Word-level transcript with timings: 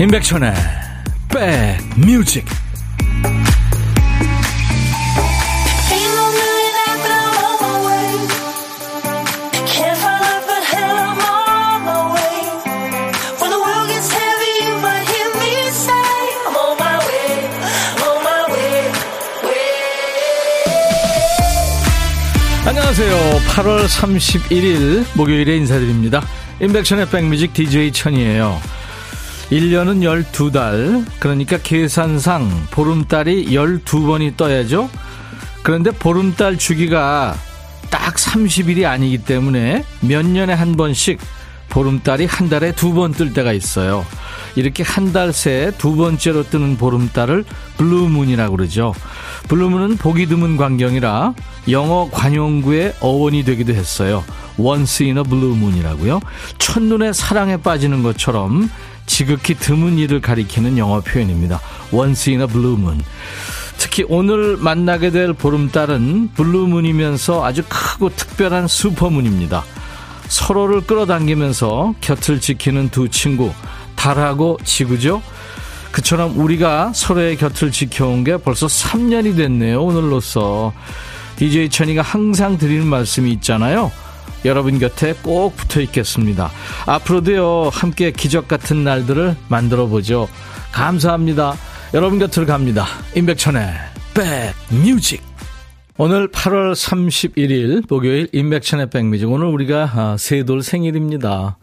임백천의 0.00 0.54
백뮤직 1.28 2.46
안녕하세요. 22.64 23.40
8월 23.48 23.86
31일 23.86 25.04
목요일에 25.14 25.56
인사드립니다. 25.56 26.22
임백천의 26.62 27.10
백뮤직 27.10 27.52
DJ 27.52 27.92
천이에요. 27.92 28.79
1년은 29.50 30.24
12달, 30.32 31.04
그러니까 31.18 31.58
계산상 31.58 32.68
보름달이 32.70 33.46
12번이 33.46 34.36
떠야죠? 34.36 34.88
그런데 35.62 35.90
보름달 35.90 36.56
주기가 36.56 37.34
딱 37.90 38.14
30일이 38.14 38.86
아니기 38.86 39.18
때문에 39.18 39.84
몇 40.00 40.24
년에 40.24 40.52
한 40.52 40.76
번씩 40.76 41.18
보름달이 41.68 42.26
한 42.26 42.48
달에 42.48 42.72
두 42.72 42.94
번 42.94 43.12
뜰 43.12 43.32
때가 43.32 43.52
있어요. 43.52 44.04
이렇게 44.56 44.82
한 44.82 45.12
달 45.12 45.30
새 45.30 45.72
두 45.78 45.94
번째로 45.96 46.42
뜨는 46.48 46.76
보름달을 46.76 47.44
블루문이라고 47.76 48.56
그러죠. 48.56 48.94
블루문은 49.48 49.96
보기 49.96 50.26
드문 50.26 50.56
광경이라 50.56 51.34
영어 51.70 52.08
관용구의 52.10 52.94
어원이 53.00 53.44
되기도 53.44 53.72
했어요. 53.74 54.24
Once 54.56 55.04
in 55.04 55.22
a 55.22 55.28
blue 55.28 55.51
moon이라고요. 55.51 56.20
첫눈에 56.58 57.12
사랑에 57.12 57.56
빠지는 57.56 58.02
것처럼 58.02 58.68
지극히 59.10 59.54
드문 59.54 59.98
일을 59.98 60.20
가리키는 60.20 60.78
영어 60.78 61.00
표현입니다. 61.00 61.60
Once 61.92 62.32
in 62.32 62.42
a 62.42 62.46
blue 62.46 62.78
moon. 62.78 63.02
특히 63.76 64.04
오늘 64.08 64.56
만나게 64.56 65.10
될 65.10 65.32
보름달은 65.32 66.30
블루문이면서 66.34 67.44
아주 67.44 67.64
크고 67.68 68.10
특별한 68.10 68.68
슈퍼문입니다. 68.68 69.64
서로를 70.28 70.82
끌어당기면서 70.82 71.96
곁을 72.00 72.40
지키는 72.40 72.90
두 72.90 73.08
친구, 73.08 73.52
달하고 73.96 74.58
지구죠. 74.62 75.20
그처럼 75.90 76.38
우리가 76.38 76.92
서로의 76.94 77.36
곁을 77.36 77.72
지켜온 77.72 78.22
게 78.22 78.36
벌써 78.36 78.68
3년이 78.68 79.36
됐네요, 79.36 79.82
오늘로써. 79.82 80.72
DJ 81.34 81.68
천이가 81.70 82.02
항상 82.02 82.58
드리는 82.58 82.86
말씀이 82.86 83.32
있잖아요. 83.32 83.90
여러분 84.44 84.78
곁에 84.78 85.14
꼭 85.22 85.56
붙어 85.56 85.80
있겠습니다. 85.80 86.50
앞으로도요, 86.86 87.70
함께 87.72 88.10
기적 88.10 88.48
같은 88.48 88.84
날들을 88.84 89.36
만들어 89.48 89.86
보죠. 89.86 90.28
감사합니다. 90.72 91.54
여러분 91.94 92.18
곁으로 92.18 92.46
갑니다. 92.46 92.86
임백천의 93.14 93.68
백뮤직. 94.14 95.22
오늘 95.98 96.28
8월 96.28 96.72
31일 96.72 97.84
목요일 97.88 98.28
임백천의 98.32 98.90
백뮤직. 98.90 99.30
오늘 99.30 99.46
우리가 99.48 99.90
아, 99.94 100.16
세돌 100.18 100.62
생일입니다. 100.62 101.58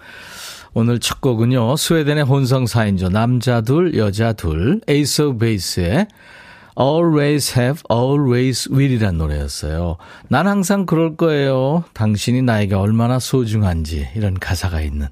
오늘 0.73 0.99
첫 0.99 1.21
곡은요, 1.21 1.75
스웨덴의 1.75 2.23
혼성 2.23 2.65
4인조, 2.65 3.11
남자 3.11 3.61
둘, 3.61 3.97
여자 3.97 4.33
둘, 4.33 4.79
Ace 4.87 5.23
of 5.23 5.39
Base의 5.39 6.07
Always 6.79 7.59
have, 7.59 7.81
always 7.91 8.69
will이란 8.71 9.17
노래였어요. 9.17 9.97
난 10.27 10.47
항상 10.47 10.85
그럴 10.85 11.15
거예요. 11.15 11.83
당신이 11.93 12.43
나에게 12.43 12.75
얼마나 12.75 13.17
소중한지. 13.19 14.07
이런 14.15 14.35
가사가 14.35 14.81
있는. 14.81 15.07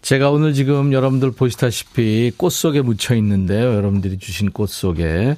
제가 0.00 0.30
오늘 0.30 0.54
지금 0.54 0.92
여러분들 0.92 1.32
보시다시피 1.32 2.32
꽃 2.36 2.50
속에 2.50 2.80
묻혀 2.80 3.14
있는데요. 3.16 3.74
여러분들이 3.74 4.18
주신 4.18 4.50
꽃 4.50 4.70
속에. 4.70 5.36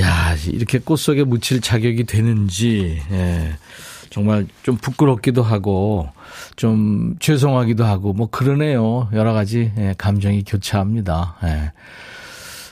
야, 0.00 0.36
이렇게 0.46 0.78
꽃 0.78 0.96
속에 0.96 1.24
묻힐 1.24 1.60
자격이 1.60 2.04
되는지, 2.04 3.00
예. 3.10 3.56
정말 4.10 4.46
좀 4.62 4.76
부끄럽기도 4.76 5.42
하고, 5.42 6.08
좀 6.56 7.16
죄송하기도 7.18 7.84
하고, 7.84 8.12
뭐 8.12 8.28
그러네요. 8.28 9.08
여러 9.12 9.32
가지, 9.32 9.72
예, 9.78 9.94
감정이 9.96 10.44
교차합니다. 10.44 11.36
예. 11.44 11.72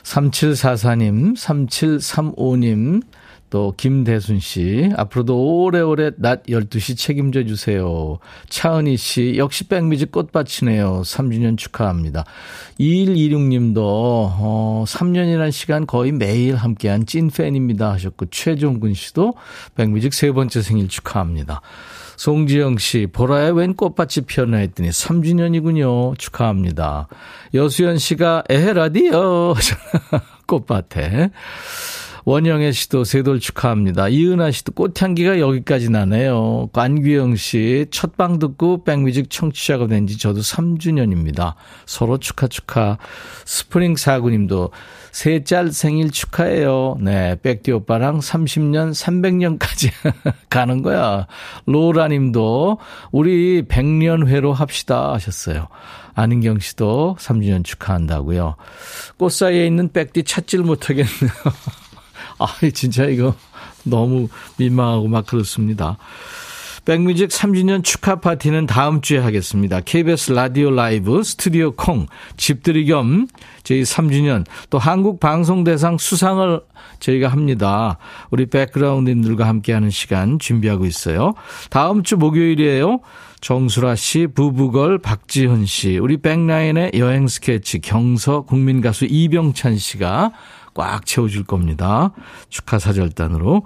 3744님, 0.07 1.35
3735님, 1.35 3.03
또 3.49 3.73
김대순 3.75 4.39
씨, 4.39 4.89
앞으로도 4.95 5.63
오래오래 5.63 6.11
낮 6.17 6.43
12시 6.43 6.97
책임져 6.97 7.45
주세요. 7.45 8.17
차은희 8.49 8.97
씨, 8.97 9.35
역시 9.37 9.65
백미지 9.67 10.05
꽃밭이네요. 10.05 11.01
3주년 11.03 11.57
축하합니다. 11.57 12.23
2126 12.77 13.41
님도, 13.41 13.81
어, 13.83 14.83
3년이라는 14.87 15.51
시간 15.51 15.85
거의 15.85 16.11
매일 16.11 16.55
함께한 16.55 17.05
찐 17.05 17.29
팬입니다 17.29 17.91
하셨고, 17.93 18.27
최종근 18.27 18.93
씨도 18.93 19.33
백미직 19.75 20.13
세 20.13 20.31
번째 20.31 20.61
생일 20.61 20.87
축하합니다. 20.87 21.61
송지영 22.17 22.79
씨, 22.79 23.07
보라에 23.11 23.51
웬 23.51 23.75
꽃밭이 23.75 24.25
피었나 24.25 24.57
했더니 24.57 24.89
3주년이군요. 24.89 26.17
축하합니다. 26.17 27.07
여수연 27.53 27.99
씨가 27.99 28.43
에헤 28.49 28.73
라디오 28.73 29.53
꽃밭에. 30.47 31.29
원영애 32.31 32.73
씨도 32.73 33.05
세돌 33.05 33.39
축하합니다. 33.39 34.09
이은하 34.09 34.51
씨도 34.51 34.73
꽃향기가 34.73 35.39
여기까지 35.39 35.89
나네요. 35.89 36.67
관규영 36.73 37.37
씨, 37.37 37.85
첫 37.89 38.17
방 38.17 38.37
듣고 38.37 38.83
백뮤직 38.83 39.29
청취자가 39.29 39.87
된 39.87 40.07
지 40.07 40.17
저도 40.17 40.41
3주년입니다. 40.41 41.53
서로 41.85 42.17
축하 42.17 42.47
축하. 42.47 42.97
스프링 43.45 43.95
사구님도 43.95 44.71
셋짤 45.13 45.71
생일 45.71 46.11
축하해요. 46.11 46.97
네, 46.99 47.37
백디 47.41 47.71
오빠랑 47.71 48.19
30년, 48.19 48.91
300년까지 48.91 49.91
가는 50.49 50.81
거야. 50.81 51.27
로라 51.65 52.09
님도 52.09 52.79
우리 53.13 53.63
100년 53.63 54.27
회로 54.27 54.51
합시다 54.51 55.13
하셨어요. 55.13 55.69
안은경 56.13 56.59
씨도 56.59 57.15
3주년 57.21 57.63
축하한다고요. 57.63 58.57
꽃 59.15 59.29
사이에 59.31 59.65
있는 59.65 59.93
백디 59.93 60.23
찾질 60.23 60.59
못하겠네요. 60.63 61.07
아, 62.39 62.47
진짜 62.73 63.05
이거 63.05 63.35
너무 63.83 64.27
민망하고 64.57 65.07
막 65.07 65.25
그렇습니다. 65.25 65.97
백뮤직 66.87 67.27
3주년 67.31 67.83
축하 67.83 68.21
파티는 68.21 68.65
다음 68.65 69.01
주에 69.01 69.17
하겠습니다. 69.17 69.81
KBS 69.81 70.31
라디오 70.31 70.71
라이브 70.71 71.21
스튜디오 71.21 71.71
콩 71.71 72.07
집들이 72.37 72.85
겸 72.85 73.27
저희 73.63 73.83
3주년 73.83 74.45
또 74.69 74.79
한국 74.79 75.19
방송 75.19 75.65
대상 75.65 75.97
수상을 75.97 76.61
저희가 77.01 77.27
합니다. 77.27 77.97
우리 78.31 78.45
백그라운드님들과 78.45 79.45
함께하는 79.45 79.89
시간 79.89 80.39
준비하고 80.39 80.85
있어요. 80.85 81.33
다음 81.69 82.03
주 82.03 82.15
목요일이에요. 82.15 83.01
정수라 83.41 83.95
씨, 83.95 84.27
부부걸 84.27 84.97
박지현 84.99 85.65
씨, 85.65 85.97
우리 85.97 86.17
백라인의 86.17 86.91
여행 86.95 87.27
스케치 87.27 87.79
경서 87.79 88.43
국민 88.43 88.79
가수 88.81 89.05
이병찬 89.05 89.77
씨가 89.77 90.31
꽉 90.77 91.05
채워줄 91.05 91.43
겁니다. 91.43 92.11
축하 92.49 92.77
사절단으로. 92.77 93.65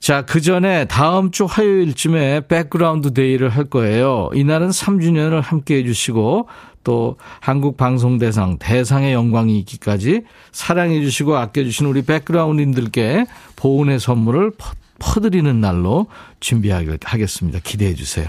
자, 0.00 0.22
그 0.22 0.40
전에 0.40 0.86
다음 0.86 1.30
주 1.30 1.44
화요일쯤에 1.44 2.46
백그라운드 2.48 3.14
데이를 3.14 3.48
할 3.50 3.64
거예요. 3.64 4.30
이날은 4.34 4.70
3주년을 4.70 5.40
함께 5.40 5.76
해주시고 5.76 6.48
또 6.84 7.16
한국 7.40 7.76
방송 7.76 8.18
대상 8.18 8.58
대상의 8.58 9.12
영광이 9.12 9.58
있기까지 9.60 10.22
사랑해 10.52 11.00
주시고 11.00 11.36
아껴 11.36 11.64
주신 11.64 11.86
우리 11.86 12.02
백그라운드님들께 12.02 13.26
보은의 13.56 13.98
선물을 13.98 14.52
퍼드리는 14.98 15.60
날로 15.60 16.06
준비하겠습니다. 16.40 17.60
기대해 17.64 17.94
주세요. 17.94 18.28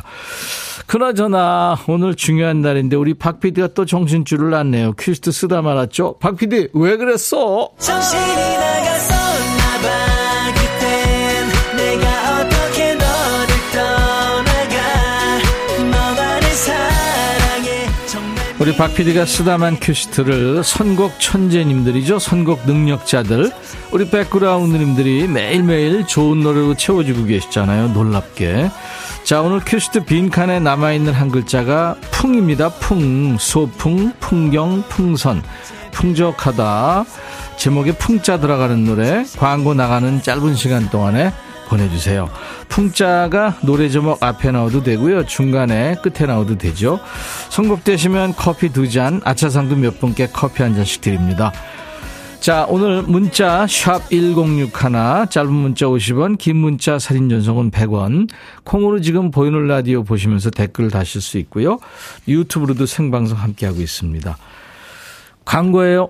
그나저나 0.88 1.78
오늘 1.88 2.16
중요한 2.16 2.62
날인데 2.62 2.96
우리 2.96 3.14
박 3.14 3.40
PD가 3.40 3.70
또 3.74 3.86
정신줄을 3.86 4.50
놨네요. 4.50 4.94
퀴즈트 4.94 5.32
쓰다 5.32 5.62
말았죠. 5.62 6.18
박 6.20 6.38
PD 6.38 6.70
왜 6.74 6.98
그랬어? 6.98 7.70
정신이 7.78 8.58
나갔었나 8.58 9.82
봐. 9.82 10.15
우리 18.66 18.76
박 18.76 18.96
PD가 18.96 19.28
쓰다만 19.28 19.78
큐시트를 19.80 20.64
선곡 20.64 21.20
천재님들이죠. 21.20 22.18
선곡 22.18 22.66
능력자들. 22.66 23.52
우리 23.92 24.10
백그라운드님들이 24.10 25.28
매일매일 25.28 26.08
좋은 26.08 26.40
노래로 26.40 26.74
채워주고 26.74 27.26
계시잖아요. 27.26 27.90
놀랍게. 27.90 28.72
자, 29.24 29.42
오늘 29.42 29.60
큐시트 29.64 30.06
빈칸에 30.06 30.62
남아있는 30.62 31.14
한 31.14 31.30
글자가 31.30 31.98
풍입니다. 32.10 32.70
풍. 32.70 33.38
소풍, 33.38 34.14
풍경, 34.20 34.84
풍선. 34.90 35.44
풍족하다. 35.92 37.06
제목에 37.58 37.92
풍자 37.92 38.40
들어가는 38.40 38.84
노래. 38.84 39.26
광고 39.38 39.76
나가는 39.76 40.24
짧은 40.24 40.56
시간 40.56 40.90
동안에 40.90 41.32
보내주세요. 41.66 42.30
풍자가 42.70 43.58
노래 43.64 43.90
제목 43.90 44.22
앞에 44.24 44.52
나와도 44.52 44.84
되고요. 44.84 45.26
중간에 45.26 45.96
끝에 46.02 46.28
나와도 46.28 46.58
되죠. 46.58 47.00
선곡되시면 47.50 48.36
커피 48.36 48.70
두 48.70 48.90
잔, 48.90 49.22
아차상도 49.24 49.76
몇 49.76 50.00
분께 50.00 50.28
커피 50.32 50.64
한 50.64 50.76
잔씩 50.76 51.02
드립니다. 51.02 51.52
자, 52.40 52.68
오늘 52.70 53.02
문자 53.02 53.66
샵 53.66 54.08
1061, 54.12 55.30
짧은 55.32 55.52
문자 55.52 55.88
50원, 55.88 56.38
긴 56.38 56.58
문자 56.58 57.00
사진 57.00 57.28
전송은 57.28 57.72
100원. 57.72 58.30
콩으로 58.64 59.02
지금 59.02 59.32
보이는 59.32 59.68
라디오 59.68 60.04
보시면서 60.04 60.52
댓글 60.52 60.92
다실 60.92 61.22
수 61.22 61.40
있고요. 61.40 61.80
유튜브로도 62.28 62.86
생방송 62.86 63.40
함께하고 63.40 63.82
있습니다. 63.82 64.38
광고예요. 65.44 66.10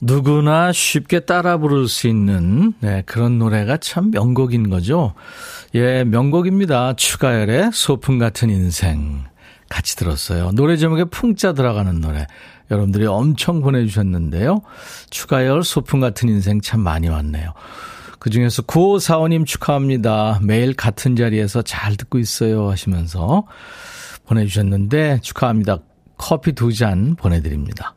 누구나 0.00 0.72
쉽게 0.72 1.20
따라 1.20 1.58
부를 1.58 1.88
수 1.88 2.06
있는 2.06 2.72
네, 2.80 3.02
그런 3.06 3.38
노래가 3.38 3.76
참 3.78 4.10
명곡인 4.10 4.70
거죠. 4.70 5.14
예, 5.74 6.04
명곡입니다. 6.04 6.94
추가열의 6.94 7.70
소풍 7.72 8.18
같은 8.18 8.50
인생. 8.50 9.24
같이 9.68 9.96
들었어요. 9.96 10.52
노래 10.52 10.76
제목에 10.76 11.04
풍자 11.04 11.52
들어가는 11.52 12.00
노래. 12.00 12.26
여러분들이 12.70 13.06
엄청 13.06 13.60
보내주셨는데요. 13.60 14.62
추가열 15.10 15.62
소풍 15.62 16.00
같은 16.00 16.28
인생 16.28 16.60
참 16.60 16.80
많이 16.80 17.08
왔네요. 17.08 17.52
그 18.18 18.30
중에서 18.30 18.62
9545님 18.62 19.46
축하합니다. 19.46 20.40
매일 20.42 20.74
같은 20.74 21.16
자리에서 21.16 21.62
잘 21.62 21.96
듣고 21.96 22.18
있어요 22.18 22.70
하시면서 22.70 23.46
보내주셨는데 24.26 25.20
축하합니다. 25.22 25.78
커피 26.16 26.52
두 26.52 26.72
잔 26.72 27.14
보내드립니다. 27.14 27.94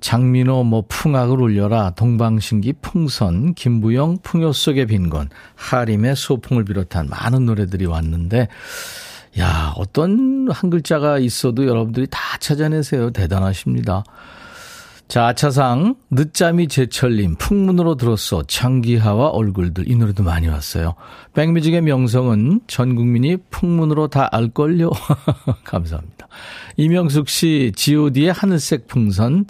장민호 0.00 0.64
뭐 0.64 0.84
풍악을 0.88 1.40
울려라 1.40 1.90
동방신기 1.90 2.74
풍선 2.80 3.54
김부영 3.54 4.18
풍요 4.22 4.52
속의 4.52 4.86
빈곤 4.86 5.28
하림의 5.56 6.16
소풍을 6.16 6.64
비롯한 6.64 7.08
많은 7.08 7.46
노래들이 7.46 7.86
왔는데 7.86 8.48
야, 9.38 9.72
어떤 9.76 10.48
한 10.50 10.70
글자가 10.70 11.18
있어도 11.18 11.66
여러분들이 11.66 12.08
다 12.10 12.18
찾아내세요. 12.40 13.10
대단하십니다. 13.12 14.02
자, 15.06 15.26
아차상, 15.26 15.96
늦잠이 16.10 16.68
제철님, 16.68 17.34
풍문으로 17.36 17.96
들었어, 17.96 18.44
장기하와 18.46 19.30
얼굴들, 19.30 19.90
이 19.90 19.96
노래도 19.96 20.22
많이 20.22 20.46
왔어요. 20.46 20.94
백뮤직의 21.34 21.82
명성은 21.82 22.60
전 22.68 22.94
국민이 22.94 23.36
풍문으로 23.50 24.06
다 24.06 24.28
알걸요? 24.30 24.90
감사합니다. 25.64 26.28
이명숙 26.76 27.28
씨, 27.28 27.72
GOD의 27.74 28.32
하늘색 28.32 28.86
풍선, 28.86 29.46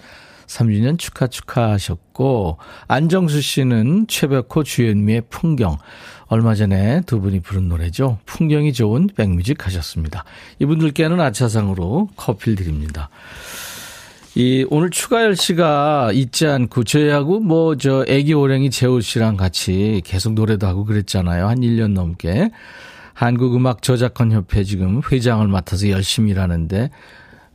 3주년 0.51 0.99
축하 0.99 1.29
축하하셨고, 1.29 2.59
안정수 2.89 3.41
씨는 3.41 4.07
최백호 4.09 4.65
주현미의 4.65 5.23
풍경, 5.31 5.79
얼마 6.27 6.55
전에 6.55 7.03
두 7.07 7.21
분이 7.21 7.41
부른 7.41 7.69
노래죠. 7.69 8.19
풍경이 8.27 8.73
좋은 8.73 9.09
백뮤직 9.17 9.67
하셨습니다. 9.67 10.25
이분들께는 10.59 11.21
아차상으로 11.21 12.09
커피를 12.17 12.57
드립니다. 12.57 13.11
이 14.35 14.65
오늘 14.71 14.91
추가열 14.91 15.35
씨가 15.37 16.11
잊지 16.13 16.47
않고 16.47 16.85
저희하고 16.85 17.41
뭐 17.41 17.75
저 17.77 18.05
애기 18.07 18.33
오랭이 18.33 18.71
재호 18.71 19.01
씨랑 19.01 19.37
같이 19.37 20.03
계속 20.05 20.35
노래도 20.35 20.67
하고 20.67 20.85
그랬잖아요. 20.85 21.49
한 21.49 21.59
1년 21.61 21.93
넘게. 21.93 22.51
한국음악 23.13 23.83
저작권 23.83 24.33
협회 24.33 24.65
지금 24.65 25.03
회장을 25.11 25.47
맡아서 25.47 25.91
열심히 25.91 26.31
일하는데 26.31 26.91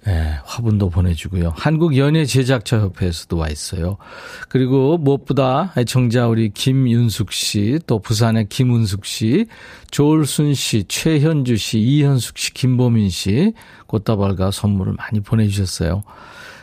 예, 0.08 0.40
화분도 0.44 0.90
보내주고요. 0.92 1.54
한국 1.56 1.98
연예 1.98 2.26
제작자 2.26 2.80
협회에서도 2.80 3.38
와 3.38 3.50
있어요. 3.50 3.98
그리고 4.50 4.98
무엇보다 5.00 5.74
애청자 5.78 6.28
우리 6.28 6.50
김윤숙 6.50 7.32
씨, 7.32 7.80
또 7.88 8.00
부산의 8.00 8.50
김은숙 8.50 9.06
씨, 9.06 9.48
조울순 9.90 10.54
씨, 10.54 10.86
최현주 10.88 11.58
씨, 11.58 11.80
이현숙 11.80 12.38
씨, 12.38 12.54
김보민 12.54 13.10
씨, 13.10 13.54
꽃다발과 13.88 14.52
선물을 14.52 14.94
많이 14.94 15.22
보내주셨어요. 15.22 16.04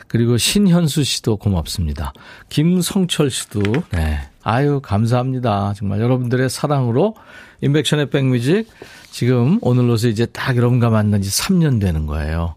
그리고 0.07 0.37
신현수 0.37 1.03
씨도 1.03 1.37
고맙습니다. 1.37 2.13
김성철 2.49 3.29
씨도, 3.29 3.61
네. 3.91 4.19
아유, 4.43 4.79
감사합니다. 4.81 5.73
정말 5.75 5.99
여러분들의 6.01 6.49
사랑으로 6.49 7.15
인백션의 7.61 8.09
백뮤직 8.09 8.67
지금 9.09 9.57
오늘로서 9.61 10.07
이제 10.07 10.25
딱 10.27 10.55
여러분과 10.55 10.89
만난 10.89 11.21
지 11.21 11.29
3년 11.29 11.81
되는 11.81 12.05
거예요. 12.05 12.55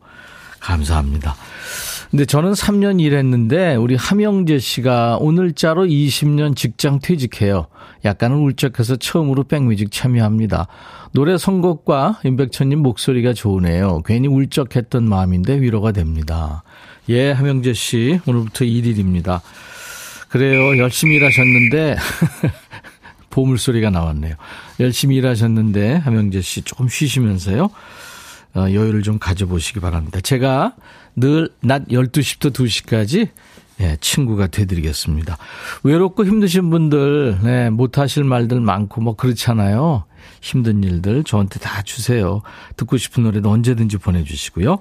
감사합니다. 0.66 1.36
근데 2.10 2.24
저는 2.24 2.52
3년 2.52 3.00
일했는데 3.00 3.74
우리 3.74 3.94
함영재 3.96 4.58
씨가 4.58 5.18
오늘자로 5.20 5.86
20년 5.86 6.56
직장 6.56 6.98
퇴직해요. 7.00 7.66
약간은 8.04 8.36
울적해서 8.38 8.96
처음으로 8.96 9.44
백뮤직 9.44 9.90
참여합니다. 9.90 10.68
노래 11.12 11.36
선곡과 11.36 12.20
임백천님 12.24 12.80
목소리가 12.80 13.32
좋으네요. 13.32 14.02
괜히 14.04 14.28
울적했던 14.28 15.08
마음인데 15.08 15.60
위로가 15.60 15.92
됩니다. 15.92 16.62
예, 17.08 17.32
함영재 17.32 17.72
씨 17.72 18.20
오늘부터 18.26 18.64
1일입니다. 18.64 19.40
그래요. 20.28 20.78
열심히 20.78 21.16
일하셨는데 21.16 21.96
보물 23.30 23.58
소리가 23.58 23.90
나왔네요. 23.90 24.34
열심히 24.80 25.16
일하셨는데 25.16 25.96
함영재 25.96 26.40
씨 26.40 26.62
조금 26.62 26.88
쉬시면서요. 26.88 27.70
어, 28.54 28.60
여유를 28.70 29.02
좀 29.02 29.18
가져보시기 29.18 29.80
바랍니다. 29.80 30.20
제가 30.20 30.74
늘 31.16 31.50
낮 31.62 31.86
12시부터 31.88 32.52
2시까지 32.52 33.28
예, 33.80 33.98
친구가 34.00 34.46
되드리겠습니다. 34.46 35.36
외롭고 35.82 36.24
힘드신 36.24 36.70
분들, 36.70 37.38
네, 37.42 37.68
못하실 37.68 38.24
말들 38.24 38.58
많고 38.60 39.02
뭐 39.02 39.16
그렇잖아요. 39.16 40.04
힘든 40.40 40.82
일들 40.82 41.24
저한테 41.24 41.58
다 41.58 41.82
주세요. 41.82 42.40
듣고 42.78 42.96
싶은 42.96 43.24
노래도 43.24 43.50
언제든지 43.50 43.98
보내주시고요. 43.98 44.78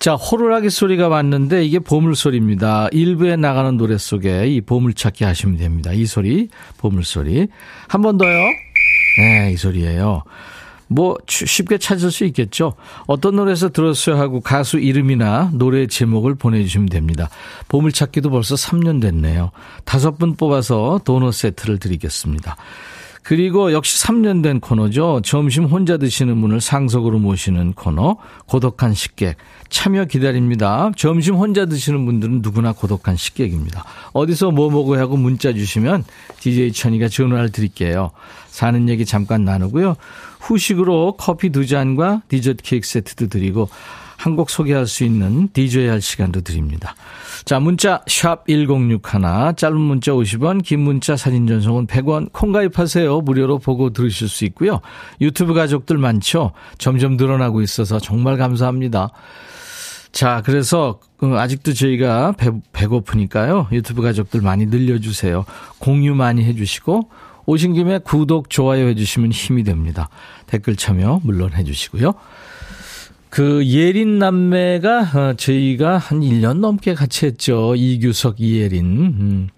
자, 0.00 0.14
호루라기 0.14 0.70
소리가 0.70 1.06
왔는데 1.06 1.64
이게 1.64 1.78
보물소리입니다. 1.78 2.88
일부에 2.90 3.36
나가는 3.36 3.76
노래 3.76 3.96
속에 3.96 4.48
이 4.48 4.60
보물찾기 4.60 5.22
하시면 5.22 5.58
됩니다. 5.58 5.92
이 5.92 6.04
소리, 6.06 6.48
보물소리. 6.78 7.46
한 7.88 8.02
번 8.02 8.18
더요. 8.18 8.36
네, 9.18 9.52
이 9.52 9.56
소리예요. 9.56 10.22
뭐 10.88 11.16
쉽게 11.26 11.78
찾을 11.78 12.10
수 12.10 12.24
있겠죠. 12.26 12.74
어떤 13.06 13.36
노래에서 13.36 13.70
들었어요 13.70 14.16
하고 14.16 14.40
가수 14.40 14.78
이름이나 14.78 15.50
노래 15.52 15.86
제목을 15.86 16.36
보내주시면 16.36 16.88
됩니다. 16.88 17.28
보물찾기도 17.68 18.30
벌써 18.30 18.54
3년 18.54 19.00
됐네요. 19.00 19.50
다섯 19.84 20.18
분 20.18 20.36
뽑아서 20.36 21.00
도넛 21.04 21.34
세트를 21.34 21.78
드리겠습니다. 21.78 22.56
그리고 23.26 23.72
역시 23.72 24.06
3년 24.06 24.40
된 24.40 24.60
코너죠. 24.60 25.20
점심 25.24 25.64
혼자 25.64 25.96
드시는 25.96 26.40
분을 26.40 26.60
상석으로 26.60 27.18
모시는 27.18 27.72
코너 27.72 28.18
고독한 28.46 28.94
식객 28.94 29.36
참여 29.68 30.04
기다립니다. 30.04 30.92
점심 30.96 31.34
혼자 31.34 31.66
드시는 31.66 32.06
분들은 32.06 32.40
누구나 32.40 32.70
고독한 32.70 33.16
식객입니다. 33.16 33.82
어디서 34.12 34.52
뭐 34.52 34.70
먹어야 34.70 35.00
하고 35.00 35.16
문자 35.16 35.52
주시면 35.52 36.04
DJ 36.38 36.72
천이가 36.72 37.08
전화를 37.08 37.50
드릴게요. 37.50 38.12
사는 38.46 38.88
얘기 38.88 39.04
잠깐 39.04 39.44
나누고요. 39.44 39.96
후식으로 40.46 41.16
커피 41.18 41.50
두 41.50 41.66
잔과 41.66 42.22
디저트 42.28 42.62
케이크 42.62 42.86
세트도 42.86 43.28
드리고 43.28 43.68
한 44.16 44.36
곡 44.36 44.50
소개할 44.50 44.86
수 44.86 45.04
있는 45.04 45.48
DJ 45.52 45.88
할 45.88 46.00
시간도 46.00 46.40
드립니다. 46.40 46.94
자, 47.44 47.60
문자 47.60 48.02
샵 48.06 48.46
1061, 48.46 49.54
짧은 49.56 49.78
문자 49.78 50.12
50원, 50.12 50.62
긴 50.64 50.80
문자 50.80 51.16
사진 51.16 51.46
전송은 51.46 51.86
100원, 51.86 52.32
콩 52.32 52.52
가입하세요. 52.52 53.20
무료로 53.20 53.58
보고 53.58 53.90
들으실 53.90 54.28
수 54.28 54.44
있고요. 54.46 54.80
유튜브 55.20 55.54
가족들 55.54 55.98
많죠? 55.98 56.52
점점 56.78 57.16
늘어나고 57.16 57.62
있어서 57.62 57.98
정말 57.98 58.36
감사합니다. 58.36 59.10
자, 60.12 60.42
그래서 60.44 60.98
그 61.18 61.38
아직도 61.38 61.72
저희가 61.74 62.32
배, 62.32 62.50
배고프니까요. 62.72 63.68
유튜브 63.72 64.02
가족들 64.02 64.40
많이 64.40 64.66
늘려주세요. 64.66 65.44
공유 65.78 66.14
많이 66.14 66.42
해주시고 66.44 67.10
오신 67.46 67.74
김에 67.74 67.98
구독, 67.98 68.50
좋아요 68.50 68.88
해주시면 68.88 69.30
힘이 69.30 69.62
됩니다. 69.62 70.08
댓글 70.46 70.76
참여 70.76 71.20
물론 71.22 71.52
해주시고요. 71.52 72.14
그 73.30 73.66
예린 73.66 74.18
남매가 74.18 75.00
어, 75.14 75.34
저희가 75.36 75.98
한 75.98 76.20
1년 76.20 76.58
넘게 76.60 76.94
같이 76.94 77.26
했죠. 77.26 77.74
이규석, 77.76 78.40
이예린. 78.40 78.84
음. 78.86 79.48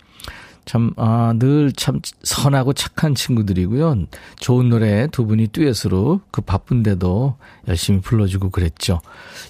참, 0.64 0.92
아, 0.96 1.32
늘 1.38 1.72
참 1.76 2.00
선하고 2.24 2.72
착한 2.74 3.14
친구들이고요. 3.14 4.06
좋은 4.38 4.68
노래 4.68 5.06
두 5.10 5.24
분이 5.26 5.48
듀엣으로 5.48 6.20
그 6.30 6.42
바쁜데도 6.42 7.36
열심히 7.68 8.00
불러주고 8.00 8.50
그랬죠. 8.50 9.00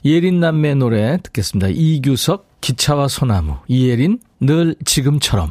예린 0.05 0.39
남매 0.41 0.75
노래 0.75 1.19
듣겠습니다. 1.23 1.69
이규석, 1.71 2.61
기차와 2.61 3.09
소나무. 3.09 3.57
이예린, 3.67 4.21
늘 4.41 4.77
지금처럼. 4.85 5.51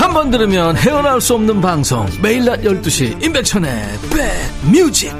한 0.00 0.14
번 0.14 0.30
들으면 0.30 0.76
헤어나올 0.76 1.20
수 1.20 1.34
없는 1.34 1.60
방송 1.60 2.06
매일 2.22 2.46
낮 2.46 2.62
12시 2.62 3.22
임백천의 3.22 3.70
백뮤직 4.72 5.12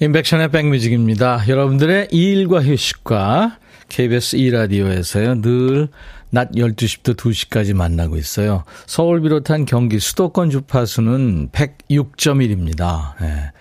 임백천의 0.00 0.50
백뮤직입니다. 0.50 1.48
여러분들의 1.48 2.08
일과 2.10 2.62
휴식과 2.62 3.58
KBS 3.88 4.36
2라디오에서요. 4.36 5.40
늘 5.40 5.88
낮 6.34 6.50
12시부터 6.50 7.14
2시까지 7.16 7.74
만나고 7.74 8.16
있어요. 8.16 8.64
서울 8.86 9.22
비롯한 9.22 9.66
경기 9.66 10.00
수도권 10.00 10.50
주파수는 10.50 11.50
106.1입니다. 11.50 13.14
네. 13.20 13.52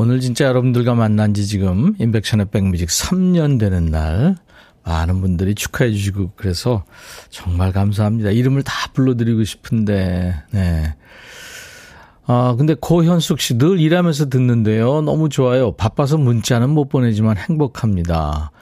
오늘 0.00 0.20
진짜 0.20 0.44
여러분들과 0.44 0.94
만난 0.94 1.34
지 1.34 1.44
지금 1.44 1.96
인백션의 1.98 2.50
백뮤직 2.52 2.88
3년 2.88 3.58
되는 3.58 3.86
날 3.86 4.36
많은 4.84 5.20
분들이 5.20 5.56
축하해 5.56 5.90
주시고 5.90 6.34
그래서 6.36 6.84
정말 7.30 7.72
감사합니다. 7.72 8.30
이름을 8.30 8.62
다 8.62 8.72
불러드리고 8.92 9.42
싶은데, 9.42 10.36
네. 10.52 10.94
아, 12.26 12.54
근데 12.56 12.76
고현숙 12.80 13.40
씨 13.40 13.58
늘 13.58 13.80
일하면서 13.80 14.28
듣는데요. 14.28 15.00
너무 15.00 15.28
좋아요. 15.30 15.72
바빠서 15.72 16.16
문자는 16.16 16.70
못 16.70 16.88
보내지만 16.88 17.36
행복합니다. 17.36 18.52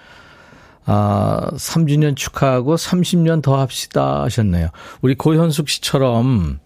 아, 0.87 1.51
3주년 1.53 2.17
축하하고 2.17 2.77
30년 2.77 3.43
더 3.43 3.61
합시다 3.61 4.23
하셨네요. 4.23 4.71
우리 5.03 5.15
고현숙 5.15 5.69
씨처럼 5.69 6.61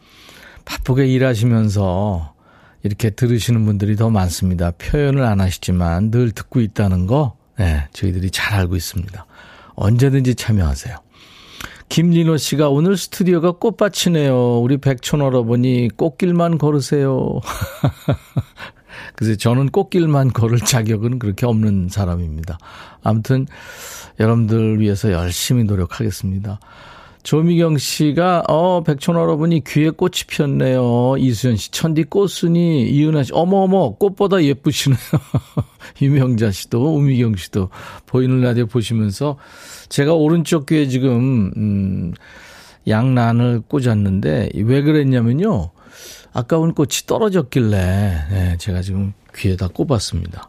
바쁘게 0.65 1.09
일하시면서 1.09 2.35
이렇게 2.82 3.10
들으시는 3.10 3.64
분들이 3.66 3.96
더 3.96 4.10
많습니다. 4.10 4.70
표현을 4.72 5.22
안 5.25 5.40
하시지만 5.40 6.10
늘 6.10 6.32
듣고 6.32 6.60
있다는 6.60 7.06
거, 7.06 7.37
네, 7.58 7.87
저희들이 7.92 8.30
잘 8.30 8.60
알고 8.60 8.76
있습니다. 8.76 9.26
언제든지 9.75 10.34
참여하세요. 10.34 10.96
김lin호 11.90 12.37
씨가 12.37 12.68
오늘 12.68 12.96
스튜디오가 12.96 13.52
꽃밭이네요. 13.52 14.60
우리 14.60 14.76
백촌 14.78 15.22
할아버니 15.22 15.90
꽃길만 15.96 16.58
걸으세요. 16.58 17.40
그래서 19.16 19.37
저는 19.37 19.70
꽃길만 19.70 20.32
걸을 20.32 20.58
자격은 20.58 21.18
그렇게 21.18 21.46
없는 21.46 21.88
사람입니다. 21.90 22.58
아무튼 23.02 23.46
여러분들 24.20 24.78
위해서 24.78 25.10
열심히 25.10 25.64
노력하겠습니다. 25.64 26.60
조미경 27.23 27.77
씨가, 27.79 28.45
어, 28.49 28.83
백촌 28.83 29.17
할아버니 29.17 29.62
귀에 29.67 29.91
꽃이 29.91 30.12
피었네요. 30.27 31.17
이수연 31.19 31.57
씨, 31.57 31.71
천디 31.71 32.05
꽃순이, 32.05 32.89
이은하 32.91 33.25
씨, 33.25 33.33
어머어머, 33.35 33.91
꽃보다 33.97 34.43
예쁘시네요. 34.43 34.99
유명자 36.00 36.50
씨도, 36.50 36.97
우미경 36.97 37.37
씨도 37.37 37.69
보이는 38.07 38.41
라디오 38.41 38.67
보시면서 38.67 39.37
제가 39.91 40.15
오른쪽 40.15 40.65
귀에 40.67 40.89
지금, 40.89 41.50
음, 41.57 42.15
양란을 42.89 43.62
꽂았는데, 43.69 44.50
왜 44.55 44.83
그랬냐면요. 44.83 45.71
아까운 46.33 46.73
꽃이 46.73 46.91
떨어졌길래, 47.07 47.77
네, 48.31 48.57
제가 48.59 48.81
지금 48.81 49.12
귀에다 49.35 49.69
꼽았습니다. 49.69 50.49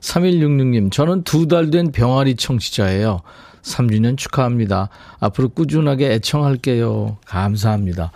3166님, 0.00 0.92
저는 0.92 1.24
두 1.24 1.46
달 1.48 1.70
된 1.70 1.90
병아리 1.90 2.36
청취자예요. 2.36 3.20
3주년 3.62 4.16
축하합니다. 4.16 4.88
앞으로 5.18 5.48
꾸준하게 5.50 6.12
애청할게요. 6.14 7.18
감사합니다. 7.26 8.12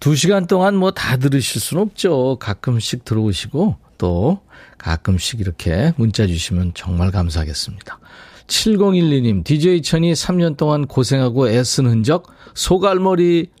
2시간 0.00 0.46
동안 0.48 0.76
뭐 0.76 0.90
다 0.90 1.16
들으실 1.16 1.60
수는 1.60 1.82
없죠. 1.82 2.36
가끔씩 2.40 3.04
들어오시고 3.04 3.76
또 3.98 4.40
가끔씩 4.78 5.40
이렇게 5.40 5.92
문자 5.96 6.26
주시면 6.26 6.72
정말 6.74 7.10
감사하겠습니다. 7.10 7.98
7012님, 8.46 9.44
DJ 9.44 9.82
천이 9.82 10.12
3년 10.14 10.56
동안 10.56 10.86
고생하고 10.86 11.48
애쓴 11.50 11.86
흔적, 11.86 12.26
소갈머리. 12.54 13.50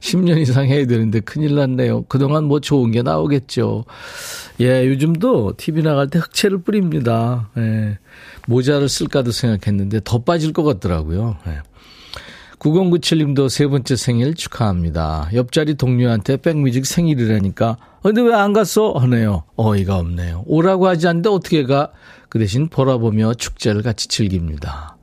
10년 0.00 0.38
이상 0.40 0.66
해야 0.66 0.86
되는데 0.86 1.20
큰일 1.20 1.54
났네요. 1.56 2.04
그동안 2.04 2.44
뭐 2.44 2.60
좋은 2.60 2.90
게 2.90 3.02
나오겠죠. 3.02 3.84
예, 4.60 4.86
요즘도 4.86 5.54
TV 5.56 5.82
나갈 5.82 6.08
때 6.08 6.18
흑채를 6.18 6.62
뿌립니다. 6.62 7.50
예. 7.58 7.98
모자를 8.50 8.88
쓸까도 8.88 9.30
생각했는데 9.30 10.00
더 10.04 10.18
빠질 10.18 10.52
것 10.52 10.64
같더라고요. 10.64 11.36
네. 11.46 11.58
9097님도 12.58 13.48
세 13.48 13.66
번째 13.66 13.96
생일 13.96 14.34
축하합니다. 14.34 15.30
옆자리 15.32 15.76
동료한테 15.76 16.36
백뮤직 16.36 16.84
생일이라니까 16.84 17.70
어, 17.70 18.02
근데 18.02 18.20
왜 18.20 18.34
안 18.34 18.52
갔어? 18.52 18.92
하네요. 18.92 19.44
어이가 19.56 19.96
없네요. 19.96 20.42
오라고 20.46 20.88
하지 20.88 21.06
않는데 21.08 21.30
어떻게 21.30 21.64
가? 21.64 21.90
그 22.28 22.38
대신 22.38 22.68
보라보며 22.68 23.34
축제를 23.34 23.82
같이 23.82 24.08
즐깁니다. 24.08 24.96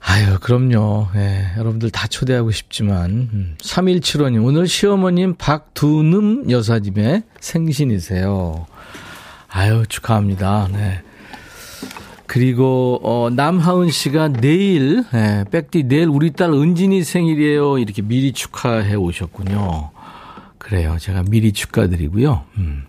아유, 0.00 0.38
그럼요. 0.40 1.08
예, 1.14 1.52
여러분들 1.56 1.90
다 1.90 2.06
초대하고 2.08 2.50
싶지만. 2.50 3.10
음, 3.32 3.56
3175님, 3.62 4.44
오늘 4.44 4.66
시어머님 4.66 5.36
박두늠 5.36 6.50
여사님의 6.50 7.22
생신이세요. 7.40 8.66
아유, 9.48 9.84
축하합니다. 9.88 10.68
네. 10.72 11.02
그리고, 12.32 12.98
어, 13.02 13.28
남하은 13.28 13.90
씨가 13.90 14.28
내일, 14.28 15.04
예, 15.12 15.44
백디 15.50 15.82
내일 15.82 16.08
우리 16.08 16.32
딸 16.32 16.50
은진이 16.50 17.04
생일이에요. 17.04 17.76
이렇게 17.76 18.00
미리 18.00 18.32
축하해 18.32 18.94
오셨군요. 18.94 19.90
그래요. 20.56 20.96
제가 20.98 21.24
미리 21.28 21.52
축하드리고요. 21.52 22.44
음. 22.56 22.84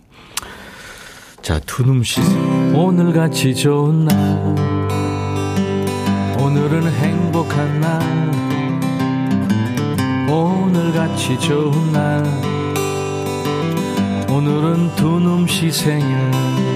자, 1.41 1.59
두눔 1.59 2.03
씨. 2.03 2.21
오늘 2.73 3.11
같이 3.11 3.53
좋은 3.53 4.05
날. 4.05 4.17
오늘은 6.39 6.89
행복한 6.89 7.81
날 7.81 8.01
오늘 10.29 10.93
같이 10.93 11.37
좋은 11.39 11.91
날 11.91 12.23
오늘은 14.29 14.95
두놈씨 14.95 15.69
생일 15.69 16.72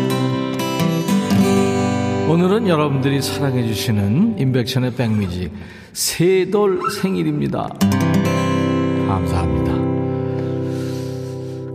오늘은 2.27 2.67
여러분들이 2.67 3.21
사랑해 3.21 3.65
주시는 3.65 4.37
임백천의 4.37 4.95
백미지 4.95 5.49
세돌 5.93 6.81
생일입니다. 6.91 7.69
감사합니다. 9.07 9.77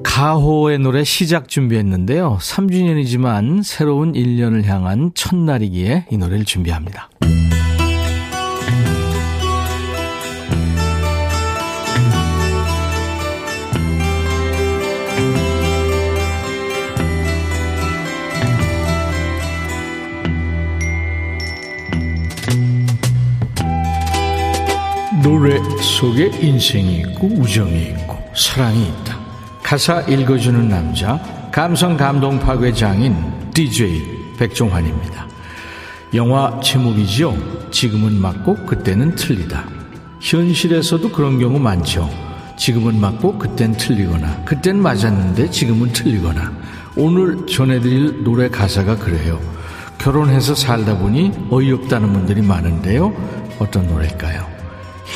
가호의 0.02 0.78
노래 0.78 1.04
시작 1.04 1.48
준비했는데요. 1.48 2.36
3주년이지만 2.38 3.62
새로운 3.62 4.12
1년을 4.12 4.64
향한 4.64 5.12
첫날이기에 5.14 6.08
이 6.10 6.18
노래를 6.18 6.44
준비합니다 6.44 7.08
노래 25.22 25.56
속에 25.80 26.32
인생이 26.40 26.96
있고 26.98 27.28
우정이 27.28 27.82
있고 27.82 28.18
사랑이 28.34 28.88
있다. 28.88 29.16
가사 29.62 30.00
읽어주는 30.00 30.68
남자 30.68 31.20
감성 31.52 31.96
감동 31.96 32.40
파괴 32.40 32.72
장인 32.72 33.14
DJ 33.54 34.02
백종환입니다. 34.36 35.28
영화 36.14 36.58
제목이죠. 36.60 37.70
지금은 37.70 38.20
맞고 38.20 38.66
그때는 38.66 39.14
틀리다. 39.14 39.64
현실에서도 40.20 41.12
그런 41.12 41.38
경우 41.38 41.58
많죠. 41.58 42.10
지금은 42.56 43.00
맞고 43.00 43.38
그땐 43.38 43.72
틀리거나 43.72 44.44
그땐 44.44 44.82
맞았는데 44.82 45.50
지금은 45.50 45.92
틀리거나 45.92 46.52
오늘 46.96 47.46
전해드릴 47.46 48.24
노래 48.24 48.48
가사가 48.48 48.96
그래요. 48.96 49.40
결혼해서 49.98 50.56
살다 50.56 50.98
보니 50.98 51.30
어이없다는 51.48 52.12
분들이 52.12 52.42
많은데요. 52.42 53.14
어떤 53.60 53.86
노래일까요? 53.86 54.51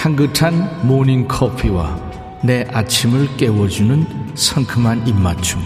향긋한 0.06 0.86
모닝 0.86 1.26
커피와 1.26 1.98
내 2.44 2.64
아침을 2.72 3.36
깨워주는 3.36 4.34
상큼한 4.36 5.04
입맞춤. 5.08 5.60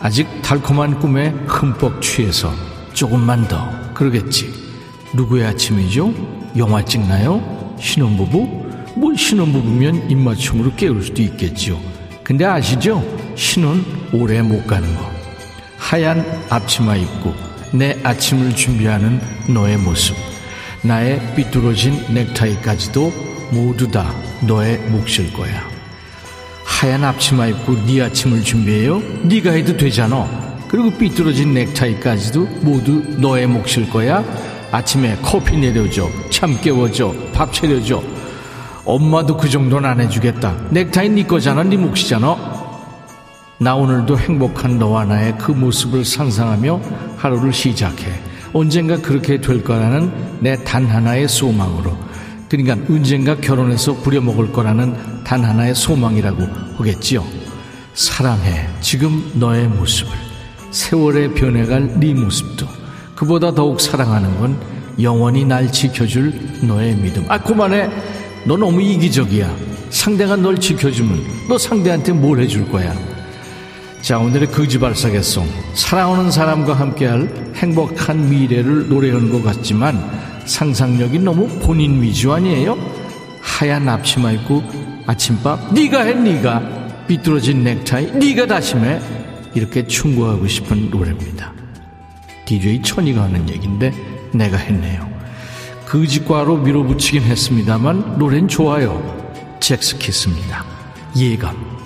아직 0.00 0.28
달콤한 0.42 0.98
꿈에 0.98 1.30
흠뻑 1.46 2.02
취해서 2.02 2.52
조금만 2.92 3.48
더 3.48 3.70
그러겠지. 3.94 4.52
누구의 5.14 5.46
아침이죠? 5.46 6.12
영화 6.58 6.84
찍나요? 6.84 7.74
신혼부부? 7.80 8.66
뭐 8.96 9.14
신혼부부면 9.14 10.10
입맞춤으로 10.10 10.74
깨울 10.74 11.02
수도 11.02 11.22
있겠죠. 11.22 11.80
근데 12.22 12.44
아시죠? 12.44 13.02
신혼 13.34 13.82
오래 14.12 14.42
못 14.42 14.66
가는 14.66 14.94
거. 14.94 15.10
하얀 15.78 16.22
앞치마 16.50 16.96
입고 16.96 17.34
내 17.72 17.98
아침을 18.02 18.54
준비하는 18.54 19.22
너의 19.48 19.78
모습. 19.78 20.14
나의 20.82 21.34
삐뚤어진 21.34 21.94
넥타이까지도 22.12 23.29
모두 23.50 23.90
다 23.90 24.12
너의 24.46 24.78
몫일 24.78 25.32
거야. 25.32 25.62
하얀 26.64 27.04
앞치마 27.04 27.46
입고 27.48 27.84
네 27.86 28.02
아침을 28.02 28.42
준비해요? 28.42 29.02
네가 29.22 29.50
해도 29.52 29.76
되잖아. 29.76 30.26
그리고 30.68 30.90
삐뚤어진 30.96 31.52
넥타이까지도 31.54 32.46
모두 32.62 33.02
너의 33.18 33.46
몫일 33.46 33.90
거야. 33.90 34.24
아침에 34.70 35.18
커피 35.20 35.56
내려줘, 35.56 36.08
참 36.30 36.56
깨워줘, 36.60 37.12
밥 37.34 37.52
차려줘. 37.52 38.00
엄마도 38.84 39.36
그 39.36 39.48
정도는 39.48 39.88
안 39.88 40.00
해주겠다. 40.00 40.54
넥타이 40.70 41.08
네 41.08 41.24
거잖아, 41.26 41.64
네 41.64 41.76
몫이잖아. 41.76 42.60
나 43.58 43.74
오늘도 43.74 44.18
행복한 44.18 44.78
너와 44.78 45.04
나의 45.04 45.36
그 45.38 45.50
모습을 45.52 46.04
상상하며 46.04 46.80
하루를 47.16 47.52
시작해. 47.52 48.06
언젠가 48.52 48.96
그렇게 48.96 49.40
될 49.40 49.62
거라는 49.62 50.38
내 50.40 50.56
단 50.64 50.86
하나의 50.86 51.28
소망으로. 51.28 51.96
그러니까 52.50 52.74
언젠가 52.92 53.36
결혼해서 53.36 53.94
부려먹을 53.98 54.52
거라는 54.52 55.22
단 55.22 55.44
하나의 55.44 55.72
소망이라고 55.72 56.42
하겠지요. 56.78 57.24
사랑해. 57.94 58.68
지금 58.80 59.30
너의 59.34 59.68
모습을. 59.68 60.12
세월에 60.72 61.28
변해갈 61.34 62.00
네 62.00 62.12
모습도. 62.12 62.66
그보다 63.14 63.54
더욱 63.54 63.80
사랑하는 63.80 64.36
건 64.40 64.60
영원히 65.00 65.44
날 65.44 65.70
지켜줄 65.70 66.62
너의 66.62 66.96
믿음. 66.96 67.24
아, 67.28 67.38
그만해. 67.38 67.88
너 68.44 68.56
너무 68.56 68.82
이기적이야. 68.82 69.54
상대가 69.90 70.34
널 70.34 70.58
지켜주면 70.58 71.22
너 71.48 71.56
상대한테 71.56 72.12
뭘 72.12 72.40
해줄 72.40 72.68
거야. 72.68 72.92
자, 74.02 74.18
오늘의 74.18 74.50
거지발사계송. 74.50 75.46
사랑하는 75.74 76.32
사람과 76.32 76.74
함께할 76.74 77.52
행복한 77.54 78.28
미래를 78.28 78.88
노래하는 78.88 79.30
것 79.30 79.44
같지만 79.44 80.29
상상력이 80.44 81.18
너무 81.18 81.48
본인 81.60 82.00
위주 82.02 82.32
아니에요? 82.32 82.76
하얀 83.40 83.88
앞치마 83.88 84.32
입고 84.32 84.62
아침밥 85.06 85.74
네가 85.74 86.02
해 86.02 86.14
네가 86.14 87.06
삐뚤어진 87.06 87.64
넥타이 87.64 88.12
네가 88.12 88.46
다심해 88.46 89.00
이렇게 89.54 89.86
충고하고 89.86 90.46
싶은 90.46 90.90
노래입니다. 90.90 91.52
DJ 92.44 92.82
천이가 92.82 93.22
하는 93.22 93.48
얘기인데 93.48 93.92
내가 94.32 94.56
했네요. 94.56 95.08
그지과로 95.86 96.56
밀어붙이긴 96.58 97.22
했습니다만 97.22 98.18
노래는 98.18 98.48
좋아요. 98.48 99.20
잭스키스입니다. 99.60 100.64
예감. 101.16 101.79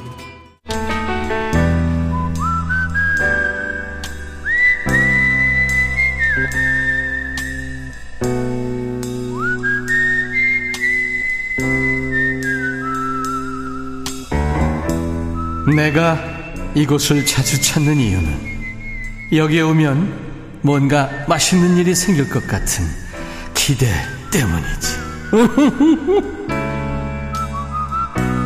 내가 15.85 16.19
이곳을 16.75 17.27
자주 17.27 17.61
찾는 17.61 17.99
이유는 17.99 18.27
여기에 19.33 19.61
오면 19.61 20.61
뭔가 20.63 21.11
맛있는 21.29 21.77
일이 21.77 21.95
생길 21.95 22.31
것 22.31 22.47
같은 22.47 22.87
기대 23.53 23.87
때문이지. 24.33 24.89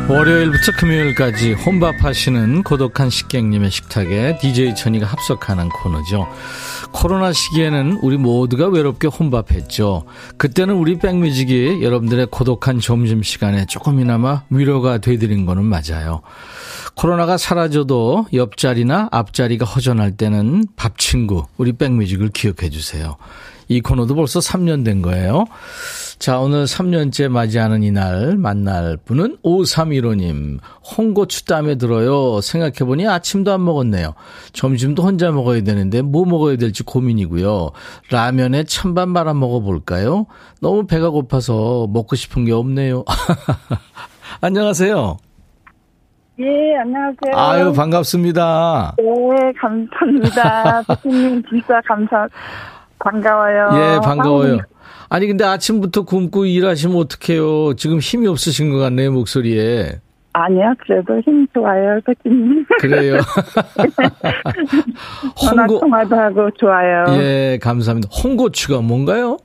월요일부터 0.09 0.73
금요일까지 0.79 1.53
혼밥하시는 1.53 2.63
고독한 2.63 3.09
식객님의 3.09 3.71
식탁에 3.71 4.37
DJ 4.41 4.75
천이가 4.75 5.05
합석하는 5.05 5.69
코너죠. 5.69 6.27
코로나 6.91 7.31
시기에는 7.31 7.99
우리 8.01 8.17
모두가 8.17 8.67
외롭게 8.67 9.07
혼밥했죠. 9.07 10.03
그때는 10.37 10.73
우리 10.75 10.97
백뮤직이 10.97 11.83
여러분들의 11.83 12.27
고독한 12.31 12.81
점심시간에 12.81 13.65
조금이나마 13.67 14.43
위로가 14.49 14.97
되드린 14.97 15.45
거는 15.45 15.63
맞아요. 15.63 16.21
코로나가 16.99 17.37
사라져도 17.37 18.25
옆자리나 18.33 19.07
앞자리가 19.13 19.63
허전할 19.63 20.17
때는 20.17 20.65
밥 20.75 20.97
친구, 20.99 21.45
우리 21.55 21.71
백뮤직을 21.71 22.27
기억해 22.27 22.69
주세요. 22.69 23.15
이 23.69 23.79
코너도 23.79 24.15
벌써 24.15 24.41
3년 24.41 24.83
된 24.83 25.01
거예요. 25.01 25.45
자, 26.17 26.39
오늘 26.39 26.65
3년째 26.65 27.29
맞이하는 27.29 27.83
이날 27.83 28.35
만날 28.35 28.97
분은 28.97 29.37
5315님. 29.45 30.59
홍고추 30.83 31.45
땀에 31.45 31.75
들어요. 31.75 32.41
생각해보니 32.41 33.07
아침도 33.07 33.53
안 33.53 33.63
먹었네요. 33.63 34.13
점심도 34.51 35.01
혼자 35.01 35.31
먹어야 35.31 35.61
되는데 35.61 36.01
뭐 36.01 36.25
먹어야 36.25 36.57
될지 36.57 36.83
고민이고요. 36.83 37.71
라면에 38.09 38.65
찬밥 38.65 39.07
말아 39.07 39.33
먹어볼까요? 39.35 40.25
너무 40.59 40.85
배가 40.85 41.11
고파서 41.11 41.87
먹고 41.89 42.17
싶은 42.17 42.43
게 42.43 42.51
없네요. 42.51 43.05
안녕하세요. 44.41 45.28
예, 46.41 46.77
안녕하세요. 46.77 47.35
아유, 47.35 47.73
반갑습니다. 47.73 48.95
네, 48.97 49.51
감사합니다. 49.59 50.83
대표님 50.87 51.43
진짜 51.49 51.81
감사, 51.85 52.27
반가워요. 52.99 53.67
예, 53.73 53.99
반가워요. 54.01 54.59
아니, 55.09 55.27
근데 55.27 55.43
아침부터 55.43 56.03
굶고 56.05 56.45
일하시면 56.45 56.95
어떡해요? 56.95 57.73
지금 57.75 57.99
힘이 57.99 58.27
없으신 58.27 58.71
것 58.71 58.77
같네요, 58.77 59.11
목소리에. 59.11 59.99
아니요, 60.31 60.73
그래도 60.79 61.19
힘 61.21 61.45
좋아요, 61.53 61.99
대표님. 62.05 62.65
그래요. 62.79 63.17
홍고. 65.41 65.79
통화도 65.79 66.15
하고 66.15 66.49
좋아요. 66.51 67.05
예, 67.21 67.59
감사합니다. 67.61 68.07
홍고추가 68.23 68.79
뭔가요? 68.79 69.39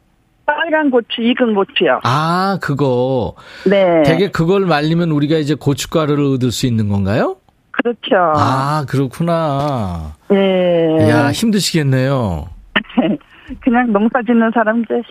빨간 0.46 0.90
고추, 0.90 1.22
익은 1.22 1.54
고추요. 1.54 2.00
아, 2.04 2.58
그거. 2.60 3.34
네. 3.68 4.02
되게 4.04 4.30
그걸 4.30 4.66
말리면 4.66 5.10
우리가 5.10 5.36
이제 5.38 5.54
고춧가루를 5.54 6.34
얻을 6.34 6.50
수 6.50 6.66
있는 6.66 6.88
건가요? 6.88 7.36
그렇죠. 7.70 8.32
아, 8.36 8.84
그렇구나. 8.88 10.14
네. 10.28 11.08
야, 11.10 11.30
힘드시겠네요. 11.32 12.48
그냥 13.60 13.92
농사 13.92 14.22
짓는 14.22 14.50
사람들 14.54 15.02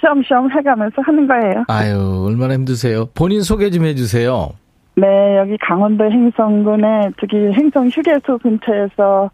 시험시험 0.00 0.50
해가면서 0.52 1.02
하는 1.02 1.26
거예요. 1.26 1.64
아유, 1.68 2.24
얼마나 2.26 2.54
힘드세요. 2.54 3.06
본인 3.14 3.42
소개 3.42 3.70
좀 3.70 3.84
해주세요. 3.84 4.50
네, 4.96 5.36
여기 5.38 5.56
강원도 5.58 6.04
행성군에 6.04 7.10
저기 7.20 7.36
행성 7.52 7.88
휴게소 7.88 8.38
근처에서 8.38 9.30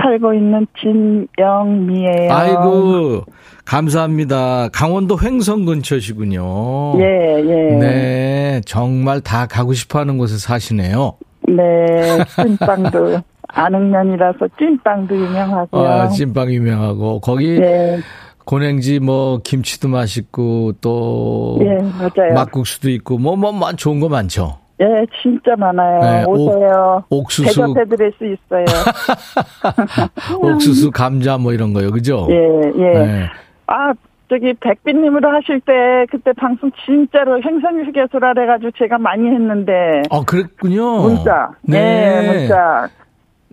살고 0.00 0.34
있는 0.34 0.66
진영미예요. 0.80 2.32
아이고, 2.32 3.24
감사합니다. 3.64 4.68
강원도 4.72 5.18
횡성 5.20 5.64
근처시군요. 5.64 6.98
예, 6.98 7.40
예. 7.40 7.76
네, 7.78 8.60
정말 8.66 9.20
다 9.20 9.46
가고 9.46 9.72
싶어 9.72 10.00
하는 10.00 10.18
곳에 10.18 10.36
사시네요. 10.36 11.14
네, 11.48 12.18
찐빵도, 12.36 13.20
안흥면이라서 13.48 14.48
찐빵도 14.58 15.16
유명하고요. 15.16 15.86
아, 15.86 16.08
찐빵 16.08 16.52
유명하고, 16.52 17.20
거기, 17.20 17.58
네. 17.58 17.98
고냉지 18.44 18.98
뭐, 18.98 19.38
김치도 19.42 19.88
맛있고, 19.88 20.72
또, 20.80 21.58
예, 21.62 21.78
맞아요. 21.98 22.34
막국수도 22.34 22.90
있고, 22.90 23.18
뭐, 23.18 23.36
뭐, 23.36 23.52
뭐 23.52 23.72
좋은 23.72 24.00
거 24.00 24.08
많죠? 24.08 24.58
예, 24.84 25.06
진짜 25.22 25.56
많아요. 25.56 26.00
네, 26.00 26.24
오세요. 26.26 27.04
옥, 27.08 27.32
수수 27.32 27.48
대접해드릴 27.48 28.12
수 28.18 28.24
있어요. 28.26 28.64
옥수수, 30.40 30.90
감자 30.90 31.38
뭐 31.38 31.52
이런 31.52 31.72
거요, 31.72 31.90
그죠? 31.90 32.26
예, 32.30 32.36
예. 32.76 32.98
네. 32.98 33.26
아, 33.66 33.94
저기 34.28 34.52
백빈님으로 34.54 35.30
하실 35.30 35.60
때 35.60 35.72
그때 36.10 36.32
방송 36.32 36.70
진짜로 36.84 37.40
행성 37.42 37.80
휴게소라 37.84 38.34
그래가지고 38.34 38.72
제가 38.78 38.98
많이 38.98 39.26
했는데. 39.28 39.72
아, 40.10 40.22
그랬군요. 40.26 41.02
문자. 41.02 41.50
네, 41.62 42.20
네 42.20 42.32
문자. 42.32 42.88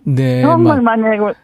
네. 0.04 0.42
정말 0.42 0.80
많이 0.80 1.02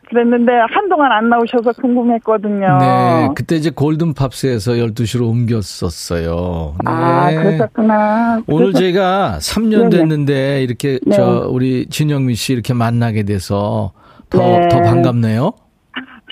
그랬는데 0.09 0.53
한동안 0.69 1.13
안 1.13 1.29
나오셔서 1.29 1.73
궁금했거든요. 1.81 2.79
네. 2.79 3.29
그때 3.35 3.57
이제 3.57 3.71
골든 3.71 4.15
팝스에서 4.15 4.73
12시로 4.73 5.29
옮겼었어요. 5.29 6.75
네. 6.85 6.91
아, 6.91 7.31
그러셨구나. 7.31 8.43
오늘 8.49 8.73
그래서... 8.73 8.79
제가 8.81 9.39
3년 9.41 9.91
됐는데 9.91 10.63
이렇게 10.63 10.99
네. 11.07 11.17
저 11.17 11.49
우리 11.49 11.87
진영민 11.89 12.35
씨 12.35 12.53
이렇게 12.53 12.75
만나게 12.75 13.23
돼서 13.23 13.93
더, 14.31 14.39
네. 14.39 14.69
더 14.69 14.83
반갑네요. 14.83 15.53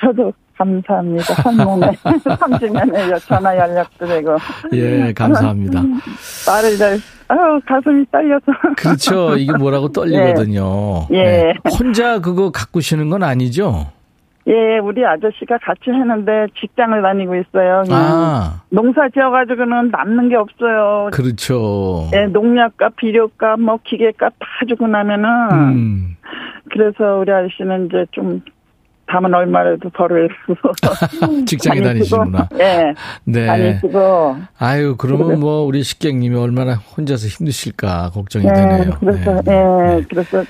저도 0.01 0.33
감사합니다. 0.59 1.35
한 1.35 1.57
몸에 1.57 1.87
30년에 1.93 3.21
전화 3.29 3.57
연락도 3.57 4.07
되고. 4.07 4.37
예, 4.73 5.12
감사합니다. 5.12 5.83
말을 6.47 6.77
잘, 6.77 6.99
아유, 7.29 7.61
가슴이 7.67 8.05
떨려서. 8.11 8.45
그렇죠. 8.77 9.37
이게 9.37 9.53
뭐라고 9.53 9.89
떨리거든요. 9.89 11.09
예. 11.12 11.17
예. 11.19 11.55
혼자 11.79 12.21
그거 12.21 12.51
가꾸시는 12.51 13.11
건 13.11 13.23
아니죠? 13.23 13.87
예, 14.49 14.79
우리 14.79 15.05
아저씨가 15.05 15.59
같이 15.59 15.91
했는데 15.91 16.47
직장을 16.61 17.03
다니고 17.03 17.35
있어요. 17.35 17.83
아. 17.91 18.62
농사 18.71 19.09
지어가지고는 19.09 19.91
남는 19.91 20.29
게 20.29 20.37
없어요. 20.37 21.11
그렇죠. 21.12 22.09
예, 22.15 22.27
농약값, 22.27 22.95
비료값, 22.95 23.59
뭐 23.59 23.79
기계값 23.83 24.35
다 24.39 24.47
주고 24.69 24.87
나면은 24.87 25.29
음. 25.51 26.17
그래서 26.71 27.19
우리 27.19 27.33
아저씨는 27.33 27.87
이제 27.87 28.07
좀 28.12 28.41
담은 29.09 29.33
얼마라도 29.35 29.88
벌을 29.90 30.29
직장에 31.47 31.81
다니시구나. 31.81 32.49
예. 32.59 32.92
네. 33.25 33.47
다니시고. 33.47 34.37
아유, 34.59 34.97
그러면 34.99 35.38
뭐 35.40 35.62
우리 35.62 35.83
식객님이 35.83 36.37
얼마나 36.37 36.75
혼자서 36.75 37.27
힘드실까 37.29 38.11
걱정이 38.12 38.47
예, 38.47 38.53
되네요. 38.53 38.90
그래서 39.01 39.42
네. 39.42 39.53
예, 39.53 39.97
네. 39.97 40.03
그래서 40.11 40.45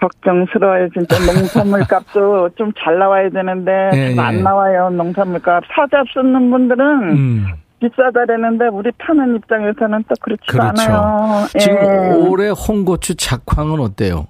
걱정스러워요. 0.00 0.88
진짜 0.90 1.16
농산물 1.32 1.84
값도 1.84 2.50
좀 2.56 2.72
잘 2.82 2.98
나와야 2.98 3.28
되는데 3.30 3.90
예, 3.94 4.14
잘안 4.14 4.38
예. 4.38 4.42
나와요. 4.42 4.90
농산물 4.90 5.40
값. 5.40 5.62
사자 5.74 6.02
쓰는 6.12 6.50
분들은 6.50 6.84
음. 7.12 7.46
비싸다라는데 7.80 8.66
우리 8.68 8.90
파는 8.98 9.36
입장에서는 9.36 10.04
또 10.08 10.14
그렇지도 10.20 10.52
그렇죠. 10.58 10.82
않아요. 10.92 11.46
지금 11.58 11.76
예. 11.76 12.28
올해 12.28 12.48
홍고추 12.48 13.16
작황은 13.16 13.80
어때요? 13.80 14.26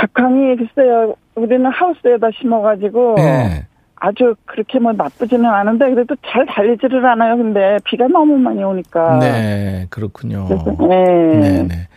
작황이 0.00 0.56
글쎄요. 0.56 1.14
우리는 1.34 1.66
하우스에다 1.66 2.28
심어가지고 2.40 3.14
네. 3.16 3.66
아주 3.96 4.34
그렇게 4.46 4.78
뭐 4.78 4.92
나쁘지는 4.92 5.44
않은데 5.44 5.90
그래도 5.90 6.16
잘 6.26 6.46
달리지를 6.46 7.04
않아요. 7.04 7.36
근데 7.36 7.78
비가 7.84 8.08
너무 8.08 8.36
많이 8.38 8.62
오니까. 8.62 9.18
네, 9.18 9.86
그렇군요. 9.90 10.46
그래서 10.48 10.76
네. 10.88 11.04
네, 11.04 11.62
네. 11.68 11.88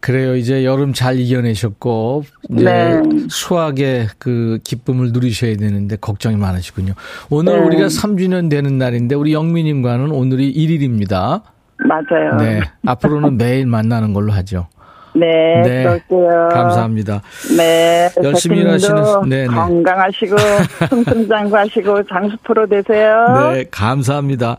그래요. 0.00 0.36
이제 0.36 0.64
여름 0.64 0.92
잘 0.92 1.18
이겨내셨고 1.18 2.22
이제 2.50 2.64
네. 2.64 3.02
수학의 3.28 4.08
그 4.18 4.58
기쁨을 4.62 5.10
누리셔야 5.12 5.56
되는데 5.56 5.96
걱정이 5.96 6.36
많으시군요. 6.36 6.92
오늘 7.30 7.60
네. 7.60 7.66
우리가 7.66 7.86
3주년 7.86 8.48
되는 8.48 8.78
날인데 8.78 9.14
우리 9.16 9.32
영미님과는 9.32 10.10
오늘이 10.12 10.54
1일입니다. 10.54 11.42
맞아요. 11.78 12.36
네. 12.38 12.60
앞으로는 12.86 13.38
매일 13.38 13.66
만나는 13.66 14.12
걸로 14.12 14.32
하죠. 14.32 14.68
네, 15.14 15.62
네. 15.62 15.82
그럴게요. 15.84 16.48
감사합니다. 16.52 17.22
네, 17.56 18.08
열심히 18.22 18.62
일하시는- 18.64 19.28
네, 19.28 19.42
네. 19.42 19.46
건강하시고 19.46 20.36
승승장구하시고 20.88 22.02
장수 22.04 22.36
프로 22.44 22.66
되세요. 22.66 23.50
네, 23.52 23.64
감사합니다. 23.70 24.56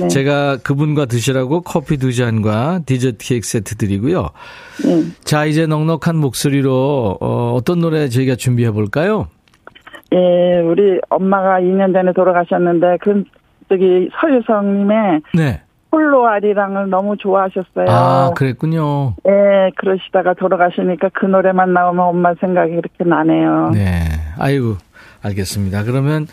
네. 0.00 0.08
제가 0.08 0.58
그분과 0.58 1.06
드시라고 1.06 1.62
커피 1.62 1.96
두 1.96 2.12
잔과 2.12 2.80
디저트 2.86 3.18
케이크 3.20 3.46
세트 3.46 3.76
드리고요. 3.76 4.28
네. 4.84 5.02
자, 5.24 5.44
이제 5.46 5.66
넉넉한 5.66 6.16
목소리로 6.16 7.18
어, 7.20 7.52
어떤 7.54 7.80
노래 7.80 8.08
저희가 8.08 8.36
준비해 8.36 8.70
볼까요? 8.70 9.28
예, 10.12 10.60
우리 10.60 11.00
엄마가 11.10 11.60
2년 11.60 11.92
전에 11.92 12.12
돌아가셨는데 12.12 12.98
그 13.00 13.24
저기 13.68 14.08
서유성님의 14.20 15.20
네. 15.34 15.60
홀로 15.94 16.26
아리랑을 16.26 16.90
너무 16.90 17.16
좋아하셨어요. 17.16 17.86
아, 17.88 18.32
그랬군요. 18.34 19.14
예, 19.28 19.70
그러시다가 19.76 20.34
돌아가시니까 20.34 21.10
그 21.14 21.26
노래만 21.26 21.72
나오면 21.72 22.04
엄마 22.04 22.34
생각이 22.34 22.72
이렇게 22.72 23.04
나네요. 23.04 23.70
네. 23.72 24.02
아이고, 24.38 24.74
알겠습니다. 25.22 25.84
그러면 25.84 26.26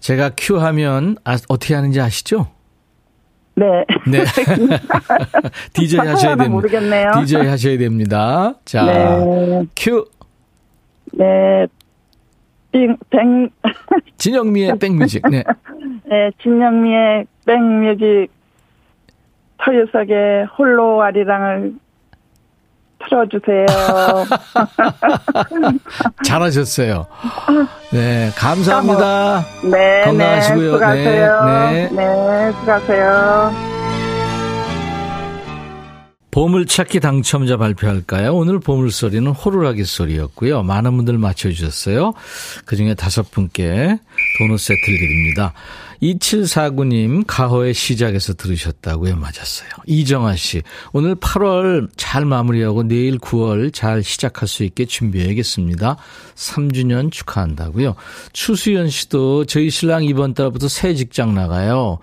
제가 0.00 0.30
큐 0.36 0.56
하면 0.58 1.16
아, 1.24 1.36
어떻게 1.48 1.74
하는지 1.74 2.00
아시죠? 2.00 2.46
네. 3.54 3.66
네. 4.10 4.24
DJ 5.74 5.98
하셔야 5.98 6.36
됩니다. 6.36 6.52
모르겠네요. 6.52 7.10
DJ 7.18 7.46
하셔야 7.46 7.76
됩니다. 7.76 8.54
자, 8.64 8.84
네. 8.84 9.66
큐. 9.76 10.06
네. 11.12 11.66
빙, 12.72 12.96
뱅, 13.10 13.48
진영미의 14.16 14.78
백뮤직. 14.78 15.22
네. 15.30 15.42
네, 16.08 16.30
진영미의 16.42 17.26
백뮤직 17.46 18.28
서유석의 19.64 20.46
홀로 20.56 21.02
아리랑을 21.02 21.72
틀어주세요. 22.98 23.66
잘하셨어요. 26.24 27.06
네, 27.92 28.30
감사합니다. 28.36 29.44
네, 29.70 30.02
건강하시고요. 30.04 30.72
네, 30.72 30.78
수고하세요. 30.78 31.44
네, 31.44 31.88
네, 31.90 31.92
네. 31.92 32.52
수고하세요. 32.52 33.75
보물찾기 36.36 37.00
당첨자 37.00 37.56
발표할까요? 37.56 38.34
오늘 38.34 38.60
보물소리는 38.60 39.26
호루라기 39.26 39.86
소리였고요. 39.86 40.64
많은 40.64 40.94
분들 40.98 41.16
맞춰주셨어요. 41.16 42.12
그중에 42.66 42.92
다섯 42.92 43.30
분께 43.30 43.98
도넛 44.38 44.60
세트를 44.60 44.98
드립니다. 44.98 45.54
2749님, 46.02 47.24
가호의 47.26 47.72
시작에서 47.72 48.34
들으셨다고요? 48.34 49.16
맞았어요. 49.16 49.70
이정아 49.86 50.36
씨, 50.36 50.60
오늘 50.92 51.14
8월 51.16 51.88
잘 51.96 52.26
마무리하고 52.26 52.82
내일 52.82 53.18
9월 53.18 53.72
잘 53.72 54.02
시작할 54.02 54.46
수 54.46 54.62
있게 54.62 54.84
준비해야겠습니다. 54.84 55.96
3주년 56.34 57.10
축하한다고요. 57.10 57.94
추수연 58.34 58.90
씨도 58.90 59.46
저희 59.46 59.70
신랑 59.70 60.04
이번 60.04 60.34
달부터 60.34 60.68
새 60.68 60.94
직장 60.94 61.34
나가요. 61.34 61.98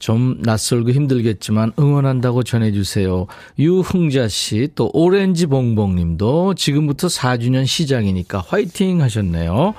좀 0.00 0.38
낯설고 0.40 0.90
힘들겠지만 0.90 1.72
응원한다고 1.78 2.42
전해주세요. 2.42 3.26
유흥자 3.58 4.26
씨, 4.26 4.68
또 4.74 4.90
오렌지 4.92 5.46
봉봉 5.46 5.94
님도 5.94 6.54
지금부터 6.54 7.06
4주년 7.06 7.66
시작이니까 7.66 8.42
화이팅 8.48 9.02
하셨네요. 9.02 9.74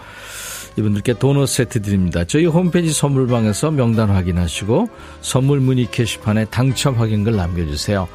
이분들께 0.78 1.16
도넛 1.16 1.50
세트 1.50 1.82
드립니다. 1.82 2.24
저희 2.24 2.46
홈페이지 2.46 2.94
선물방에서 2.94 3.72
명단 3.72 4.10
확인하시고 4.10 4.88
선물 5.22 5.60
문의 5.60 5.90
게시판에 5.92 6.46
당첨 6.46 6.96
확인글 6.96 7.36
남겨주세요. 7.36 8.08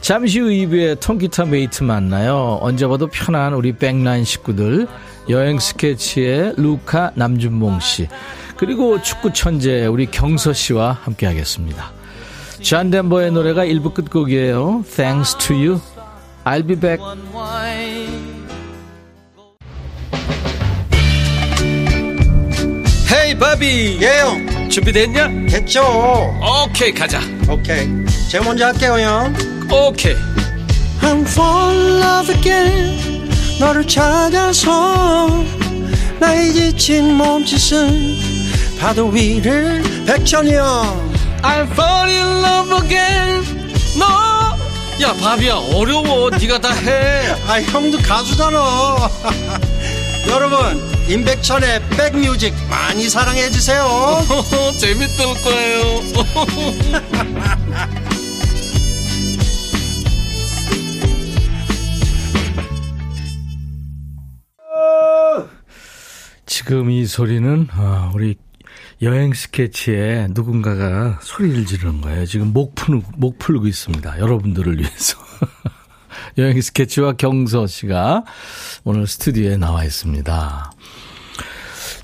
잠시 0.00 0.40
후 0.40 0.46
2부에 0.46 1.00
통기타 1.00 1.46
메이트 1.46 1.84
만나요. 1.84 2.58
언제 2.62 2.86
봐도 2.86 3.08
편한 3.08 3.52
우리 3.52 3.72
백라인 3.72 4.24
식구들 4.24 4.86
여행 5.28 5.58
스케치의 5.58 6.54
루카 6.56 7.12
남준봉 7.14 7.80
씨 7.80 8.08
그리고 8.58 9.00
축구 9.00 9.32
천재 9.32 9.86
우리 9.86 10.06
경서 10.06 10.52
씨와 10.52 10.98
함께 11.02 11.26
하겠습니다. 11.26 11.92
잔 12.60 12.90
덴버의 12.90 13.30
노래가 13.30 13.64
1부 13.64 13.94
끝곡이에요. 13.94 14.84
Thanks 14.96 15.38
to 15.38 15.56
you. 15.56 15.80
I'll 16.44 16.66
be 16.66 16.74
back. 16.74 17.00
헤이 23.12 23.38
바비 23.38 23.98
예영 24.02 24.68
준비됐냐? 24.68 25.28
됐죠 25.48 25.82
오케이 26.66 26.92
가자 26.92 27.20
오케이 27.48 27.86
제가 28.30 28.44
먼저 28.44 28.66
할게요 28.66 28.98
형 28.98 29.34
오케이 29.70 30.14
I'm 31.00 31.22
fall 31.26 31.76
in 31.76 32.02
love 32.02 32.34
again 32.34 33.30
너를 33.60 33.86
찾아서 33.86 35.28
나의 36.20 36.52
지친 36.52 37.14
몸짓은 37.14 38.27
파도 38.78 39.08
위를 39.08 39.82
백천이 40.06 40.54
형 40.54 41.08
I'm 41.42 41.70
fall 41.70 42.08
in 42.10 42.26
love 42.44 42.84
again. 42.84 43.44
너야 43.98 45.12
바비야 45.14 45.54
어려워. 45.54 46.30
네가 46.30 46.60
다해. 46.60 47.28
아 47.46 47.60
형도 47.60 47.98
가수잖아. 47.98 48.58
여러분 50.28 50.58
임백천의 51.08 51.80
백뮤직 51.90 52.54
많이 52.68 53.08
사랑해 53.08 53.48
주세요. 53.50 53.86
재밌을 54.78 55.26
거예요. 55.42 56.02
지금 66.46 66.90
이 66.90 67.06
소리는 67.06 67.68
아, 67.70 68.10
우리 68.14 68.36
여행 69.02 69.32
스케치에 69.32 70.28
누군가가 70.30 71.18
소리를 71.22 71.64
지르는 71.66 72.00
거예요. 72.00 72.26
지금 72.26 72.52
목 72.52 72.74
푸는 72.74 73.02
목 73.16 73.38
풀고 73.38 73.66
있습니다. 73.66 74.18
여러분들을 74.18 74.78
위해서. 74.78 75.18
여행 76.38 76.60
스케치와 76.60 77.12
경서 77.12 77.66
씨가 77.68 78.24
오늘 78.84 79.06
스튜디오에 79.06 79.56
나와 79.56 79.84
있습니다. 79.84 80.72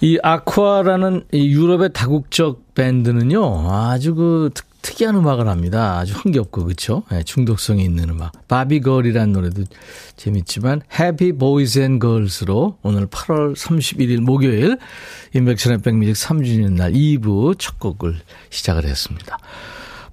이 0.02 0.18
아쿠아라는 0.22 1.24
이 1.32 1.52
유럽의 1.52 1.92
다국적 1.92 2.74
밴드는요, 2.74 3.72
아주 3.72 4.14
그 4.14 4.50
특- 4.54 4.66
특이한 4.84 5.16
음악을 5.16 5.48
합니다. 5.48 5.98
아주 5.98 6.12
흥겹고 6.12 6.64
그렇죠? 6.64 7.04
네, 7.10 7.22
중독성이 7.22 7.84
있는 7.84 8.10
음악. 8.10 8.32
바비걸이라는 8.48 9.32
노래도 9.32 9.64
재밌지만 10.16 10.82
Happy 10.92 11.32
Boys 11.32 11.78
and 11.78 12.04
Girls로 12.04 12.76
오늘 12.82 13.06
8월 13.06 13.56
31일 13.56 14.20
목요일 14.20 14.76
인백션의 15.32 15.78
백뮤직 15.78 16.12
3주년 16.14 16.74
날 16.74 16.92
2부 16.92 17.58
첫 17.58 17.78
곡을 17.78 18.16
시작을 18.50 18.84
했습니다. 18.84 19.38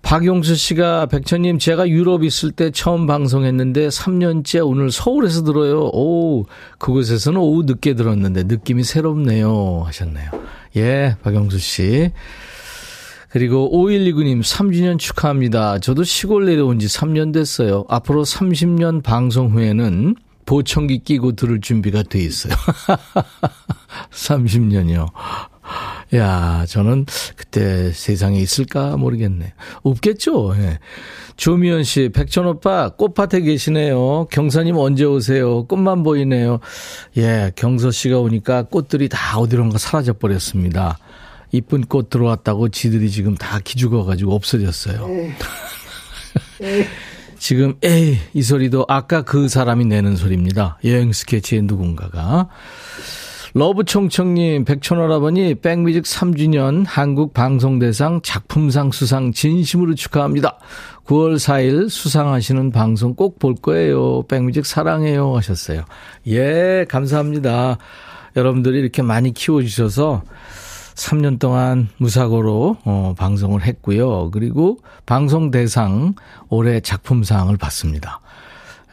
박용수 0.03 0.55
씨가 0.55 1.07
백천님 1.07 1.59
제가 1.59 1.89
유럽 1.89 2.23
있을 2.23 2.51
때 2.51 2.71
처음 2.71 3.05
방송했는데 3.07 3.89
3년째 3.89 4.65
오늘 4.65 4.89
서울에서 4.89 5.43
들어요. 5.43 5.89
오 5.93 6.45
그곳에서는 6.79 7.39
오후 7.39 7.63
늦게 7.63 7.93
들었는데 7.95 8.43
느낌이 8.43 8.85
새롭네요 8.85 9.83
하셨네요. 9.85 10.31
예 10.77 11.17
박용수 11.21 11.59
씨. 11.59 12.11
그리고 13.31 13.71
5129님 13.71 14.41
3주년 14.41 14.99
축하합니다. 14.99 15.79
저도 15.79 16.03
시골 16.03 16.45
내려온 16.45 16.79
지 16.79 16.87
3년 16.87 17.33
됐어요. 17.33 17.85
앞으로 17.87 18.23
30년 18.23 19.01
방송 19.03 19.51
후에는 19.51 20.15
보청기 20.45 21.03
끼고 21.05 21.33
들을 21.33 21.61
준비가 21.61 22.03
돼 22.03 22.19
있어요. 22.19 22.53
30년이요. 24.11 25.07
야, 26.15 26.65
저는 26.67 27.05
그때 27.37 27.93
세상에 27.93 28.37
있을까 28.37 28.97
모르겠네. 28.97 29.53
없겠죠. 29.83 30.53
예. 30.57 30.79
조미연 31.37 31.83
씨, 31.83 32.09
백천 32.09 32.45
오빠 32.47 32.89
꽃밭에 32.89 33.41
계시네요. 33.41 34.27
경사님 34.29 34.75
언제 34.75 35.05
오세요? 35.05 35.65
꽃만 35.67 36.03
보이네요. 36.03 36.59
예, 37.15 37.53
경서 37.55 37.91
씨가 37.91 38.19
오니까 38.19 38.63
꽃들이 38.63 39.07
다 39.07 39.39
어디론가 39.39 39.77
사라져 39.77 40.11
버렸습니다. 40.13 40.97
이쁜 41.51 41.81
꽃 41.81 42.09
들어왔다고 42.09 42.69
지들이 42.69 43.11
지금 43.11 43.35
다 43.35 43.59
기죽어가지고 43.63 44.33
없어졌어요. 44.33 45.07
지금 47.37 47.75
에이 47.83 48.17
이 48.33 48.41
소리도 48.43 48.85
아까 48.87 49.23
그 49.23 49.49
사람이 49.49 49.85
내는 49.85 50.15
소리입니다. 50.15 50.77
여행 50.85 51.11
스케치의 51.11 51.63
누군가가. 51.63 52.47
러브총총님, 53.53 54.63
백천오라버니, 54.63 55.55
백뮤직 55.55 56.03
3주년 56.03 56.85
한국 56.87 57.33
방송대상 57.33 58.21
작품상 58.23 58.91
수상 58.91 59.33
진심으로 59.33 59.95
축하합니다. 59.95 60.57
9월 61.05 61.35
4일 61.35 61.89
수상하시는 61.89 62.71
방송 62.71 63.13
꼭 63.13 63.39
볼 63.39 63.55
거예요. 63.55 64.23
백뮤직 64.29 64.65
사랑해요. 64.65 65.35
하셨어요. 65.35 65.83
예, 66.27 66.85
감사합니다. 66.87 67.77
여러분들이 68.37 68.79
이렇게 68.79 69.01
많이 69.01 69.33
키워주셔서 69.33 70.23
3년 71.01 71.39
동안 71.39 71.89
무사고로 71.97 72.77
어, 72.85 73.15
방송을 73.17 73.63
했고요. 73.63 74.29
그리고 74.31 74.77
방송 75.05 75.49
대상 75.51 76.13
올해 76.49 76.79
작품상을 76.79 77.55
받습니다. 77.57 78.21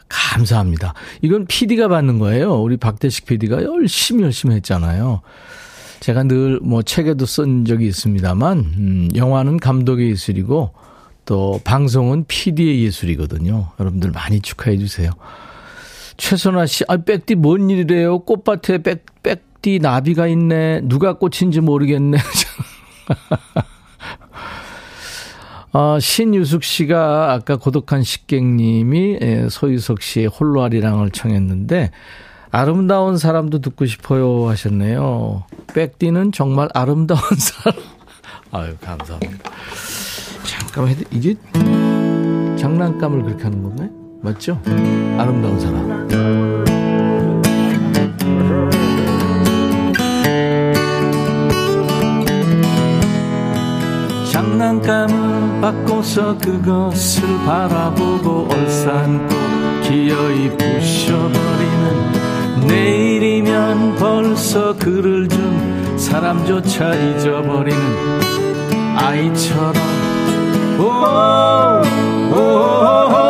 감사합니다. 0.07 0.95
이건 1.21 1.45
PD가 1.45 1.87
받는 1.87 2.17
거예요. 2.17 2.55
우리 2.61 2.77
박대식 2.77 3.25
PD가 3.25 3.63
열심히 3.63 4.23
열심히 4.23 4.55
했잖아요. 4.55 5.21
제가 5.99 6.23
늘 6.23 6.59
뭐 6.63 6.81
책에도 6.81 7.25
쓴 7.25 7.65
적이 7.65 7.87
있습니다만, 7.87 8.57
음, 8.57 9.09
영화는 9.15 9.57
감독의 9.57 10.09
예술이고, 10.11 10.71
또 11.25 11.59
방송은 11.63 12.25
PD의 12.27 12.83
예술이거든요. 12.85 13.69
여러분들 13.79 14.09
많이 14.11 14.39
축하해 14.39 14.77
주세요. 14.77 15.11
최선아 16.17 16.65
씨, 16.65 16.83
아, 16.87 16.97
백디 16.97 17.35
뭔 17.35 17.69
일이래요? 17.69 18.19
꽃밭에 18.19 18.79
백, 18.79 19.05
백 19.21 19.48
디 19.61 19.79
나비가 19.79 20.27
있네. 20.27 20.81
누가 20.83 21.13
꽃인지 21.13 21.61
모르겠네. 21.61 22.17
어, 25.71 25.99
신유숙 25.99 26.63
씨가 26.63 27.31
아까 27.33 27.55
고독한 27.57 28.01
식객님이 28.03 29.19
예, 29.21 29.47
소유석 29.49 30.01
씨의 30.01 30.27
홀로아리랑을 30.27 31.11
청했는데 31.11 31.91
아름다운 32.51 33.17
사람도 33.17 33.59
듣고 33.59 33.85
싶어요 33.85 34.47
하셨네요. 34.49 35.43
백디는 35.73 36.31
정말 36.31 36.69
아름다운 36.73 37.19
사람. 37.37 37.77
아유 38.51 38.75
감사합니다. 38.81 39.51
잠깐만 40.43 40.95
이게 41.11 41.35
장난감을 42.57 43.23
그렇게 43.23 43.43
하는 43.43 43.61
건가요? 43.61 43.89
맞죠? 44.23 44.59
아름다운 45.17 45.59
사람. 45.59 46.67
장난감을 54.39 55.59
바꿔서 55.59 56.37
그것을 56.37 57.23
바라보고 57.45 58.47
얼싸안고 58.49 59.35
기어이 59.83 60.49
부셔버리는 60.55 62.11
내일이면 62.65 63.95
벌써 63.97 64.73
그를 64.77 65.27
준 65.27 65.97
사람조차 65.97 66.95
잊어버리는 66.95 67.81
아이처럼. 68.95 69.73
오, 70.79 70.83
오, 70.83 71.81
오, 72.31 72.37
오, 72.37 73.28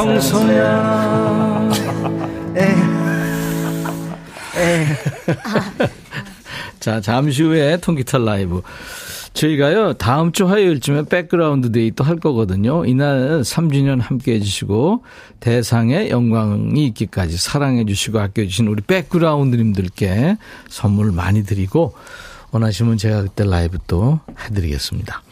경소야. 0.00 1.70
자, 6.80 7.02
잠시 7.02 7.42
후에 7.42 7.76
통기타 7.76 8.16
라이브. 8.18 8.62
저희가요, 9.34 9.92
다음 9.94 10.32
주 10.32 10.48
화요일쯤에 10.48 11.04
백그라운드 11.04 11.70
데이 11.70 11.90
또 11.90 12.04
할 12.04 12.16
거거든요. 12.16 12.86
이날 12.86 13.42
3주년 13.42 14.00
함께 14.00 14.36
해주시고, 14.36 15.04
대상의 15.38 16.08
영광이 16.08 16.86
있기까지 16.86 17.36
사랑해주시고 17.36 18.18
아껴주신 18.20 18.68
우리 18.68 18.82
백그라운드님들께 18.82 20.38
선물 20.70 21.12
많이 21.12 21.44
드리고, 21.44 21.92
원하시면 22.52 22.96
제가 22.96 23.22
그때 23.22 23.44
라이브 23.44 23.76
또 23.86 24.20
해드리겠습니다. 24.46 25.22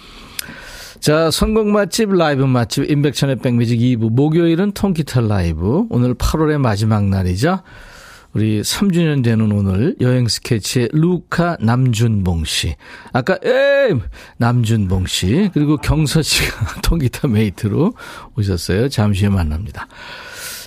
자, 1.00 1.30
선곡 1.30 1.68
맛집, 1.68 2.10
라이브 2.12 2.42
맛집, 2.42 2.90
임백천의 2.90 3.36
백뮤직 3.36 3.78
2부. 3.78 4.10
목요일은 4.10 4.72
통기타 4.72 5.22
라이브. 5.22 5.86
오늘 5.90 6.14
8월의 6.14 6.58
마지막 6.58 7.04
날이죠. 7.04 7.60
우리 8.34 8.60
3주년 8.60 9.24
되는 9.24 9.50
오늘 9.52 9.96
여행 10.00 10.28
스케치의 10.28 10.90
루카 10.92 11.58
남준봉 11.60 12.44
씨. 12.44 12.74
아까 13.12 13.38
에 13.44 13.94
남준봉 14.36 15.06
씨 15.06 15.50
그리고 15.54 15.76
경서 15.78 16.20
씨가 16.20 16.82
통기타 16.82 17.28
메이트로 17.28 17.94
오셨어요. 18.36 18.88
잠시 18.90 19.24
후에 19.24 19.34
만납니다. 19.34 19.88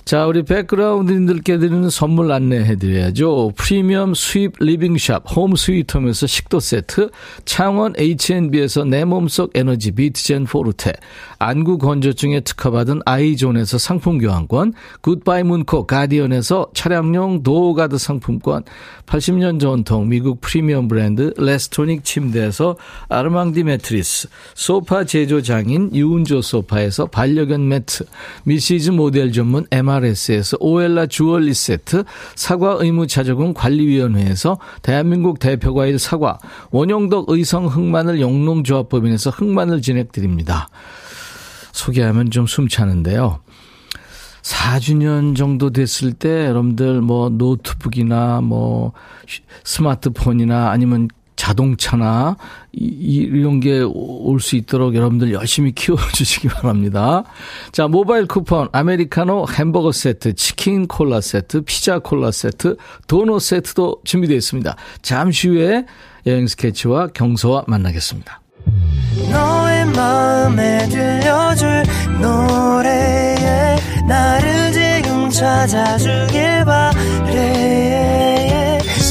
자, 0.04 0.26
우리 0.26 0.42
백그라운드님들께 0.42 1.58
드리는 1.58 1.88
선물 1.88 2.32
안내해 2.32 2.74
드려야죠. 2.76 3.52
프리미엄 3.56 4.14
수입 4.14 4.54
리빙샵 4.58 5.24
홈 5.36 5.54
스위트홈에서 5.54 6.26
식도 6.26 6.58
세트, 6.58 7.10
창원 7.44 7.94
H&B에서 7.96 8.84
내 8.84 9.04
몸속 9.04 9.52
에너지 9.54 9.92
비트젠 9.92 10.44
포르테, 10.44 10.92
안구 11.38 11.78
건조증에 11.78 12.40
특허받은 12.40 13.02
아이존에서 13.06 13.78
상품 13.78 14.18
교환권, 14.18 14.74
굿바이 15.02 15.44
문코 15.44 15.86
가디언에서 15.86 16.70
차량용 16.74 17.44
도어가드 17.44 17.96
상품권, 17.96 18.64
80년 19.06 19.60
전통 19.60 20.08
미국 20.08 20.40
프리미엄 20.40 20.88
브랜드 20.88 21.32
레스토닉 21.36 22.04
침대에서 22.04 22.76
아르망디 23.08 23.62
매트리스, 23.62 24.28
소파 24.54 25.04
제조 25.04 25.42
장인 25.42 25.94
유운조 25.94 26.42
소파에서 26.42 27.06
반려견 27.06 27.68
매트, 27.68 28.04
미시즈 28.44 28.90
모델 28.90 29.32
전문 29.32 29.66
MRS에서 29.92 30.56
오엘라 30.60 31.06
주얼리 31.06 31.54
세트, 31.54 32.04
사과 32.34 32.76
의무 32.80 33.06
자조금 33.06 33.54
관리위원회에서 33.54 34.58
대한민국 34.82 35.38
대표과일 35.38 35.98
사과, 35.98 36.38
원용덕 36.70 37.28
의성 37.28 37.66
흑마늘 37.66 38.20
영농조합법인에서 38.20 39.30
흑마늘 39.30 39.82
진행드립니다. 39.82 40.68
소개하면 41.72 42.30
좀 42.30 42.46
숨차는데요. 42.46 43.40
4주년 44.42 45.36
정도 45.36 45.70
됐을 45.70 46.12
때 46.12 46.46
여러분들 46.46 47.00
뭐 47.00 47.28
노트북이나 47.30 48.40
뭐 48.40 48.92
스마트폰이나 49.64 50.70
아니면 50.70 51.08
자동차나 51.42 52.36
이, 52.72 53.28
이런 53.32 53.58
게 53.58 53.82
올 53.82 54.40
수 54.40 54.54
있도록 54.56 54.94
여러분들 54.94 55.32
열심히 55.32 55.72
키워주시기 55.72 56.48
바랍니다. 56.48 57.24
자, 57.72 57.88
모바일 57.88 58.26
쿠폰, 58.26 58.68
아메리카노 58.72 59.46
햄버거 59.58 59.90
세트, 59.92 60.34
치킨 60.34 60.86
콜라 60.86 61.20
세트, 61.20 61.62
피자 61.62 61.98
콜라 61.98 62.30
세트, 62.30 62.76
도넛 63.08 63.42
세트도 63.42 64.02
준비되어 64.04 64.36
있습니다. 64.36 64.76
잠시 65.02 65.48
후에 65.48 65.86
여행 66.26 66.46
스케치와 66.46 67.08
경서와 67.08 67.64
만나겠습니다. 67.66 68.40
너의 69.30 69.86
마음에 69.86 70.88
들려줄 70.88 71.82
노래에 72.20 73.76
나 74.08 74.38
찾아주길 75.32 76.64
바래 76.66 77.91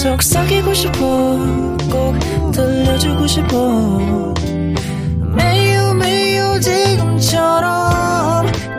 속삭이고 0.02 0.74
싶어. 0.74 0.98
꼭 1.92 2.18
들려주고 2.52 3.28
싶어. 3.28 3.56
매우 5.36 5.94
매우 5.94 6.60
지금처럼 6.60 7.72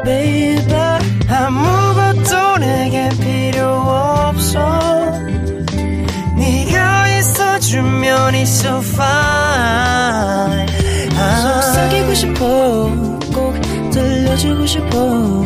baby 0.04 0.98
아무것도 1.28 2.58
내게 2.58 3.08
필요 3.20 3.68
없어. 3.68 4.58
네가 6.36 7.08
있어주면 7.18 8.34
it's 8.34 8.42
so 8.42 8.78
fine. 8.78 10.66
속삭이고 11.40 12.14
싶어. 12.14 12.90
꼭 13.32 13.54
들려주고 13.92 14.66
싶어. 14.66 15.44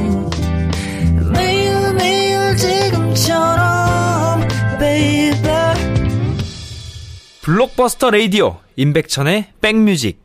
매일 1.35 1.93
매일 1.99 2.57
지금처럼 2.57 4.41
baby 4.79 5.66
블록버스터 7.47 8.11
레이디오 8.11 8.57
임백천의 8.75 9.53
백뮤직 9.61 10.21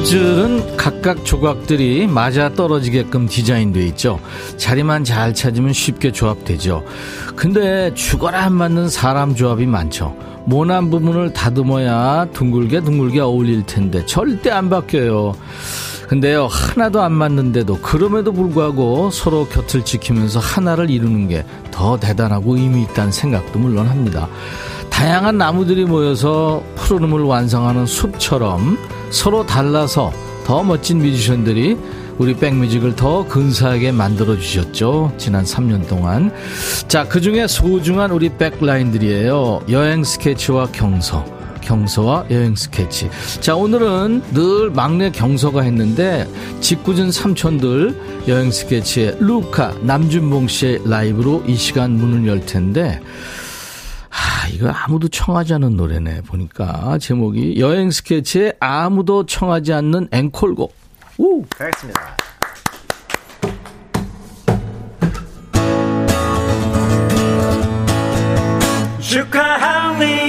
퍼즐은 0.00 0.78
각각 0.78 1.26
조각들이 1.26 2.06
맞아 2.06 2.48
떨어지게끔 2.48 3.28
디자인되어 3.28 3.82
있죠. 3.88 4.18
자리만 4.56 5.04
잘 5.04 5.34
찾으면 5.34 5.74
쉽게 5.74 6.10
조합되죠. 6.10 6.84
근데 7.36 7.92
죽어라 7.92 8.44
안 8.44 8.54
맞는 8.54 8.88
사람 8.88 9.34
조합이 9.34 9.66
많죠. 9.66 10.16
모난 10.46 10.88
부분을 10.90 11.34
다듬어야 11.34 12.28
둥글게 12.32 12.80
둥글게 12.80 13.20
어울릴 13.20 13.66
텐데 13.66 14.04
절대 14.06 14.50
안 14.50 14.70
바뀌어요. 14.70 15.34
근데요, 16.08 16.46
하나도 16.46 17.02
안 17.02 17.12
맞는데도 17.12 17.80
그럼에도 17.82 18.32
불구하고 18.32 19.10
서로 19.10 19.46
곁을 19.48 19.84
지키면서 19.84 20.40
하나를 20.40 20.88
이루는 20.90 21.28
게 21.28 21.44
더 21.70 21.98
대단하고 21.98 22.56
의미 22.56 22.82
있다는 22.82 23.10
생각도 23.10 23.58
물론 23.58 23.86
합니다. 23.86 24.28
다양한 24.90 25.38
나무들이 25.38 25.84
모여서 25.86 26.62
푸르름을 26.74 27.22
완성하는 27.22 27.86
숲처럼 27.86 28.76
서로 29.10 29.44
달라서 29.44 30.12
더 30.44 30.62
멋진 30.62 30.98
뮤지션들이 30.98 31.76
우리 32.18 32.34
백뮤직을 32.34 32.96
더 32.96 33.26
근사하게 33.26 33.92
만들어 33.92 34.36
주셨죠. 34.36 35.12
지난 35.16 35.44
3년 35.44 35.88
동안. 35.88 36.30
자, 36.86 37.08
그 37.08 37.20
중에 37.20 37.46
소중한 37.46 38.10
우리 38.10 38.28
백라인들이에요. 38.36 39.62
여행 39.70 40.04
스케치와 40.04 40.66
경서. 40.66 41.24
경서와 41.62 42.26
여행 42.30 42.56
스케치. 42.56 43.08
자, 43.40 43.54
오늘은 43.54 44.22
늘 44.32 44.70
막내 44.70 45.10
경서가 45.10 45.62
했는데, 45.62 46.28
짓궂은 46.60 47.12
삼촌들 47.12 48.24
여행 48.28 48.50
스케치의 48.50 49.16
루카, 49.20 49.76
남준봉 49.82 50.48
씨의 50.48 50.82
라이브로 50.84 51.44
이 51.46 51.54
시간 51.56 51.92
문을 51.92 52.26
열 52.26 52.44
텐데, 52.44 53.00
아, 54.10 54.48
이거 54.52 54.68
아무도 54.70 55.08
청하지 55.08 55.54
않은 55.54 55.76
노래네. 55.76 56.22
보니까 56.22 56.98
제목이 56.98 57.60
여행 57.60 57.90
스케치에 57.90 58.54
아무도 58.60 59.24
청하지 59.26 59.72
않는 59.72 60.08
앵콜곡. 60.10 60.74
우! 61.18 61.44
알겠습니다. 61.58 62.16
축하합니다. 69.00 70.19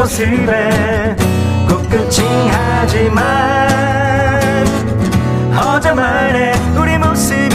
모습에 0.00 1.14
꿋꿋이 1.68 2.48
하지만 2.50 3.68
어제만의 5.54 6.54
우리 6.74 6.96
모습 6.96 7.49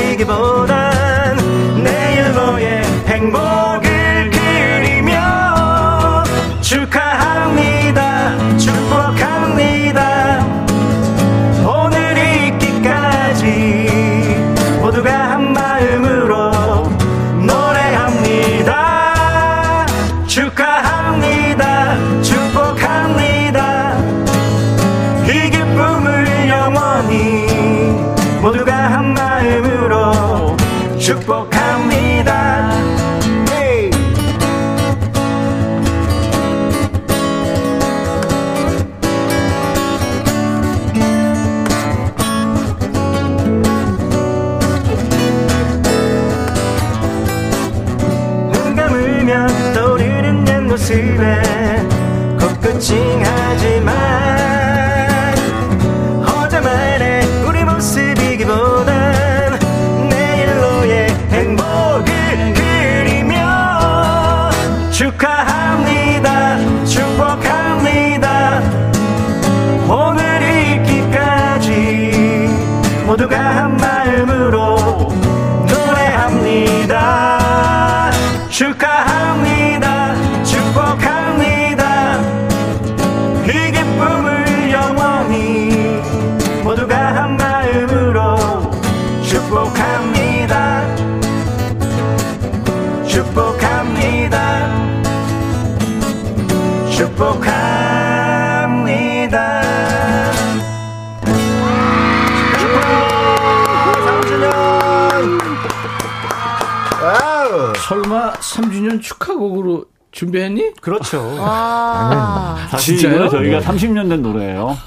설마 109.36 109.36
3주년 109.36 109.36
축하곡으로 109.36 109.86
준비했니? 110.12 110.74
그렇죠. 110.82 111.36
와. 111.40 112.58
사실 112.70 112.98
진짜요? 112.98 113.30
저희가 113.30 113.60
30년 113.60 114.10
된 114.10 114.22
노래예요. 114.22 114.78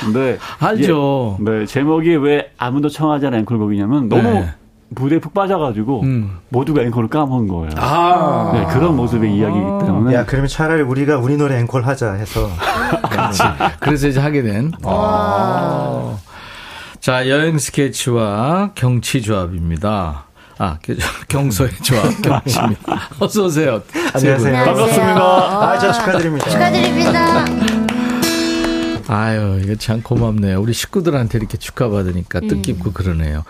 근데 0.00 0.38
알죠. 0.58 1.38
이게, 1.40 1.50
네, 1.50 1.66
제목이 1.66 2.16
왜 2.16 2.52
아무도 2.58 2.88
청하지 2.88 3.26
않은 3.26 3.40
앵콜곡이냐면 3.40 4.08
너무 4.08 4.22
네. 4.22 4.54
무대에 4.88 5.18
푹 5.18 5.34
빠져가지고 5.34 6.02
음. 6.02 6.38
모두가 6.50 6.82
앵콜을 6.82 7.08
까먹은 7.08 7.48
거예요. 7.48 7.70
아. 7.76 8.50
네, 8.52 8.64
그런 8.72 8.94
모습의 8.96 9.34
이야기이기 9.34 9.66
때문에 9.86 10.14
야, 10.14 10.24
그러면 10.24 10.48
차라리 10.48 10.82
우리가 10.82 11.18
우리 11.18 11.36
노래 11.36 11.58
앵콜 11.58 11.84
하자 11.84 12.12
해서. 12.12 12.48
그래서 13.80 14.08
이제 14.08 14.20
하게 14.20 14.42
된. 14.42 14.72
아. 14.84 16.16
자, 17.00 17.28
여행 17.28 17.58
스케치와 17.58 18.72
경치 18.74 19.22
조합입니다. 19.22 20.25
아, 20.58 20.78
그, 20.82 20.96
경서의 21.28 21.70
조합, 21.82 22.04
경치입니다. 22.22 23.10
어서 23.18 23.44
오세요. 23.44 23.82
안녕하세요. 24.14 24.64
반갑습니다. 24.64 25.20
아, 25.20 25.78
저 25.78 25.92
축하드립니다. 25.92 26.50
축하드립니다. 26.50 27.44
아유, 29.08 29.60
이거 29.62 29.74
참 29.76 30.02
고맙네요. 30.02 30.60
우리 30.60 30.72
식구들한테 30.72 31.38
이렇게 31.38 31.56
축하받으니까 31.58 32.40
뜻깊고 32.40 32.92
그러네요. 32.92 33.44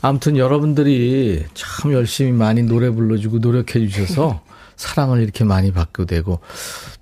아무튼 0.00 0.36
여러분들이 0.38 1.44
참 1.52 1.92
열심히 1.92 2.32
많이 2.32 2.62
노래 2.62 2.88
불러주고 2.90 3.38
노력해 3.38 3.86
주셔서 3.88 4.40
사랑을 4.76 5.22
이렇게 5.22 5.44
많이 5.44 5.72
받게 5.72 6.04
되고 6.06 6.40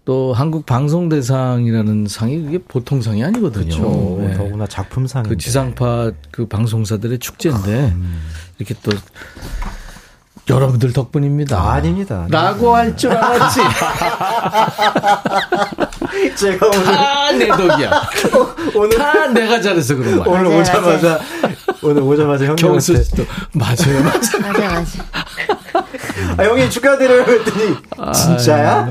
또 0.04 0.32
한국 0.32 0.66
방송대상이라는 0.66 2.06
상이 2.08 2.42
그게 2.42 2.58
보통 2.58 3.02
상이 3.02 3.22
아니거든요. 3.24 3.76
그렇죠. 3.76 4.16
네. 4.20 4.34
더구나 4.36 4.66
작품상. 4.66 5.22
그 5.22 5.36
지상파 5.36 6.12
그 6.30 6.46
방송사들의 6.46 7.18
축제인데 7.18 7.94
이렇게 8.58 8.74
또 8.82 8.92
여러분들 10.48 10.92
덕분입니다. 10.92 11.58
아, 11.58 11.74
아닙니다. 11.74 12.26
라고 12.28 12.74
할 12.74 12.96
줄 12.96 13.12
알았지. 13.12 13.60
제가 16.36 16.66
오늘, 16.66 16.84
다내 16.84 17.48
덕이야. 17.48 18.02
오늘, 18.74 18.98
다 18.98 19.26
내가 19.28 19.60
잘해서 19.60 19.94
그런 19.96 20.22
거야. 20.24 20.38
오늘 20.38 20.46
오자마자, 20.60 21.20
오늘 21.82 22.02
오자마자 22.02 22.44
형님한테. 22.46 22.62
경수 22.66 23.02
씨도 23.02 23.24
맞아요, 23.54 24.02
맞아요. 24.04 24.52
맞아, 24.52 24.74
맞아. 24.74 25.04
아, 26.36 26.44
형님 26.44 26.70
축하드려요. 26.70 27.22
했더니, 27.22 27.74
진짜야? 28.12 28.90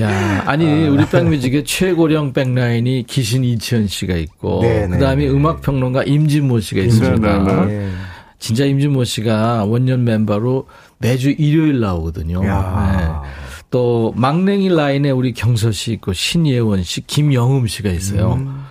야, 0.00 0.42
아니 0.46 0.88
우리 0.88 1.06
백뮤직의 1.06 1.64
최고령 1.64 2.32
백라인이 2.34 3.04
기신 3.06 3.44
이치현 3.44 3.86
씨가 3.86 4.14
있고 4.16 4.60
네, 4.62 4.86
네, 4.86 4.98
그다음에 4.98 5.24
네. 5.24 5.30
음악 5.30 5.62
평론가 5.62 6.02
임진모 6.02 6.60
씨가 6.60 6.82
있습니다. 6.82 7.38
네, 7.38 7.66
네, 7.66 7.72
예. 7.72 7.90
진짜 8.38 8.66
임진모 8.66 9.04
씨가 9.04 9.64
원년 9.64 10.04
멤버로 10.04 10.66
매주 10.98 11.30
일요일 11.30 11.80
나오거든요. 11.80 12.44
야. 12.46 13.22
네. 13.22 13.30
또 13.70 14.12
막냉이 14.16 14.68
라인에 14.68 15.10
우리 15.10 15.32
경서 15.32 15.72
씨 15.72 15.92
있고 15.92 16.12
신예원 16.12 16.82
씨, 16.82 17.00
김영음 17.06 17.66
씨가 17.66 17.90
있어요. 17.90 18.34
음. 18.34 18.65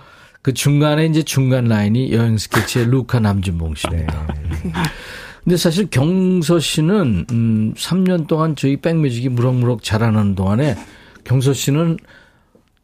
그 0.46 0.54
중간에 0.54 1.06
이제 1.06 1.24
중간 1.24 1.64
라인이 1.64 2.12
여행 2.12 2.38
스케치의 2.38 2.86
루카 2.86 3.18
남준봉 3.18 3.74
씨입니다. 3.74 4.28
네. 4.44 4.72
근데 5.42 5.56
사실 5.56 5.90
경서 5.90 6.60
씨는 6.60 7.26
음 7.32 7.74
3년 7.76 8.28
동안 8.28 8.54
저희 8.54 8.76
백뮤직이 8.76 9.28
무럭무럭 9.28 9.82
자라는 9.82 10.36
동안에 10.36 10.76
경서 11.24 11.52
씨는 11.52 11.96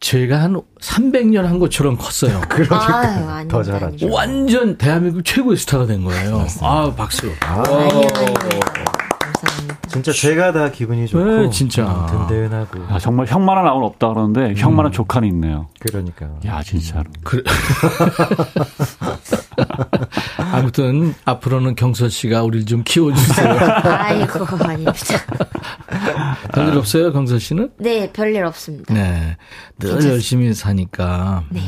제가 0.00 0.42
한 0.42 0.60
300년 0.80 1.42
한 1.42 1.60
것처럼 1.60 1.96
컸어요. 1.96 2.40
아유, 2.50 3.28
아닙니다. 3.28 3.44
더 3.48 3.62
잘하죠. 3.62 4.10
완전 4.10 4.76
대한민국 4.76 5.24
최고의 5.24 5.56
스타가 5.56 5.86
된 5.86 6.02
거예요. 6.02 6.44
아, 6.62 6.92
박수. 6.96 7.30
아니요, 7.42 8.08
아니요. 8.12 8.91
감사합니다. 9.43 9.88
진짜 9.88 10.12
제가 10.12 10.53
다 10.53 10.70
기분이 10.70 11.07
좋고. 11.09 11.24
네, 11.24 11.51
진짜. 11.51 11.84
음, 11.84 12.26
든든하고. 12.28 12.80
아, 12.88 12.99
정말 12.99 13.26
형만한 13.26 13.66
아무는 13.66 13.86
없다 13.88 14.09
그러는데 14.09 14.55
형만한 14.57 14.93
조카는 14.93 15.28
있네요. 15.28 15.68
그러니까. 15.80 16.28
야 16.47 16.62
진짜로. 16.62 17.05
그래. 17.24 17.43
아무튼 20.53 21.14
앞으로는 21.24 21.74
경서 21.74 22.09
씨가 22.09 22.43
우리를 22.43 22.66
좀 22.66 22.82
키워주세요. 22.84 23.49
아이고, 23.84 24.45
아닙니다. 24.64 24.93
별일 26.55 26.76
없어요, 26.78 27.12
경서 27.12 27.38
씨는? 27.38 27.70
네, 27.78 28.11
별일 28.12 28.45
없습니다. 28.45 28.93
네. 28.93 29.36
늘 29.78 29.88
괜찮습니다. 29.88 30.12
열심히 30.14 30.55
사니까. 30.55 31.45
네, 31.51 31.61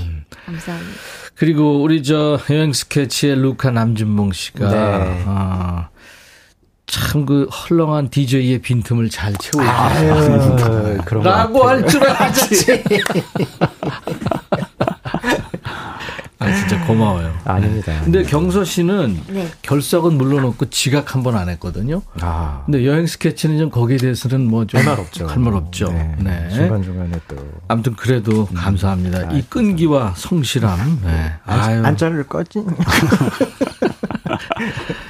감사합니다. 0.47 0.93
그리고 1.37 1.83
우리 1.83 2.03
저 2.03 2.39
여행 2.51 2.73
스케치의 2.73 3.37
루카 3.37 3.71
남준봉 3.71 4.33
씨가 4.33 4.71
네. 4.71 5.25
아, 5.27 5.89
참 6.95 7.25
그 7.27 7.45
헐렁한 7.51 8.11
DJ의 8.11 8.59
빈틈을 8.61 9.09
잘 9.11 9.33
채우고 9.35 9.67
아유, 9.69 11.01
그런 11.05 11.23
거 11.23 11.31
라고. 11.31 11.67
할 11.67 11.87
줄 11.87 12.05
알았지. 12.07 12.85
아, 16.41 16.53
진짜 16.53 16.85
고마워요. 16.87 17.33
아닙니다. 17.45 17.93
근데 18.05 18.23
경서 18.25 18.65
씨는 18.65 19.19
네. 19.29 19.49
결석은 19.63 20.19
물러놓고 20.19 20.69
지각 20.69 21.15
한 21.15 21.23
번 21.23 21.37
안 21.37 21.49
했거든요. 21.49 22.03
아. 22.21 22.63
근데 22.67 22.85
여행 22.85 23.07
스케치는 23.07 23.59
좀 23.59 23.71
거기에 23.71 23.97
대해서는 23.97 24.47
뭐좀 24.51 24.79
할말 24.81 25.01
없죠. 25.01 25.27
할 25.27 25.39
말 25.39 25.55
없죠. 25.55 25.91
네. 25.91 26.15
네. 26.19 26.51
중간중간에 26.51 27.13
또. 27.29 27.37
아무튼 27.69 27.95
그래도 27.97 28.45
감사합니다. 28.55 29.31
이 29.33 29.41
끈기와 29.49 30.13
성실함. 30.17 31.01
네. 31.05 31.33
아유, 31.47 31.79
안, 31.79 31.87
안 31.87 31.97
자를 31.97 32.25
거지? 32.25 32.63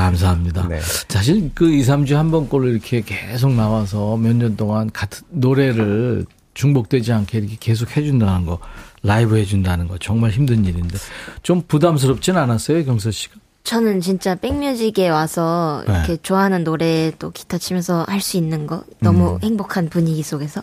감사합니다. 0.00 0.68
네. 0.68 0.80
사실 1.08 1.50
그 1.54 1.68
2, 1.70 1.82
3주 1.82 2.14
한 2.14 2.30
번 2.30 2.48
꼴로 2.48 2.68
이렇게 2.68 3.00
계속 3.02 3.52
나와서 3.52 4.16
몇 4.16 4.34
년 4.36 4.56
동안 4.56 4.90
같은 4.92 5.24
노래를 5.30 6.26
중복되지 6.54 7.12
않게 7.12 7.38
이렇게 7.38 7.56
계속 7.60 7.96
해준다는 7.96 8.46
거, 8.46 8.58
라이브 9.02 9.36
해준다는 9.36 9.88
거 9.88 9.98
정말 9.98 10.30
힘든 10.30 10.64
일인데 10.64 10.96
좀 11.42 11.62
부담스럽진 11.68 12.36
않았어요, 12.36 12.84
경서 12.84 13.10
씨가? 13.10 13.34
저는 13.64 14.00
진짜 14.00 14.36
백뮤직에 14.36 15.08
와서 15.08 15.82
네. 15.88 15.92
이렇게 15.94 16.16
좋아하는 16.22 16.62
노래 16.62 17.10
또 17.18 17.30
기타 17.32 17.58
치면서 17.58 18.04
할 18.08 18.20
수 18.20 18.36
있는 18.36 18.66
거 18.66 18.84
너무 19.00 19.38
행복한 19.42 19.88
분위기 19.88 20.22
속에서 20.22 20.62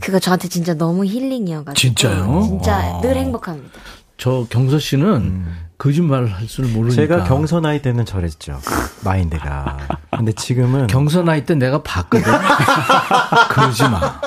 그거 0.00 0.18
저한테 0.18 0.48
진짜 0.48 0.74
너무 0.74 1.04
힐링이어가지고 1.04 1.74
진짜요? 1.74 2.42
진짜 2.44 2.76
와. 2.94 3.00
늘 3.00 3.16
행복합니다. 3.16 3.78
저 4.18 4.44
경서 4.50 4.78
씨는 4.80 5.44
거짓말을 5.82 6.32
할 6.32 6.46
줄 6.46 6.66
모르니까. 6.66 6.94
제가 6.94 7.24
경서 7.24 7.58
나이 7.60 7.82
때는 7.82 8.04
저랬죠. 8.04 8.60
마인드가. 9.02 9.78
근데 10.16 10.30
지금은. 10.32 10.86
경서 10.86 11.22
나이 11.22 11.44
때 11.44 11.56
내가 11.56 11.82
봤거든. 11.82 12.22
그러지 13.50 13.82
마. 13.88 14.20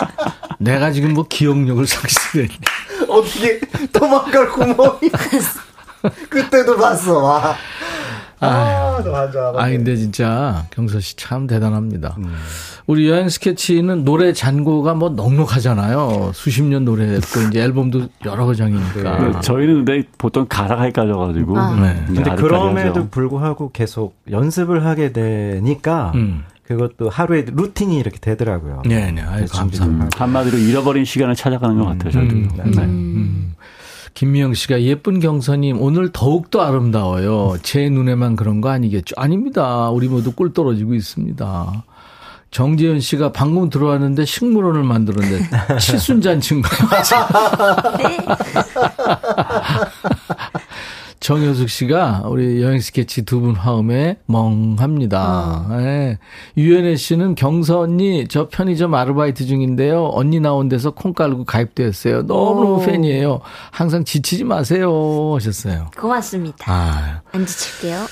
내가 0.60 0.92
지금 0.92 1.14
뭐 1.14 1.26
기억력을 1.30 1.88
상실했니? 1.88 2.60
어떻게 3.08 3.60
도망갈 3.94 4.50
구멍이. 4.52 5.10
그때도 6.30 6.76
봤어, 6.76 7.20
와. 7.20 7.56
아, 8.48 9.02
맞아. 9.12 9.54
아, 9.56 9.70
근데 9.70 9.96
진짜 9.96 10.66
경서 10.72 11.00
씨 11.00 11.16
참 11.18 11.48
대단합니다. 11.48 12.16
음. 12.20 12.34
우리 12.88 13.10
여행 13.10 13.30
스케치는 13.30 14.04
노래 14.06 14.32
잔고가 14.34 14.94
뭐 14.94 15.10
넉넉하잖아요. 15.10 16.32
수십 16.34 16.64
년 16.64 16.86
노래했고 16.86 17.42
이제 17.50 17.62
앨범도 17.62 18.08
여러 18.26 18.54
장이니까. 18.54 19.20
네, 19.20 19.40
저희는 19.42 19.86
근데 19.86 20.04
보통 20.18 20.46
가사가 20.48 20.84
헷갈려가지고. 20.84 21.58
아. 21.58 21.76
네. 21.80 21.94
네, 22.10 22.22
근데 22.24 22.36
그럼에도 22.36 22.90
하죠. 22.90 23.08
불구하고 23.10 23.72
계속 23.72 24.16
연습을 24.30 24.86
하게 24.86 25.12
되니까 25.12 26.12
음. 26.16 26.44
그것도 26.68 27.10
하루에 27.10 27.46
루틴이 27.48 27.98
이렇게 27.98 28.18
되더라고요. 28.20 28.82
네, 28.86 29.12
네. 29.12 29.22
아유, 29.22 29.46
감사합니다. 29.50 30.10
한마디로 30.18 30.58
잃어버린 30.58 31.06
시간을 31.06 31.36
찾아가는 31.36 31.78
것 31.78 31.86
같아요. 31.86 32.12
저도. 32.12 32.26
음, 32.26 32.50
네. 32.56 32.82
음. 32.84 33.54
김미영 34.16 34.54
씨가 34.54 34.82
예쁜 34.82 35.20
경선님 35.20 35.82
오늘 35.82 36.10
더욱더 36.12 36.62
아름다워요. 36.62 37.58
제 37.62 37.90
눈에만 37.90 38.38
그런 38.38 38.62
거 38.62 38.70
아니겠죠? 38.70 39.14
아닙니다. 39.18 39.90
우리 39.90 40.08
모두 40.08 40.32
꿀 40.32 40.54
떨어지고 40.54 40.94
있습니다. 40.94 41.84
정재현 42.50 43.02
씨가 43.02 43.34
방금 43.34 43.70
들어왔는데 43.70 44.24
식물원을 44.24 44.84
만들었는데 44.84 45.50
칠순잔치인가 45.80 46.70
정효숙 51.20 51.70
씨가 51.70 52.24
우리 52.26 52.62
여행 52.62 52.80
스케치 52.80 53.24
두 53.24 53.40
분 53.40 53.56
화음에 53.56 54.18
멍합니다. 54.28 55.68
예. 55.72 56.18
유연혜 56.58 56.96
씨는 56.96 57.36
경서 57.36 57.80
언니 57.82 58.28
저 58.28 58.48
편의점 58.50 58.94
아르바이트 58.94 59.46
중인데요. 59.46 60.10
언니 60.14 60.40
나온 60.40 60.70
데서 60.70 60.92
콩 60.92 61.14
깔고 61.14 61.46
가입되었어요. 61.46 62.24
너무너무 62.24 62.86
팬이에요. 62.86 63.42
항상 63.72 64.04
지치지 64.04 64.44
마세요 64.44 65.34
하셨어요. 65.36 65.90
고맙습니다. 65.98 66.58
아, 66.72 67.22
안 67.32 67.46
지칠게요. 67.46 68.06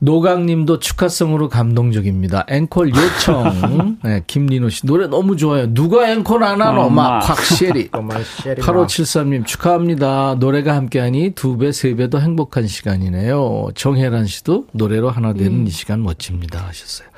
노강님도 0.00 0.80
축하성으로 0.80 1.48
감동적입니다. 1.48 2.44
앵콜 2.48 2.90
요청. 2.94 3.96
네, 4.04 4.22
김리노 4.26 4.68
씨 4.68 4.86
노래 4.86 5.06
너무 5.06 5.36
좋아요. 5.36 5.72
누가 5.72 6.10
앵콜 6.10 6.42
안 6.44 6.60
하노? 6.60 6.82
엄마. 6.82 7.02
막 7.20 7.28
확실히. 7.28 7.88
8573님 7.90 9.46
축하합니다. 9.46 10.36
노래가 10.38 10.74
함께하니 10.76 11.30
두 11.34 11.56
배, 11.56 11.72
세 11.72 11.94
배 11.94 12.08
더 12.10 12.18
행복한 12.18 12.66
시간이네요. 12.66 13.68
정혜란 13.74 14.26
씨도 14.26 14.66
노래로 14.72 15.10
하나 15.10 15.32
되는 15.32 15.66
이 15.66 15.70
시간 15.70 16.02
멋집니다 16.02 16.62
하셨어요. 16.66 17.08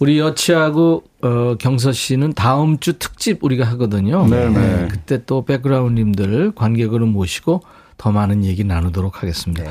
우리 0.00 0.18
여치하고 0.18 1.04
어, 1.22 1.54
경서 1.58 1.92
씨는 1.92 2.34
다음 2.34 2.78
주 2.80 2.98
특집 2.98 3.42
우리가 3.42 3.64
하거든요. 3.72 4.26
네네. 4.26 4.88
그때 4.90 5.24
또 5.24 5.44
백그라운드님들 5.44 6.52
관객으로 6.54 7.06
모시고 7.06 7.62
더 8.00 8.10
많은 8.10 8.46
얘기 8.46 8.64
나누도록 8.64 9.22
하겠습니다. 9.22 9.62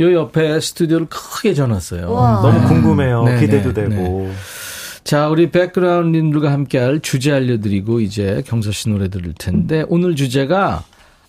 요 0.00 0.12
옆에 0.12 0.58
스튜디오를 0.58 1.06
크게 1.08 1.54
전놨어요. 1.54 2.08
우와. 2.08 2.40
너무 2.42 2.66
궁금해요. 2.66 3.22
네, 3.22 3.38
기대도 3.38 3.72
네, 3.72 3.88
되고. 3.88 4.28
자, 5.04 5.28
우리 5.28 5.52
백그라운드님들과 5.52 6.50
함께할 6.50 6.98
주제 6.98 7.30
알려드리고 7.30 8.00
이제 8.00 8.42
경서 8.48 8.72
씨 8.72 8.88
노래 8.88 9.06
들을 9.08 9.32
텐데 9.32 9.84
오늘 9.88 10.16
주제가 10.16 10.82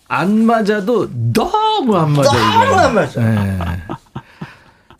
안 0.08 0.44
맞아도 0.44 1.08
너무 1.32 1.96
안 1.96 2.10
맞아. 2.14 2.32
너무 2.32 2.74
안 2.74 2.94
맞아. 2.96 3.20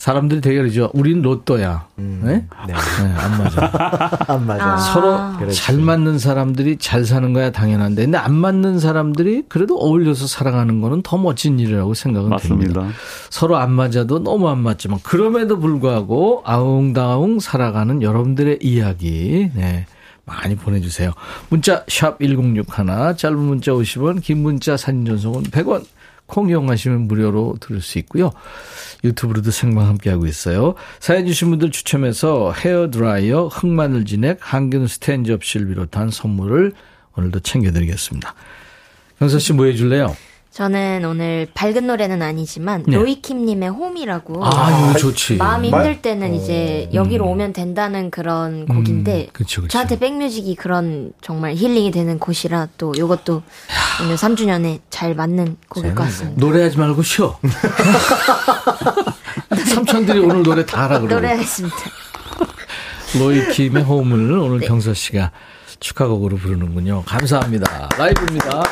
사람들이 0.00 0.40
되게 0.40 0.56
그러죠. 0.56 0.90
우린 0.94 1.20
로또야. 1.20 1.86
네? 1.96 2.16
네. 2.22 2.46
네, 2.66 2.72
안 2.72 3.36
맞아. 3.36 4.18
안 4.32 4.46
맞아. 4.46 4.76
서로 4.78 5.36
그렇지. 5.38 5.60
잘 5.62 5.76
맞는 5.76 6.18
사람들이 6.18 6.78
잘 6.78 7.04
사는 7.04 7.30
거야 7.34 7.52
당연한데 7.52 8.04
근데 8.04 8.16
안 8.16 8.34
맞는 8.34 8.80
사람들이 8.80 9.44
그래도 9.50 9.76
어울려서 9.78 10.26
살아가는 10.26 10.80
거는 10.80 11.02
더 11.02 11.18
멋진 11.18 11.58
일이라고 11.60 11.92
생각은 11.92 12.30
맞습니다. 12.30 12.80
됩니다. 12.80 12.96
서로 13.28 13.58
안 13.58 13.72
맞아도 13.72 14.20
너무 14.24 14.48
안 14.48 14.60
맞지만 14.60 15.00
그럼에도 15.02 15.58
불구하고 15.60 16.44
아웅다웅 16.46 17.38
살아가는 17.38 18.00
여러분들의 18.00 18.60
이야기 18.62 19.50
네. 19.54 19.84
많이 20.24 20.56
보내주세요. 20.56 21.12
문자 21.50 21.84
샵 21.88 22.18
1061, 22.20 22.64
짧은 23.18 23.38
문자 23.38 23.72
50원, 23.72 24.22
긴 24.22 24.38
문자 24.38 24.78
사진 24.78 25.04
전송은 25.04 25.42
100원, 25.42 25.84
콩 26.30 26.48
이용하시면 26.48 27.08
무료로 27.08 27.56
들을 27.60 27.82
수 27.82 27.98
있고요. 27.98 28.30
유튜브로도 29.04 29.50
생방 29.50 29.86
함께하고 29.88 30.26
있어요. 30.26 30.74
사연 31.00 31.26
주신 31.26 31.50
분들 31.50 31.70
추첨해서 31.70 32.52
헤어드라이어, 32.52 33.48
흑마늘 33.48 34.04
진액, 34.04 34.38
항균 34.40 34.86
스탠 34.86 35.24
접시를 35.24 35.66
비롯한 35.68 36.10
선물을 36.10 36.72
오늘도 37.16 37.40
챙겨드리겠습니다. 37.40 38.34
경서 39.18 39.38
씨 39.38 39.52
뭐 39.52 39.66
해줄래요? 39.66 40.16
저는 40.52 41.04
오늘 41.04 41.46
밝은 41.54 41.86
노래는 41.86 42.22
아니지만 42.22 42.82
네. 42.88 42.96
로이킴님의 42.96 43.68
Home이라고 43.68 44.44
아, 44.44 44.88
이거 44.90 44.98
좋지. 44.98 45.36
마음이 45.36 45.70
말- 45.70 45.84
힘들 45.84 46.02
때는 46.02 46.34
이제 46.34 46.90
여기로 46.92 47.24
오면 47.28 47.52
된다는 47.52 48.10
그런 48.10 48.66
곡인데 48.66 49.26
음, 49.26 49.30
그쵸, 49.32 49.62
그쵸. 49.62 49.70
저한테 49.72 50.00
백뮤직이 50.00 50.56
그런 50.56 51.12
정말 51.22 51.54
힐링이 51.54 51.92
되는 51.92 52.18
곳이라 52.18 52.66
또 52.78 52.92
이것도 52.96 53.42
오늘 54.02 54.16
3주년에 54.16 54.80
잘 54.90 55.14
맞는 55.14 55.56
곡일 55.68 55.94
것 55.94 56.02
같습니다. 56.04 56.40
노래하지 56.44 56.78
말고 56.78 57.02
쉬어. 57.04 57.38
삼촌들이 59.72 60.18
오늘 60.18 60.42
노래 60.42 60.66
다 60.66 60.82
하라 60.84 60.98
그러고. 60.98 61.14
노래하겠습니다. 61.14 61.76
로이킴의 63.20 63.84
홈을 63.84 64.32
오늘 64.32 64.58
경서 64.66 64.94
씨가 64.94 65.30
축하곡으로 65.78 66.38
부르는군요. 66.38 67.04
감사합니다. 67.06 67.88
라이브입니다. 67.96 68.62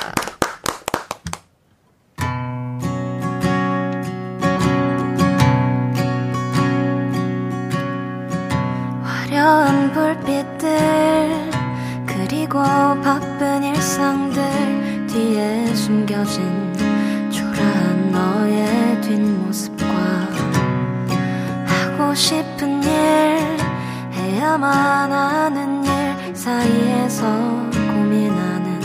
화려한 9.48 9.92
불빛들 9.92 11.50
그리고 12.06 12.58
바쁜 13.02 13.64
일상들 13.64 15.06
뒤에 15.06 15.74
숨겨진 15.74 16.42
초라한 17.30 18.10
너의 18.12 19.00
뒷모습과 19.00 19.86
하고 21.64 22.14
싶은 22.14 22.82
일 22.82 22.90
해야만 24.12 25.12
하는 25.12 25.82
일 25.82 26.36
사이에서 26.36 27.26
고민하는 27.72 28.80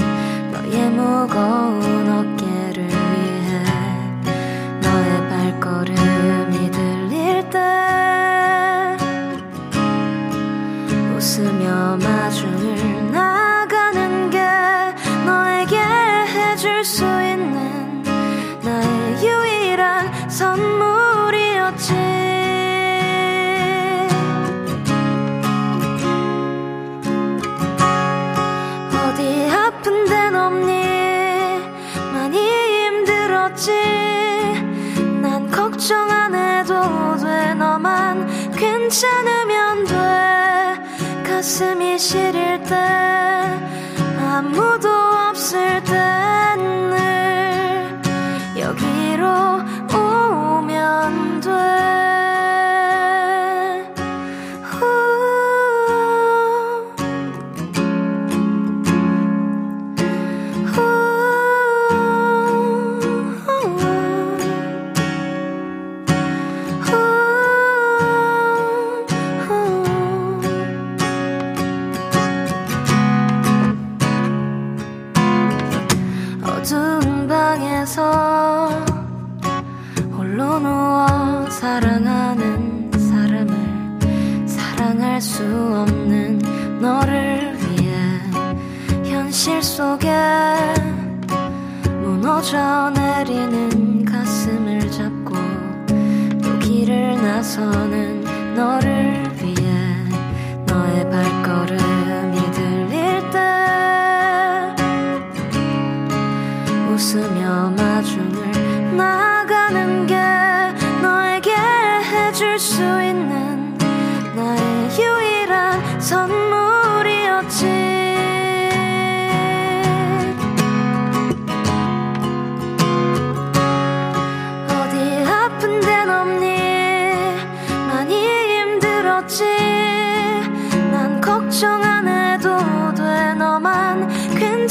너의 0.53 0.89
무거운 0.91 1.92
시릴 42.04 42.62
때 42.64 43.22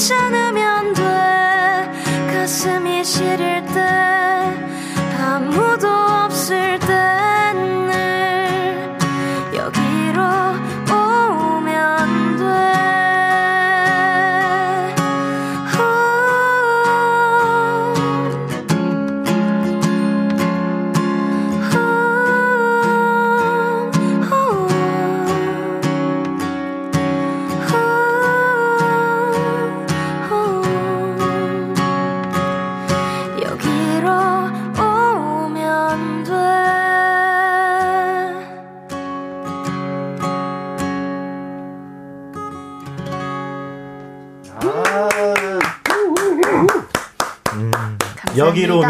괜찮으 0.03 0.42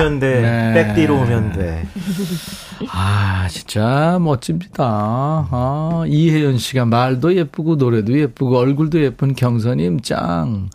오면 0.02 0.18
돼. 0.18 0.40
네. 0.40 0.72
백디로 0.74 1.14
오면 1.20 1.52
돼. 1.52 1.86
아, 2.90 3.46
진짜 3.48 4.18
멋집니다. 4.20 4.84
아, 5.50 6.04
이혜연 6.06 6.58
씨가 6.58 6.84
말도 6.86 7.36
예쁘고 7.36 7.76
노래도 7.76 8.18
예쁘고 8.18 8.58
얼굴도 8.58 9.00
예쁜 9.02 9.34
경선님 9.34 10.00
짱. 10.00 10.68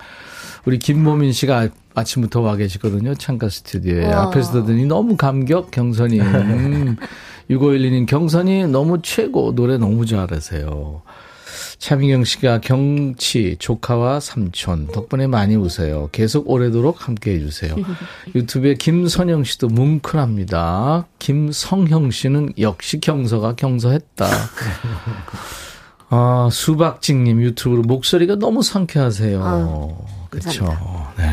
우리 0.66 0.80
김모민 0.80 1.32
씨가 1.34 1.60
아- 1.60 1.70
아침부터 1.96 2.42
와 2.42 2.56
계시거든요. 2.56 3.16
창가 3.16 3.50
스튜디오에. 3.50 4.06
와. 4.14 4.24
앞에서 4.24 4.54
듣더니 4.62 4.86
너무 4.86 5.18
감격 5.18 5.72
경선님. 5.72 6.22
6512님 7.50 8.06
경선이 8.08 8.68
너무 8.68 9.02
최고. 9.02 9.54
노래 9.56 9.78
너무 9.78 10.06
잘하세요. 10.06 11.02
차민경 11.80 12.24
씨가 12.24 12.62
경치, 12.62 13.56
조카와 13.60 14.20
삼촌, 14.20 14.88
덕분에 14.88 15.28
많이 15.28 15.56
웃어요. 15.56 16.10
계속 16.12 16.50
오래도록 16.50 17.08
함께 17.08 17.36
해주세요. 17.36 17.76
유튜브에 18.36 18.74
김선영 18.76 19.44
씨도 19.44 19.68
뭉클합니다. 19.68 21.08
김성형 21.20 22.12
씨는 22.12 22.54
역시 22.60 23.00
경서가 23.00 23.56
경서했다. 23.56 24.28
아, 26.10 26.50
수박직님 26.52 27.42
유튜브로 27.42 27.84
목소리가 27.84 28.36
너무 28.36 28.64
상쾌하세요. 28.64 29.44
아유, 29.44 29.96
그렇죠. 30.30 30.66
네. 31.18 31.26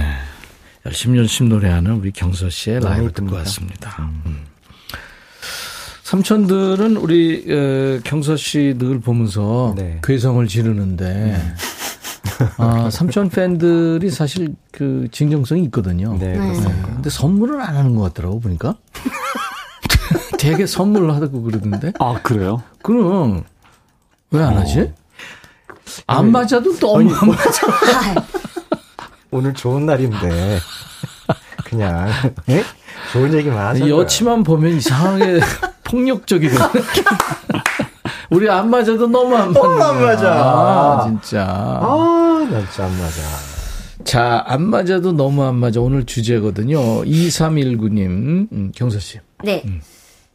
열심히 0.84 1.18
열심히 1.18 1.48
노래하는 1.48 1.92
우리 1.92 2.10
경서 2.12 2.50
씨의 2.50 2.80
라이브 2.80 3.12
듣고. 3.12 3.34
왔습니다. 3.36 4.10
음. 4.26 4.44
삼촌들은 6.04 6.98
우리 6.98 7.44
에, 7.48 7.98
경서 8.04 8.36
씨 8.36 8.74
늘 8.76 9.00
보면서 9.00 9.72
네. 9.74 10.00
괴성을 10.02 10.46
지르는데 10.46 11.40
아, 12.58 12.90
삼촌 12.90 13.30
팬들이 13.30 14.10
사실 14.10 14.54
그 14.70 15.08
진정성이 15.10 15.64
있거든요. 15.64 16.14
네, 16.18 16.32
네. 16.32 16.38
그렇습니다. 16.38 16.88
근데 16.88 17.08
선물은 17.08 17.58
안 17.60 17.74
하는 17.76 17.96
것 17.96 18.02
같더라고 18.02 18.38
보니까. 18.40 18.76
되게 20.38 20.66
선물을 20.66 21.10
하고 21.14 21.40
그러던데. 21.42 21.92
아, 21.98 22.20
그래요? 22.22 22.62
그럼 22.82 23.44
왜 24.30 24.42
안 24.42 24.58
하지? 24.58 24.80
어. 24.80 24.94
안 26.06 26.30
맞아도 26.30 26.76
너무 26.78 27.14
안 27.14 27.28
맞아. 27.28 27.66
오늘 29.30 29.54
좋은 29.54 29.86
날인데 29.86 30.58
그냥 31.64 32.08
예? 32.50 32.62
좋은 33.12 33.32
얘기만 33.32 33.58
하자. 33.68 33.88
여치만 33.88 34.42
보면 34.42 34.76
이상하게 34.76 35.40
폭력적이거든. 35.84 36.82
우리 38.30 38.48
안 38.50 38.68
맞아도 38.70 39.06
너무 39.06 39.36
안 39.36 39.52
맞는 39.52 39.52
너무 39.52 39.82
안. 39.82 40.02
맞아. 40.02 40.32
아, 40.32 41.04
진짜. 41.04 41.44
아, 41.46 42.46
나 42.50 42.58
진짜 42.60 42.84
안 42.84 42.90
맞아. 42.98 43.22
자, 44.04 44.44
안 44.46 44.62
맞아도 44.62 45.12
너무 45.12 45.44
안 45.44 45.54
맞아. 45.56 45.80
오늘 45.80 46.04
주제거든요. 46.04 46.78
2319님, 47.04 47.98
음, 48.52 48.72
경서 48.74 48.98
씨. 48.98 49.18
네. 49.42 49.62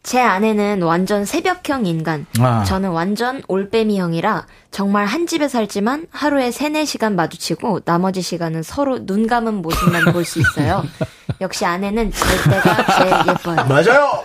제 0.01 0.19
아내는 0.21 0.81
완전 0.81 1.25
새벽형 1.25 1.85
인간. 1.85 2.25
아. 2.39 2.63
저는 2.63 2.89
완전 2.89 3.43
올빼미형이라 3.47 4.45
정말 4.71 5.05
한 5.05 5.27
집에 5.27 5.47
살지만 5.47 6.07
하루에 6.09 6.51
3, 6.51 6.73
4시간 6.73 7.13
마주치고 7.15 7.81
나머지 7.81 8.21
시간은 8.21 8.63
서로 8.63 9.05
눈 9.05 9.27
감은 9.27 9.55
모습만 9.61 10.05
볼 10.13 10.23
수 10.25 10.39
있어요. 10.39 10.83
역시 11.41 11.65
아내는 11.65 12.11
잘 12.11 12.43
때가 12.51 12.97
제일 12.97 13.13
예뻐요. 13.27 13.55
맞아요. 13.67 14.23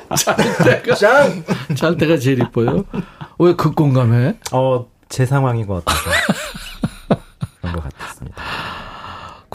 짱. 0.96 1.44
잘 1.76 1.96
때가 1.96 2.18
제일 2.18 2.40
이뻐요. 2.40 2.84
왜 3.38 3.54
극공감해? 3.54 4.36
어, 4.52 4.86
제 5.08 5.26
상황인 5.26 5.66
것 5.66 5.84
같아서 5.84 6.10
그런 7.60 7.74
것 7.74 7.82
같았습니다. 7.84 8.42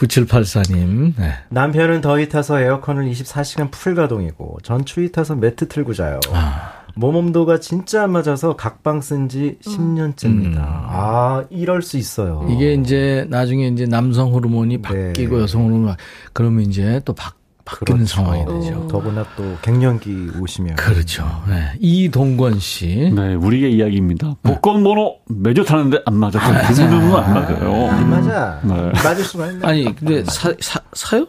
9784님. 0.00 1.14
네. 1.18 1.32
남편은 1.50 2.00
더위 2.00 2.28
타서 2.28 2.60
에어컨을 2.60 3.10
24시간 3.10 3.70
풀 3.70 3.94
가동이고 3.94 4.58
전 4.62 4.84
추위 4.84 5.12
타서 5.12 5.34
매트 5.36 5.68
틀고 5.68 5.92
자요. 5.94 6.20
몸온도가 6.96 7.60
진짜 7.60 8.02
안 8.04 8.10
맞아서 8.12 8.56
각방 8.56 9.00
쓴 9.00 9.28
지 9.28 9.58
10년째입니다. 9.64 10.56
아, 10.58 11.44
이럴 11.50 11.82
수 11.82 11.96
있어요. 11.96 12.46
이게 12.50 12.74
이제 12.74 13.26
나중에 13.30 13.68
이제 13.68 13.86
남성 13.86 14.32
호르몬이 14.32 14.82
바뀌고 14.82 15.40
여성 15.40 15.64
호르몬이 15.66 15.86
바- 15.86 15.96
그러면 16.32 16.62
이제 16.62 17.00
또 17.04 17.12
바, 17.14 17.32
바뀌는 17.78 18.06
상황이 18.06 18.44
되죠. 18.44 18.86
더구나 18.88 19.24
또 19.36 19.56
갱년기 19.62 20.32
오시면. 20.40 20.76
그렇죠. 20.76 21.24
네. 21.48 21.72
이동권 21.80 22.58
씨. 22.58 23.10
네, 23.14 23.34
우리의 23.34 23.74
이야기입니다. 23.74 24.34
복권 24.42 24.82
번호 24.82 25.16
매주 25.26 25.64
타는데 25.64 26.00
안 26.06 26.14
맞아. 26.16 26.38
그 26.38 26.74
부분은 26.74 27.16
안 27.16 27.34
맞아요. 27.34 27.90
안 27.90 28.10
맞아. 28.10 28.60
네. 28.64 28.74
맞을 29.02 29.24
수가 29.24 29.46
있네. 29.52 29.66
아니, 29.66 29.94
근데 29.96 30.24
사, 30.24 30.52
사, 30.60 30.80
사요? 30.92 31.26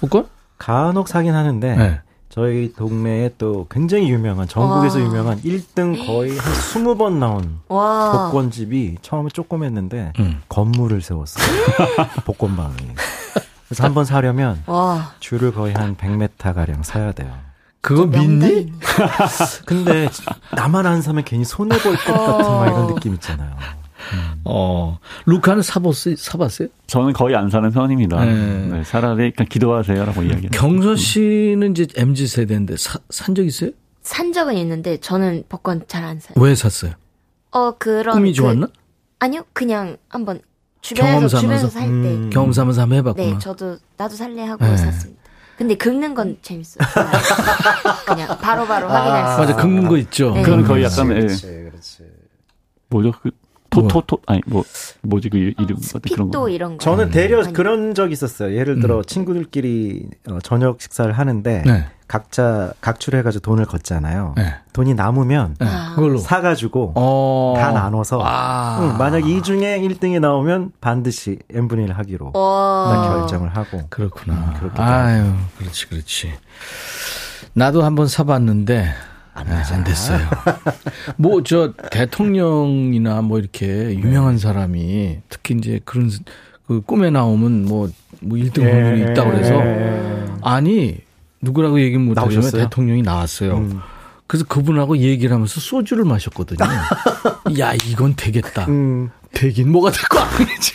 복권? 0.00 0.26
간혹 0.58 1.08
사긴 1.08 1.34
하는데 1.34 1.76
네. 1.76 2.00
저희 2.30 2.72
동네에 2.74 3.32
또 3.38 3.66
굉장히 3.70 4.10
유명한 4.10 4.46
전국에서 4.46 4.98
와. 4.98 5.04
유명한 5.04 5.40
1등 5.40 6.06
거의 6.06 6.36
한 6.36 6.52
20번 6.52 7.14
나온 7.14 7.58
와. 7.68 8.26
복권집이 8.30 8.98
처음에 9.02 9.28
조그맸는데 9.30 10.18
음. 10.20 10.40
건물을 10.48 11.00
세웠어요. 11.00 11.46
복권방이. 12.26 12.76
그래서 13.68 13.84
한 13.84 13.94
번 13.94 14.04
사려면 14.04 14.62
와. 14.66 15.12
줄을 15.20 15.52
거의 15.52 15.74
한 15.74 15.96
100m 15.96 16.54
가량 16.54 16.82
사야 16.82 17.12
돼요. 17.12 17.36
그거 17.80 18.06
믿니? 18.06 18.72
근데 19.66 20.08
나만 20.54 20.86
안 20.86 21.00
사면 21.02 21.22
괜히 21.24 21.44
손해 21.44 21.78
볼 21.78 21.94
것 21.96 22.12
같은 22.12 22.50
막 22.50 22.66
이런 22.66 22.86
느낌 22.94 23.14
있잖아요. 23.14 23.56
어. 24.44 24.98
루카는 25.26 25.62
사봤어요? 25.62 26.16
사봤어요? 26.16 26.68
저는 26.86 27.12
거의 27.12 27.36
안 27.36 27.50
사는 27.50 27.70
편입니다. 27.70 28.24
네. 28.24 28.34
네, 28.68 28.82
차라리 28.84 29.32
그냥 29.32 29.48
기도하세요라고 29.48 30.22
이야기해요. 30.22 30.50
경서 30.52 30.96
씨는 30.96 31.72
이제 31.72 31.86
MZ 31.96 32.26
세대인데 32.26 32.76
산 33.10 33.34
적 33.34 33.44
있어요? 33.44 33.70
산 34.02 34.32
적은 34.32 34.56
있는데 34.56 34.96
저는 34.98 35.44
복권 35.48 35.82
잘 35.86 36.04
안 36.04 36.18
사요. 36.20 36.34
왜 36.40 36.54
샀어요? 36.54 36.92
어 37.50 37.72
그런 37.78 38.14
꿈이 38.16 38.30
그- 38.30 38.36
좋았나? 38.36 38.68
아니요, 39.20 39.42
그냥 39.52 39.96
한번 40.08 40.40
주변에서 40.80 41.28
주변에서 41.28 41.68
삼아서? 41.68 41.68
살 41.68 41.82
때. 41.88 41.88
음. 42.14 42.30
경험 42.30 42.52
삼아서 42.52 42.82
한번 42.82 42.98
해봤구나. 42.98 43.32
네, 43.32 43.38
저도 43.38 43.78
나도 43.96 44.14
살래 44.14 44.44
하고 44.46 44.64
네. 44.64 44.76
샀습니다. 44.76 45.18
근데 45.56 45.74
긁는 45.74 46.14
건 46.14 46.38
재밌어요. 46.40 46.86
그냥 48.06 48.38
바로바로 48.38 48.88
확인할 48.88 49.32
수 49.34 49.40
맞아, 49.40 49.50
있어요. 49.52 49.56
긁는 49.62 49.88
거 49.88 49.96
있죠. 49.98 50.32
네. 50.32 50.42
그건 50.42 50.64
거의 50.64 50.84
약간 50.84 51.10
예, 51.10 51.26
그렇지. 51.26 52.04
뭐죠? 52.90 53.12
그 53.20 53.30
토토토 53.82 54.18
아니 54.26 54.40
뭐 54.46 54.64
뭐지 55.02 55.28
그 55.28 55.38
이름 55.38 55.76
같은 55.76 56.00
그런 56.12 56.30
거. 56.30 56.48
이런 56.48 56.72
거. 56.72 56.78
저는 56.78 57.10
대려 57.10 57.40
많이. 57.42 57.52
그런 57.52 57.94
적 57.94 58.10
있었어요. 58.10 58.56
예를 58.56 58.80
들어 58.80 59.02
친구들끼리 59.02 60.06
어, 60.30 60.38
저녁 60.42 60.80
식사를 60.80 61.12
하는데 61.12 61.62
네. 61.64 61.86
각자 62.08 62.72
각출해가지고 62.80 63.42
돈을 63.42 63.66
걷잖아요. 63.66 64.34
네. 64.36 64.54
돈이 64.72 64.94
남으면 64.94 65.56
네. 65.60 65.66
아. 65.68 65.92
그걸로. 65.94 66.18
사가지고 66.18 66.92
어. 66.96 67.54
다 67.58 67.70
나눠서 67.72 68.20
아. 68.24 68.78
응, 68.80 68.96
만약 68.98 69.26
이 69.28 69.42
중에 69.42 69.78
1등이 69.80 70.18
나오면 70.20 70.72
반드시 70.80 71.38
n분의 71.52 71.84
1 71.86 71.92
하기로 71.92 72.32
와. 72.34 72.88
딱 72.90 73.08
결정을 73.18 73.54
하고 73.54 73.82
그렇구나. 73.90 74.34
음, 74.62 74.70
아유, 74.80 75.32
그렇지, 75.58 75.88
그렇지. 75.88 76.32
나도 77.52 77.82
한번 77.82 78.06
사봤는데 78.06 78.88
안, 79.38 79.48
안 79.48 79.84
됐어요. 79.84 80.20
뭐 81.16 81.42
저 81.42 81.72
대통령이나 81.90 83.22
뭐 83.22 83.38
이렇게 83.38 83.94
유명한 83.94 84.38
사람이 84.38 85.18
특히 85.28 85.54
이제 85.56 85.80
그런 85.84 86.10
그 86.66 86.80
꿈에 86.82 87.10
나오면 87.10 87.64
뭐, 87.64 87.88
뭐 88.20 88.36
1등 88.38 88.62
예. 88.62 88.70
확률이 88.72 89.10
있다고 89.12 89.30
그래서 89.30 89.62
아니 90.42 90.98
누구라고 91.40 91.80
얘기 91.80 91.96
못하지만 91.96 92.34
나오셨어요? 92.34 92.62
대통령이 92.64 93.02
나왔어요. 93.02 93.56
음. 93.56 93.80
그래서 94.26 94.44
그분하고 94.44 94.98
얘기를 94.98 95.32
하면서 95.34 95.58
소주를 95.60 96.04
마셨거든요. 96.04 96.58
야 97.58 97.72
이건 97.86 98.14
되겠다. 98.16 98.66
음, 98.68 99.10
되긴 99.32 99.70
뭐가 99.72 99.90
될 99.90 100.02
거 100.10 100.18
아니지. 100.20 100.72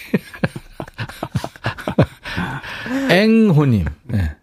앵호님, 3.12 3.86
네. 4.06 4.36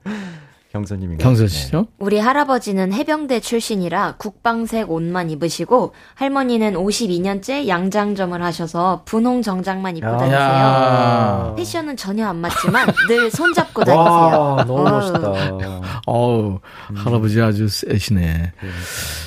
경선님인가요? 0.73 1.35
네. 1.35 1.47
씨죠? 1.49 1.87
우리 1.99 2.19
할아버지는 2.21 2.93
해병대 2.93 3.41
출신이라 3.41 4.15
국방색 4.19 4.91
옷만 4.91 5.31
입으시고 5.31 5.95
할머니는 6.15 6.75
52년째 6.75 7.67
양장점을 7.67 8.41
하셔서 8.41 9.03
분홍 9.05 9.43
정장만 9.43 9.97
입고 9.97 10.07
야. 10.09 10.17
다니세요. 10.17 10.41
야. 10.41 11.55
패션은 11.57 11.97
전혀 11.97 12.27
안 12.29 12.37
맞지만 12.37 12.87
늘 13.09 13.31
손잡고 13.33 13.85
다니세요. 13.85 14.11
와, 14.11 14.65
너무 14.65 14.81
어우. 14.81 14.91
멋있다. 14.91 16.03
어우, 16.07 16.61
할아버지 16.95 17.41
아주 17.43 17.67
세시네. 17.69 18.53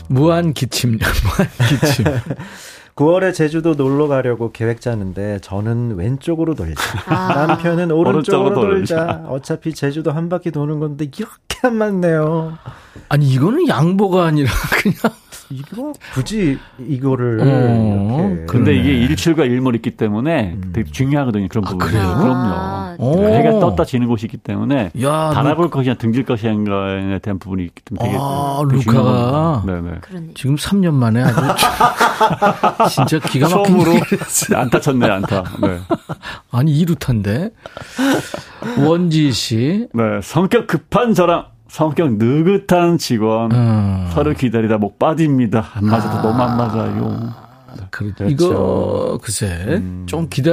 무한 0.07 0.53
기침, 0.53 0.97
무한 1.23 1.49
기침. 1.67 2.05
9월에 2.95 3.33
제주도 3.33 3.73
놀러 3.73 4.07
가려고 4.07 4.51
계획 4.51 4.79
짜는데 4.79 5.39
저는 5.41 5.95
왼쪽으로 5.95 6.53
돌자. 6.53 6.81
아. 7.07 7.45
남편은 7.47 7.91
오른쪽으로. 7.91 8.53
돌자. 8.61 9.23
어차피 9.27 9.73
제주도 9.73 10.11
한 10.11 10.29
바퀴 10.29 10.51
도는 10.51 10.79
건데 10.79 11.05
이렇게 11.05 11.33
안 11.63 11.75
맞네요. 11.77 12.57
아니, 13.09 13.27
이거는 13.31 13.67
양보가 13.67 14.25
아니라 14.25 14.51
그냥 14.81 14.97
이거 15.49 15.93
굳이 16.13 16.57
이거를 16.79 17.39
어, 17.41 18.29
이렇게 18.31 18.45
근데 18.45 18.75
이게 18.75 18.91
일출과 18.93 19.45
일몰이 19.45 19.77
있기 19.77 19.91
때문에 19.91 20.57
되게 20.73 20.89
중요하거든요. 20.91 21.47
그런 21.49 21.63
부분이. 21.63 21.91
그래요? 21.91 22.17
그럼요. 22.17 22.53
아, 22.55 22.95
오. 22.99 23.23
해가 23.23 23.59
떴다 23.59 23.85
지는 23.85 24.07
곳이 24.07 24.25
있기 24.25 24.37
때문에 24.37 24.91
야, 25.01 25.31
바라볼 25.33 25.69
것이냐 25.69 25.95
등질 25.95 26.23
것이냐에 26.25 27.19
대한 27.19 27.39
부분이 27.39 27.63
있기 27.65 27.81
때문에 27.83 28.07
되게 28.09 28.17
아, 28.19 28.61
중요한 28.67 28.69
루카가. 28.69 29.63
네네. 29.65 29.97
그러네. 30.01 30.27
지금 30.35 30.55
3년 30.55 30.93
만에 30.93 31.21
아주 31.23 31.41
진짜 32.93 33.19
기가 33.19 33.49
막힌 33.49 33.79
했어요. 33.79 34.59
안타 34.59 34.79
쳤네 34.79 35.09
안타. 35.09 35.43
네. 35.61 35.79
아니 36.51 36.71
이루탄데 36.77 37.49
원지 38.79 39.31
씨. 39.31 39.87
네, 39.93 40.03
성격 40.21 40.67
급한 40.67 41.13
저랑 41.13 41.45
성격 41.73 42.17
느긋한 42.19 42.99
직원 42.99 43.49
어. 43.51 44.07
서로 44.13 44.33
기다리다 44.33 44.77
목 44.77 44.99
빠집니다. 44.99 45.71
안 45.73 45.85
맞아도 45.87 46.21
너무 46.21 46.39
안 46.43 46.55
맞아요. 46.55 47.33
그, 47.89 48.13
이거 48.27 49.17
글쎄 49.23 49.81
좀 50.05 50.29
기다 50.29 50.51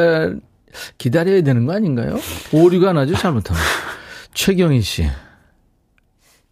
기다려야 0.97 1.43
되는 1.43 1.67
거 1.67 1.75
아닌가요? 1.75 2.19
오류가 2.53 2.95
나죠 2.95 3.15
잘못하면. 3.17 3.61
최경희 4.33 4.81
씨. 4.81 5.11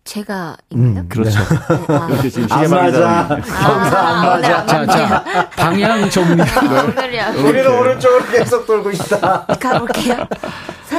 제가 0.05 0.59
인가요? 0.69 1.07
그렇죠. 1.09 1.39
네, 1.39 1.87
아. 1.97 2.09
이렇게 2.11 2.29
지금 2.29 2.53
안 2.53 2.65
시계만 2.65 2.85
맞아. 2.93 3.09
아, 3.09 4.35
안 4.35 4.43
자, 4.43 4.65
맞네요. 4.67 4.87
자, 4.87 5.49
방향 5.57 6.11
정리. 6.11 6.43
오늘이야. 6.45 7.31
우리는 7.31 7.67
오른쪽으로 7.79 8.25
계속 8.27 8.67
돌고 8.67 8.91
있다. 8.91 9.47
가볼게요. 9.47 10.27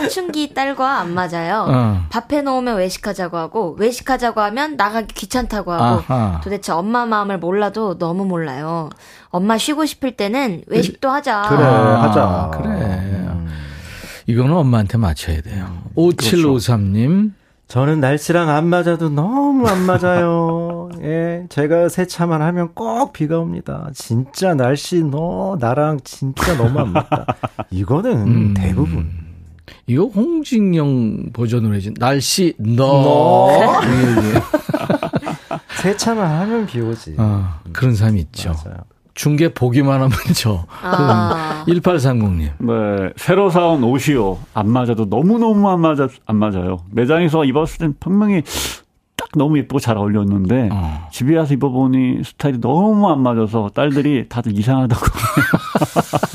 사춘기 0.01 0.53
딸과 0.53 0.99
안 0.99 1.13
맞아요. 1.13 1.65
어. 1.67 2.01
밥 2.09 2.31
해 2.33 2.41
놓으면 2.41 2.77
외식하자고 2.77 3.37
하고 3.37 3.75
외식하자고 3.79 4.39
하면 4.41 4.75
나가기 4.77 5.13
귀찮다고 5.15 5.71
하고 5.71 6.03
아하. 6.13 6.41
도대체 6.43 6.71
엄마 6.71 7.05
마음을 7.05 7.37
몰라도 7.39 7.97
너무 7.97 8.25
몰라요. 8.25 8.89
엄마 9.29 9.57
쉬고 9.57 9.85
싶을 9.85 10.11
때는 10.15 10.63
외식도 10.67 11.09
하자. 11.09 11.43
그래, 11.49 11.63
아, 11.63 12.03
하자. 12.03 12.51
그래. 12.61 13.19
이거는 14.27 14.55
엄마한테 14.55 14.97
맞춰야 14.97 15.41
돼요. 15.41 15.65
5753님. 15.95 17.31
저는 17.67 17.99
날씨랑 17.99 18.49
안 18.49 18.65
맞아도 18.67 19.09
너무 19.09 19.67
안 19.67 19.85
맞아요. 19.85 20.89
예, 21.01 21.45
제가 21.49 21.87
세차만 21.89 22.41
하면 22.41 22.69
꼭 22.73 23.13
비가 23.13 23.37
옵니다. 23.39 23.89
진짜 23.93 24.55
날씨 24.55 25.03
너 25.03 25.55
나랑 25.59 25.99
진짜 26.03 26.57
너무 26.57 26.79
안 26.79 26.89
맞다. 26.93 27.25
이거는 27.69 28.11
음. 28.27 28.53
대부분. 28.55 29.28
이거 29.89 30.03
홍진영 30.03 31.31
버전으로 31.33 31.73
해준 31.73 31.95
날씨 31.97 32.53
너. 32.59 33.51
예, 33.83 33.87
예. 33.87 34.41
세차만 35.81 36.29
하면 36.41 36.65
비 36.67 36.79
오지. 36.79 37.15
어, 37.17 37.55
그런 37.73 37.95
사람이 37.95 38.19
있죠. 38.19 38.53
맞아요. 38.63 38.77
중계 39.15 39.51
보기만 39.51 39.95
하면 39.95 40.11
저. 40.37 40.63
아. 40.83 41.65
1830님. 41.67 42.51
네, 42.59 43.13
새로 43.17 43.49
사온 43.49 43.83
옷이요. 43.83 44.37
안 44.53 44.69
맞아도 44.69 45.05
너무너무 45.05 45.67
안 45.71 45.81
맞아, 45.81 46.07
안 46.27 46.35
맞아요. 46.35 46.77
매장에서 46.91 47.43
입었을 47.45 47.79
땐 47.79 47.95
분명히 47.99 48.43
딱 49.15 49.27
너무 49.35 49.57
예쁘고 49.57 49.79
잘 49.79 49.97
어울렸는데, 49.97 50.69
어. 50.71 51.07
집에 51.11 51.35
와서 51.35 51.55
입어보니 51.55 52.23
스타일이 52.23 52.61
너무 52.61 53.09
안 53.09 53.21
맞아서 53.23 53.71
딸들이 53.73 54.29
다들 54.29 54.55
이상하다고. 54.55 55.01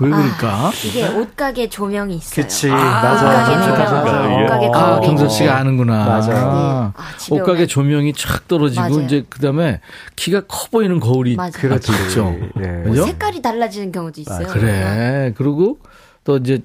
왜 0.00 0.08
그럴까? 0.08 0.48
아, 0.48 0.72
이게 0.84 1.06
옷가게 1.08 1.68
조명이 1.68 2.16
있어요. 2.16 2.42
그치, 2.42 2.68
옷가게 2.70 2.82
맞아. 2.90 3.44
조명, 3.44 3.78
맞아. 3.78 4.28
옷가게 4.44 4.64
예. 4.64 4.68
아, 4.68 4.70
거울이. 4.72 5.06
경선 5.06 5.28
씨가 5.28 5.56
아는구나. 5.58 6.04
맞아요. 6.06 6.46
아, 6.48 6.92
아, 6.96 7.16
집에 7.18 7.36
옷가게 7.36 7.52
오면. 7.58 7.68
조명이 7.68 8.12
촥 8.14 8.48
떨어지고 8.48 8.80
맞아요. 8.88 9.00
이제 9.04 9.24
그다음에 9.28 9.80
키가 10.16 10.42
커 10.48 10.68
보이는 10.70 10.98
거울이 11.00 11.36
맞아요. 11.36 11.50
그렇지. 11.52 11.92
있죠. 11.92 12.34
예. 12.60 12.82
그죠? 12.84 13.04
색깔이 13.04 13.42
달라지는 13.42 13.92
경우도 13.92 14.22
있어요. 14.22 14.46
그래. 14.48 15.34
그리고 15.36 15.78
또 16.24 16.38
이제 16.38 16.60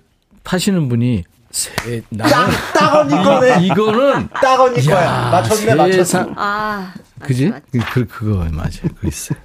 파시는 0.45 0.87
분이 0.87 1.25
세 1.51 2.01
나는 2.09 2.33
딱 2.73 2.95
언니 2.95 3.15
거네. 3.15 3.61
이, 3.63 3.67
이거는 3.67 4.29
딱 4.41 4.59
언니 4.61 4.79
야, 4.89 4.95
거야. 4.95 5.29
맞췄네, 5.31 5.75
맞췄어. 5.75 6.27
아, 6.37 6.93
그지? 7.19 7.49
맞아, 7.49 7.61
맞아. 7.73 7.89
그 7.93 8.05
그거 8.07 8.35
맞아요. 8.51 8.69
그 8.99 9.07
있어요. 9.07 9.37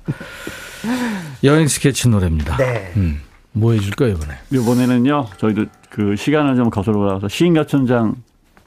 여행 1.43 1.67
스케치 1.69 2.09
노래입니다. 2.09 2.57
네. 2.57 2.93
음. 2.97 3.21
뭐 3.61 3.73
해줄 3.73 3.93
거예요 3.93 4.15
이번에? 4.15 4.35
이번에는요, 4.53 5.27
저희도 5.39 5.67
그 5.91 6.17
시간을 6.17 6.57
좀 6.57 6.71
거슬러 6.71 6.99
올라가서 6.99 7.29
시인가천장 7.29 8.17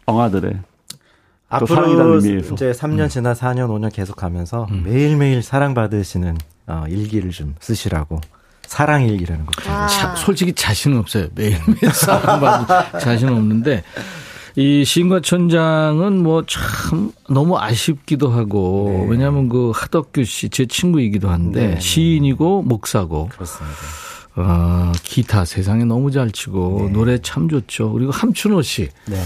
엉아들의 0.05 0.53
또 1.59 1.65
사랑이라는 1.65 2.01
앞으로 2.01 2.21
의미에서. 2.23 2.53
이제 2.55 2.71
3년 2.71 3.09
지나 3.09 3.33
4년 3.33 3.67
5년 3.69 3.93
계속 3.93 4.15
가면서 4.15 4.67
매일매일 4.83 5.41
사랑받으시는 5.43 6.37
어, 6.67 6.85
일기를 6.89 7.31
좀 7.31 7.55
쓰시라고 7.59 8.19
사랑 8.65 9.03
일기라는 9.03 9.45
거. 9.45 9.51
아, 9.71 9.85
자, 9.87 10.15
솔직히 10.15 10.53
자신은 10.53 10.97
없어요. 10.97 11.27
매일매일 11.35 11.79
사랑받을 11.93 12.99
자신은 12.99 13.33
없는데 13.33 13.83
이 14.55 14.83
시인과 14.85 15.21
천장은 15.21 16.21
뭐 16.23 16.43
참 16.47 17.11
너무 17.29 17.57
아쉽기도 17.59 18.29
하고 18.29 19.05
왜냐하면 19.09 19.49
그 19.49 19.71
하덕규 19.75 20.23
씨 20.25 20.49
제 20.49 20.65
친구이기도 20.65 21.29
한데 21.29 21.67
네. 21.75 21.79
시인이고 21.79 22.61
목사고 22.63 23.29
그렇습니다. 23.29 23.75
어, 24.36 24.91
기타 25.03 25.45
세상에 25.45 25.84
너무 25.86 26.11
잘 26.11 26.31
치고 26.31 26.89
노래 26.91 27.17
참 27.19 27.47
좋죠. 27.49 27.91
그리고 27.93 28.11
함춘호 28.11 28.61
씨 28.61 28.89
네. 29.05 29.23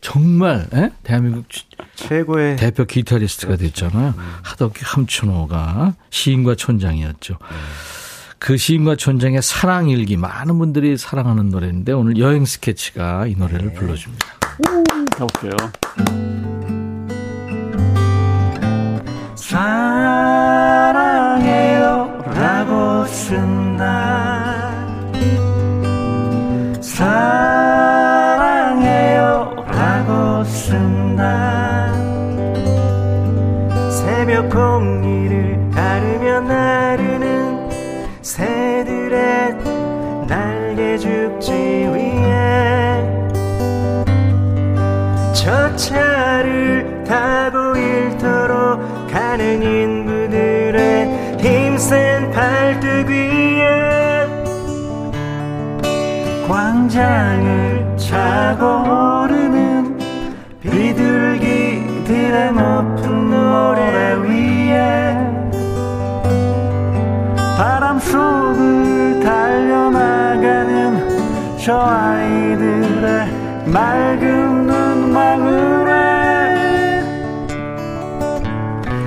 정말 0.00 0.66
에? 0.74 0.90
대한민국 1.02 1.48
치- 1.50 1.64
최고의 1.94 2.56
대표 2.56 2.84
기타리스트가 2.84 3.56
됐잖아요. 3.56 4.14
하덕규 4.42 4.80
함춘호가 4.82 5.94
시인과 6.10 6.56
천장이었죠. 6.56 7.38
그 8.38 8.56
시인과 8.58 8.96
천장의 8.96 9.40
사랑일기 9.40 10.16
많은 10.18 10.58
분들이 10.58 10.98
사랑하는 10.98 11.48
노래인데 11.48 11.92
오늘 11.92 12.18
여행 12.18 12.44
스케치가 12.44 13.26
이 13.26 13.34
노래를 13.36 13.72
불러줍니다. 13.72 14.26
해볼게요. 15.18 15.56
사랑해요 15.96 16.53
광장을 56.94 57.96
차고 57.96 58.64
오르는 58.64 59.98
비둘기들의 60.62 62.52
높은 62.52 63.30
노래 63.30 64.14
위에 64.22 65.16
바람 67.56 67.98
속을 67.98 69.18
달려나가는 69.24 71.02
저 71.58 71.76
아이들의 71.80 73.26
맑은 73.66 74.66
눈망울에 74.68 75.92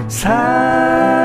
사 0.10 1.17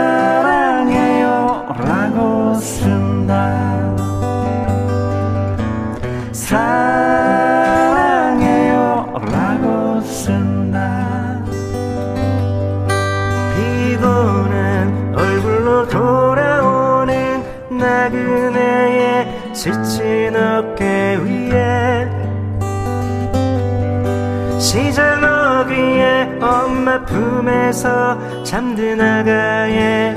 품에서 27.22 28.42
잠든 28.42 29.00
아가의 29.00 30.14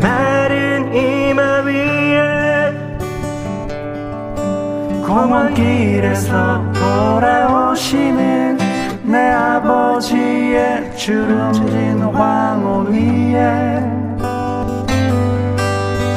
마른 0.00 0.92
이마 0.92 1.60
위에 1.60 2.72
공원길에서 5.06 6.72
돌아오시는 6.72 8.58
내 9.04 9.18
아버지의 9.30 10.96
주름진 10.96 12.00
황혼 12.00 12.92
위에 12.92 13.78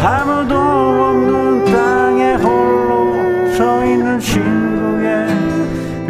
아무도 0.03 0.55
없는 0.55 1.65
땅에 1.65 2.33
홀로 2.35 3.51
서 3.53 3.85
있는 3.85 4.19
친구의 4.19 5.27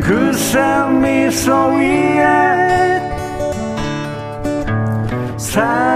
그새 0.02 0.60
미소 1.02 1.68
위에 1.70 2.45
사 5.56 5.95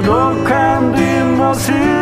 고독한 0.00 0.94
뒷모습 0.94 1.99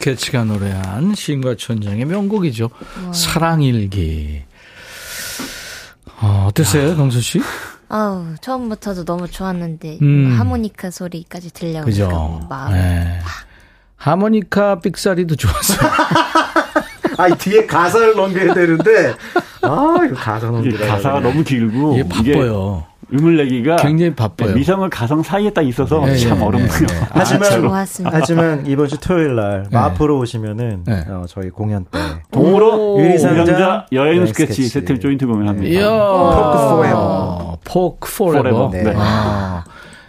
스케치가 0.00 0.44
노래한 0.44 1.14
시인과 1.14 1.56
촌장의 1.56 2.06
명곡이죠. 2.06 2.70
사랑일기. 3.12 4.42
어, 6.22 6.46
어땠어요, 6.48 6.96
강수 6.96 7.20
씨? 7.20 7.40
아우, 7.90 8.34
처음부터도 8.40 9.04
너무 9.04 9.28
좋았는데, 9.28 9.98
음. 10.00 10.36
하모니카 10.38 10.90
소리까지 10.90 11.52
들려오니까 11.52 11.84
그죠? 11.84 12.08
뭐 12.08 12.46
마음. 12.48 12.72
네. 12.72 13.20
하모니카 13.96 14.80
삑사리도 14.80 15.36
좋았어요. 15.36 15.90
아이 17.18 17.36
뒤에 17.36 17.66
가사를 17.66 18.14
넘겨야 18.14 18.54
되는데 18.54 19.14
아 19.60 19.98
이거 20.06 20.14
가사 20.14 20.46
이게 20.46 20.52
넘기라 20.52 20.86
가사가 20.86 21.20
너무 21.20 21.44
길고 21.44 21.98
이게 21.98 22.08
바빠요. 22.08 22.86
음을 23.12 23.36
내기가 23.36 23.76
굉장히 23.76 24.14
바빠요. 24.14 24.54
미성을 24.54 24.88
가성 24.90 25.22
사이에 25.22 25.50
딱 25.50 25.62
있어서 25.62 26.02
예, 26.08 26.16
참 26.16 26.38
예, 26.38 26.42
어렵네요. 26.44 26.70
예, 26.90 26.94
예. 26.94 27.00
하지만 27.10 27.50
좋았습니다. 27.50 28.16
하지만 28.16 28.66
이번 28.66 28.88
주 28.88 28.98
토요일 28.98 29.34
날 29.36 29.62
네. 29.70 29.76
마포로 29.76 30.18
오시면은 30.18 30.84
네. 30.84 31.04
어, 31.08 31.24
저희 31.28 31.50
공연 31.50 31.84
때 31.86 31.98
동물원 32.30 32.98
유리상자 33.00 33.40
유리상자 33.40 33.86
여행 33.92 34.26
스케치. 34.26 34.68
세트를 34.68 35.00
조인트 35.00 35.26
공연합니다. 35.26 35.88
Folk 35.90 36.76
Forever. 36.76 37.58
Folk 37.64 38.16
Forever. 38.16 38.70
네. 38.72 38.94
아, 38.96 39.64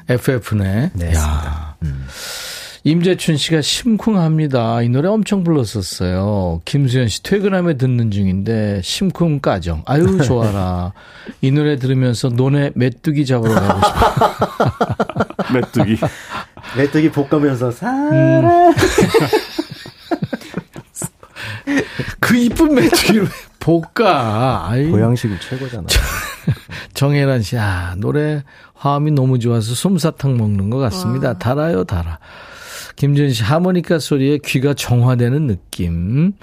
FF네. 0.10 0.92
네, 0.94 1.14
야. 1.16 1.76
임재춘 2.84 3.38
씨가 3.38 3.62
심쿵합니다. 3.62 4.82
이 4.82 4.90
노래 4.90 5.08
엄청 5.08 5.44
불렀었어요. 5.44 6.62
김수현 6.66 7.08
씨 7.10 7.22
퇴근하며 7.22 7.76
듣는 7.76 8.10
중인데 8.10 8.82
심쿵 8.84 9.40
까정. 9.40 9.84
아유 9.86 10.18
좋아라. 10.24 10.92
이 11.42 11.52
노래 11.52 11.76
들으면서 11.78 12.30
논에 12.30 12.72
메뚜기 12.74 13.26
잡으러 13.28 13.54
가고 13.54 13.82
싶어. 13.86 15.54
메뚜기. 15.54 15.98
메뚜기 16.78 17.12
볶으면서 17.12 17.68
음. 17.68 17.72
사랑 17.72 18.74
그 22.20 22.36
이쁜 22.36 22.74
메뚜기를 22.74 23.24
왜 23.24 23.30
볶아. 23.60 24.70
아이. 24.70 24.90
보양식이 24.90 25.36
최고잖아. 25.40 25.86
정혜란 26.96 27.44
씨, 27.44 27.58
아, 27.58 27.94
노래 27.98 28.44
화음이 28.74 29.12
너무 29.12 29.38
좋아서 29.38 29.76
솜사탕 29.76 30.36
먹는 30.38 30.72
것 30.72 30.80
같습니다. 30.80 31.30
와. 31.30 31.34
달아요, 31.38 31.84
달아. 31.84 32.18
김준 32.96 33.32
씨, 33.32 33.44
하모니카 33.44 34.00
소리에 34.00 34.40
귀가 34.46 34.74
정화되는 34.74 35.48
느낌. 35.48 36.34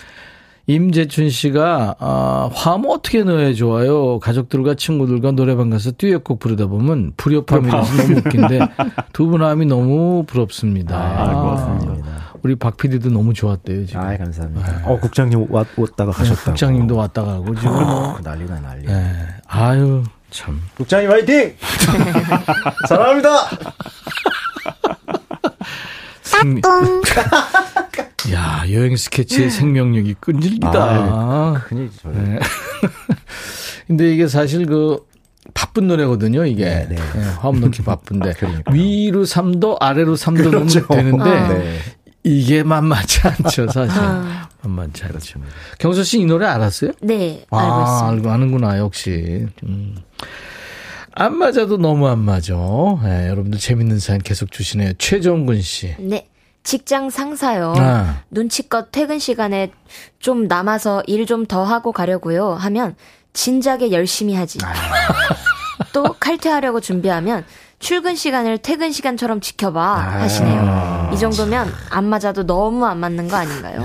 임재춘 0.67 1.31
씨가, 1.31 1.97
아, 1.99 2.51
화음 2.53 2.85
어떻게 2.89 3.23
넣어야 3.23 3.55
좋아요? 3.55 4.19
가족들과 4.19 4.75
친구들과 4.75 5.31
노래방 5.31 5.71
가서 5.71 5.93
듀엣곡 5.93 6.39
부르다 6.41 6.67
보면 6.67 7.13
불협화음이라서 7.17 7.97
너무 8.03 8.19
웃긴데 8.19 8.59
두 9.15 9.27
분 9.29 9.43
화음이 9.43 9.65
너무 9.65 10.25
부럽습니다. 10.27 10.95
아, 10.99 11.33
고맙습니다. 11.33 12.09
우리 12.43 12.55
박 12.55 12.77
PD도 12.77 13.09
너무 13.11 13.33
좋았대요, 13.33 13.87
지금. 13.87 14.01
아 14.01 14.17
감사합니다. 14.17 14.83
어 14.85 14.99
국장님 15.01 15.47
왔, 15.51 15.67
왔다가 15.77 16.13
네, 16.13 16.19
가셨다. 16.19 16.43
국장님도 16.45 16.97
왔다 16.97 17.25
가고 17.25 17.55
지금 17.55 17.73
뭐. 17.73 18.19
난리나 18.23 18.61
난리. 18.61 18.87
네. 18.87 19.13
아유, 19.49 20.05
참. 20.31 20.61
국장님 20.77 21.11
화이팅! 21.11 21.55
사랑합니다. 22.89 23.29
생... 26.43 26.61
야, 28.33 28.65
여행 28.71 28.97
스케치의 28.97 29.51
생명력이 29.51 30.15
끈질기다. 30.21 30.71
아, 30.75 31.63
큰일이죠. 31.67 32.11
네. 32.11 32.39
근데 33.87 34.13
이게 34.13 34.29
사실 34.29 34.67
그 34.67 34.99
바쁜 35.55 35.89
노래거든요, 35.89 36.45
이게. 36.45 36.65
네, 36.65 36.87
네. 36.91 36.97
네, 36.97 37.25
화음 37.41 37.61
넣기 37.61 37.83
바쁜데. 37.83 38.35
그러니까요. 38.35 38.75
위로 38.75 39.23
3도, 39.25 39.77
아래로 39.81 40.15
3도 40.17 40.43
넣으면 40.51 40.67
그렇죠. 40.69 40.87
되는데 40.89 41.31
아. 41.31 41.49
네. 41.49 41.79
이게 42.25 42.63
만만치 42.63 43.21
않죠, 43.27 43.69
사실. 43.73 43.99
아. 43.99 44.49
만만치 44.63 45.05
않죠. 45.05 45.41
경서 45.79 46.03
씨 46.03 46.21
이 46.21 46.27
노래 46.27 46.47
알았어요? 46.47 46.91
네, 47.01 47.45
알고 47.51 47.57
아, 47.57 47.83
있습니다. 47.85 48.09
알고 48.09 48.31
아는구나, 48.31 48.79
역시. 48.79 49.47
음. 49.63 49.97
안 51.19 51.37
맞아도 51.37 51.77
너무 51.79 52.07
안 52.09 52.21
맞아. 52.21 52.55
네, 53.03 53.29
여러분들 53.29 53.59
재밌는 53.59 53.99
사연 53.99 54.21
계속 54.21 54.53
주시네요. 54.53 54.93
최정근 54.99 55.61
씨. 55.63 55.95
네. 55.99 56.29
직장 56.63 57.09
상사요. 57.11 57.75
아. 57.79 58.21
눈치껏 58.31 58.89
퇴근 58.93 59.19
시간에 59.19 59.71
좀 60.19 60.47
남아서 60.49 61.03
일 61.07 61.25
좀 61.27 61.47
더 61.47 61.65
하고 61.65 61.93
가려고요. 61.93 62.53
하면 62.55 62.95
진작에 63.33 63.91
열심히 63.91 64.35
하지. 64.35 64.59
아. 64.63 64.73
또 65.93 66.03
칼퇴하려고 66.21 66.81
준비하면 66.81 67.45
출근 67.79 68.15
시간을 68.17 68.59
퇴근 68.59 68.93
시간처럼 68.93 69.41
지켜봐 69.41 69.97
하시네요. 70.21 71.11
이 71.15 71.19
정도면 71.19 71.73
안 71.91 72.05
맞아도 72.05 72.45
너무 72.45 72.85
안 72.85 72.99
맞는 72.99 73.29
거 73.29 73.37
아닌가요? 73.37 73.81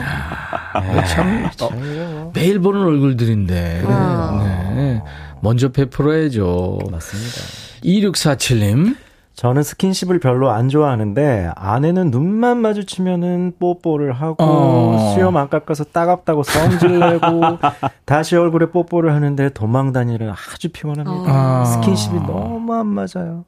어, 0.76 1.04
참, 1.06 1.50
어, 1.62 2.32
매일 2.34 2.60
보는 2.60 2.82
얼굴들인데. 2.82 3.84
아. 3.88 4.72
네. 4.76 5.02
먼저 5.44 5.74
베풀어야죠. 5.74 6.80
맞습니다. 6.90 7.42
2647님. 7.84 8.96
저는 9.36 9.62
스킨십을 9.64 10.20
별로 10.20 10.52
안 10.52 10.70
좋아하는데 10.70 11.52
아내는 11.56 12.12
눈만 12.12 12.60
마주치면은 12.60 13.56
뽀뽀를 13.60 14.14
하고 14.14 14.38
어. 14.40 15.14
수염 15.14 15.36
안 15.36 15.50
깎아서 15.50 15.84
따갑다고 15.86 16.44
성질 16.44 16.98
내고 16.98 17.42
다시 18.06 18.38
얼굴에 18.38 18.68
뽀뽀를 18.68 19.14
하는데 19.14 19.50
도망 19.50 19.92
다니려 19.92 20.34
아주 20.34 20.70
피곤합니다. 20.70 21.26
아. 21.28 21.66
스킨십이 21.66 22.20
너무 22.20 22.74
안 22.74 22.88
맞아요. 22.88 23.44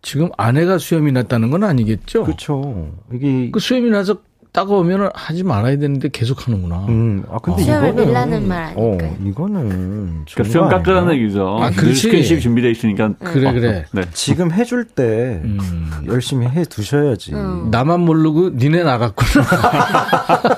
지금 0.00 0.30
아내가 0.38 0.78
수염이 0.78 1.12
났다는 1.12 1.50
건 1.50 1.64
아니겠죠? 1.64 2.24
그렇죠. 2.24 2.92
이게 3.12 3.50
그 3.50 3.58
수염이 3.58 3.90
나서 3.90 4.18
따가우면 4.56 5.10
하지 5.12 5.44
말아야 5.44 5.76
되는데 5.76 6.08
계속 6.08 6.46
하는구나. 6.46 6.86
음, 6.88 7.22
아 7.30 7.36
근데 7.42 7.62
수염을 7.62 7.90
이거는 7.90 8.06
밀라는 8.06 8.48
말 8.48 8.72
어, 8.74 8.88
아닐까요? 8.92 9.16
이거는 9.22 10.24
그러니까 10.32 10.44
수염 10.44 10.68
깎으라는 10.70 11.14
얘기죠. 11.16 11.58
아, 11.60 11.68
늘 11.68 11.76
그렇지. 11.76 12.00
스킨십 12.00 12.40
준비되어 12.40 12.70
있으니까. 12.70 13.12
그래, 13.18 13.52
그래. 13.52 13.84
네. 13.92 14.02
지금 14.14 14.50
해줄 14.50 14.86
때 14.86 15.42
음. 15.44 15.90
열심히 16.06 16.46
해 16.46 16.64
두셔야지. 16.64 17.34
음. 17.34 17.68
나만 17.70 18.00
모르고 18.00 18.52
니네 18.56 18.82
나갔구나. 18.82 19.44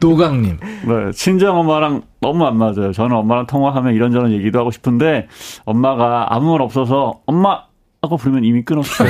도강님. 0.00 0.58
네, 0.60 1.12
친정 1.12 1.60
엄마랑 1.60 2.02
너무 2.20 2.44
안 2.44 2.56
맞아요. 2.56 2.92
저는 2.92 3.14
엄마랑 3.14 3.46
통화하면 3.46 3.94
이런저런 3.94 4.32
얘기도 4.32 4.58
하고 4.58 4.72
싶은데 4.72 5.28
엄마가 5.64 6.34
아무 6.34 6.50
말 6.50 6.62
없어서 6.62 7.20
엄마 7.24 7.62
하고 8.02 8.16
부르면 8.16 8.42
이미 8.44 8.62
끊었어요. 8.62 9.08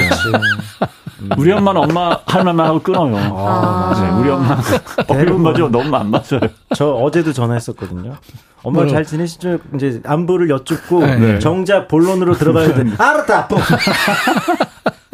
우리 1.37 1.53
엄마는 1.53 1.83
엄마 1.83 2.19
할 2.27 2.45
말만 2.45 2.67
하고 2.67 2.81
끊어요. 2.81 3.11
네, 3.15 4.09
우리 4.11 4.31
엄마 4.31 4.61
어려운 5.09 5.43
거죠. 5.43 5.69
너무 5.69 5.95
안 5.97 6.11
맞아요. 6.11 6.41
저 6.75 6.91
어제도 6.91 7.33
전화했었거든요. 7.33 8.17
엄마? 8.63 8.87
잘 8.87 9.05
지내시죠? 9.05 9.59
이제 9.75 10.01
안부를 10.05 10.51
여쭙고 10.51 11.07
네. 11.07 11.39
정작 11.39 11.89
본론으로 11.89 12.35
들어가야 12.35 12.75
돼. 12.75 12.85
알았다. 12.99 13.49
ปุ๊. 13.49 13.57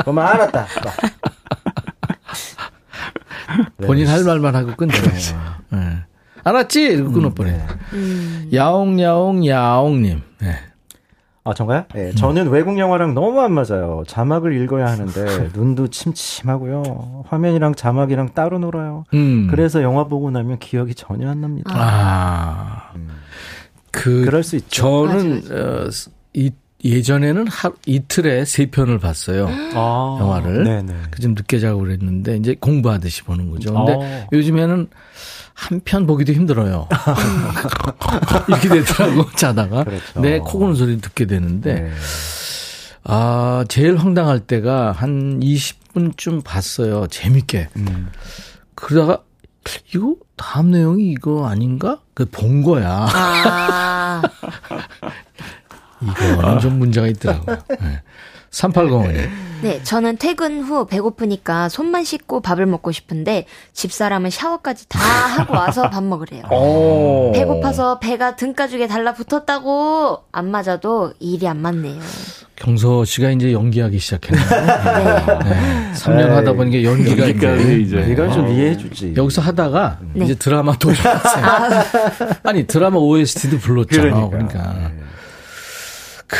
엄마 0.06 0.28
알았다. 0.30 0.66
네. 3.76 3.86
본인 3.86 4.08
할 4.08 4.24
말만 4.24 4.56
하고 4.56 4.74
끊죠. 4.76 5.02
네. 5.70 5.98
알았지? 6.42 6.82
이러고 6.82 7.12
끊어버려. 7.12 7.52
음. 7.94 8.50
야옹야옹 8.52 9.46
야옹님. 9.46 10.22
네. 10.40 10.58
아, 11.46 11.52
정가요? 11.52 11.84
네, 11.94 12.10
저는 12.12 12.48
외국 12.48 12.78
영화랑 12.78 13.12
너무 13.12 13.42
안 13.42 13.52
맞아요. 13.52 14.02
자막을 14.06 14.54
읽어야 14.62 14.86
하는데 14.86 15.50
눈도 15.54 15.88
침침하고요. 15.88 17.24
화면이랑 17.28 17.74
자막이랑 17.74 18.30
따로 18.32 18.58
놀아요. 18.58 19.04
음. 19.12 19.48
그래서 19.50 19.82
영화 19.82 20.04
보고 20.04 20.30
나면 20.30 20.58
기억이 20.58 20.94
전혀 20.94 21.28
안 21.28 21.42
납니다. 21.42 21.70
아. 21.74 22.92
그, 23.90 24.24
그럴 24.24 24.42
수 24.42 24.56
있죠. 24.56 25.06
저는, 25.06 25.42
어, 25.50 25.88
이, 26.32 26.50
예전에는 26.82 27.46
하, 27.48 27.72
이틀에 27.86 28.46
세 28.46 28.66
편을 28.70 28.98
봤어요. 28.98 29.46
아, 29.76 30.18
영화를. 30.20 30.64
네네. 30.64 30.94
그좀 31.10 31.34
늦게 31.34 31.58
자고 31.58 31.80
그랬는데, 31.80 32.36
이제 32.38 32.56
공부하듯이 32.58 33.22
보는 33.22 33.50
거죠. 33.50 33.74
근데 33.74 33.92
어. 33.94 34.26
요즘에는 34.32 34.88
한편 35.54 36.06
보기도 36.06 36.32
힘들어요. 36.32 36.88
이렇게 38.48 38.68
되더라고, 38.68 39.30
자다가. 39.36 39.84
그렇죠. 39.84 40.20
내 40.20 40.38
코 40.40 40.58
고는 40.58 40.74
소리 40.74 41.00
듣게 41.00 41.26
되는데, 41.26 41.74
네. 41.74 41.92
아, 43.04 43.64
제일 43.68 43.96
황당할 43.96 44.40
때가 44.40 44.92
한 44.92 45.40
20분쯤 45.40 46.42
봤어요. 46.44 47.06
재밌게. 47.06 47.68
음. 47.76 48.10
그러다가, 48.74 49.22
이거 49.94 50.16
다음 50.36 50.70
내용이 50.72 51.10
이거 51.12 51.46
아닌가? 51.48 52.00
그 52.14 52.26
본 52.26 52.62
거야. 52.62 53.06
아, 53.10 54.22
이거는 56.02 56.58
좀 56.60 56.78
문제가 56.78 57.06
있더라고요. 57.06 57.56
네. 57.80 58.02
3805님. 58.54 59.28
네, 59.62 59.82
저는 59.82 60.18
퇴근 60.18 60.60
후 60.62 60.86
배고프니까 60.86 61.70
손만 61.70 62.04
씻고 62.04 62.40
밥을 62.40 62.66
먹고 62.66 62.92
싶은데 62.92 63.46
집사람은 63.72 64.28
샤워까지 64.28 64.90
다 64.90 64.98
하고 65.00 65.54
와서 65.54 65.88
밥 65.90 66.02
먹으래요. 66.04 66.42
오. 66.50 67.32
배고파서 67.34 67.98
배가 67.98 68.36
등가죽에 68.36 68.86
달라붙었다고 68.86 70.24
안 70.32 70.50
맞아도 70.50 71.14
일이 71.18 71.48
안 71.48 71.62
맞네요. 71.62 71.98
경서 72.56 73.04
씨가 73.06 73.30
이제 73.30 73.52
연기하기 73.52 73.98
시작했네요. 73.98 74.46
네. 75.44 75.92
3년 75.94 76.28
하다 76.28 76.52
보니까 76.52 76.82
연기가 76.84 77.26
연기까지 77.26 77.82
이제. 77.82 78.06
이걸 78.10 78.30
좀 78.32 78.44
어. 78.44 78.48
이해해 78.48 78.76
주지. 78.76 79.14
여기서 79.16 79.40
하다가 79.40 79.98
네. 80.12 80.26
이제 80.26 80.34
드라마 80.34 80.76
도전하세요. 80.76 81.44
아니 82.44 82.66
드라마 82.66 82.98
OST도 82.98 83.58
불렀잖아. 83.58 84.28
그러니까. 84.28 84.28
그러니까. 84.30 84.90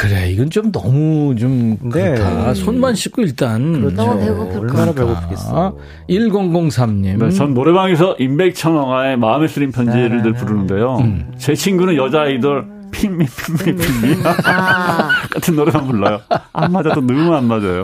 그래 0.00 0.30
이건 0.30 0.50
좀 0.50 0.72
너무 0.72 1.34
좀 1.36 1.76
네. 1.82 2.14
그렇다. 2.14 2.52
손만 2.54 2.94
씻고 2.94 3.22
일단 3.22 3.72
그렇죠. 3.80 3.94
너무 3.96 4.18
배고플 4.20 4.58
얼마나 4.60 4.92
그러니까. 4.92 5.14
배고프겠어. 5.20 5.76
1003님. 6.08 7.18
네, 7.18 7.30
전 7.30 7.54
노래방에서 7.54 8.16
임백천왕의 8.18 9.18
마음에 9.18 9.46
쓰린 9.46 9.70
편지를 9.70 10.22
늘 10.22 10.32
부르는데요. 10.32 10.98
제 11.38 11.54
친구는 11.54 11.96
여자 11.96 12.22
아이돌 12.22 12.66
핑미 12.94 13.26
핑미 13.26 13.76
핑미 13.76 14.16
아, 14.44 15.08
같은 15.34 15.56
노래만 15.56 15.86
불러요. 15.86 16.20
안 16.52 16.72
맞아도 16.72 17.00
너무 17.00 17.34
안 17.34 17.46
맞아요. 17.46 17.82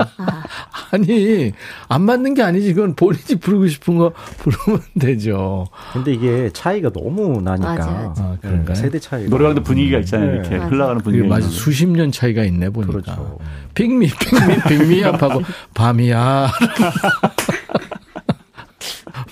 아니 0.93 1.53
안 1.89 2.03
맞는 2.03 2.35
게 2.35 2.43
아니지 2.43 2.69
이건 2.71 2.95
본인이 2.95 3.37
부르고 3.41 3.67
싶은 3.69 3.99
거 3.99 4.13
부르면 4.39 4.81
되죠. 4.99 5.67
근데 5.93 6.13
이게 6.13 6.51
차이가 6.53 6.91
너무 6.91 7.41
나니까. 7.43 7.69
맞아, 7.75 7.91
맞아. 7.91 8.23
아, 8.23 8.37
그런가요? 8.41 8.75
세대 8.77 8.99
차이가. 8.99 9.29
노래방도 9.29 9.63
분위기가 9.63 9.99
있잖아요. 9.99 10.31
네. 10.31 10.35
이렇게 10.39 10.57
맞아. 10.59 10.69
흘러가는 10.69 11.01
분위기. 11.03 11.27
맞아 11.27 11.47
수십 11.49 11.87
년 11.89 12.13
차이가 12.13 12.45
있네 12.45 12.71
보니까. 12.71 12.93
그렇죠. 12.93 13.39
핑미 13.75 14.09
핑미 14.09 14.57
핑미야 14.69 15.13
하고 15.13 15.43
밤이야. 15.75 16.51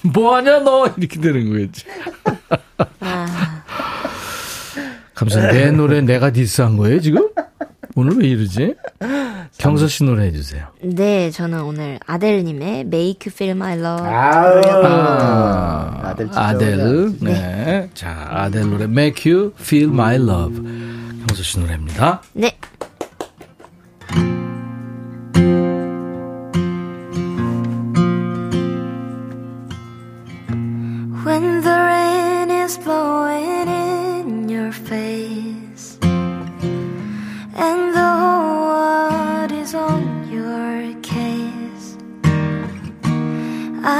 뭐하냐 0.02 0.60
너 0.60 0.86
이렇게 0.96 1.20
되는 1.20 1.50
거였지. 1.50 1.84
아, 3.00 3.57
감사. 5.18 5.50
내 5.50 5.72
노래 5.72 6.00
내가 6.00 6.30
디스한 6.30 6.76
거예요 6.76 7.00
지금? 7.00 7.28
오늘 7.96 8.16
왜 8.18 8.28
이러지? 8.28 8.74
경서 9.58 9.88
씨 9.88 10.04
노래 10.04 10.26
해주세요. 10.26 10.64
네, 10.82 11.30
저는 11.32 11.62
오늘 11.62 11.98
아델님의 12.06 12.80
Make 12.82 13.26
You 13.26 13.32
Feel 13.34 13.56
My 13.56 13.76
Love 13.76 14.06
아우. 14.06 14.62
아, 14.84 16.00
아델 16.04 16.28
아델. 16.32 17.10
네. 17.20 17.90
자, 17.94 18.28
아델 18.30 18.70
노래 18.70 18.84
Make 18.84 19.32
You 19.32 19.52
Feel 19.58 19.90
My 19.90 20.14
Love. 20.14 20.62
경서 21.26 21.42
씨 21.42 21.58
노래입니다. 21.58 22.22
네. 22.34 22.56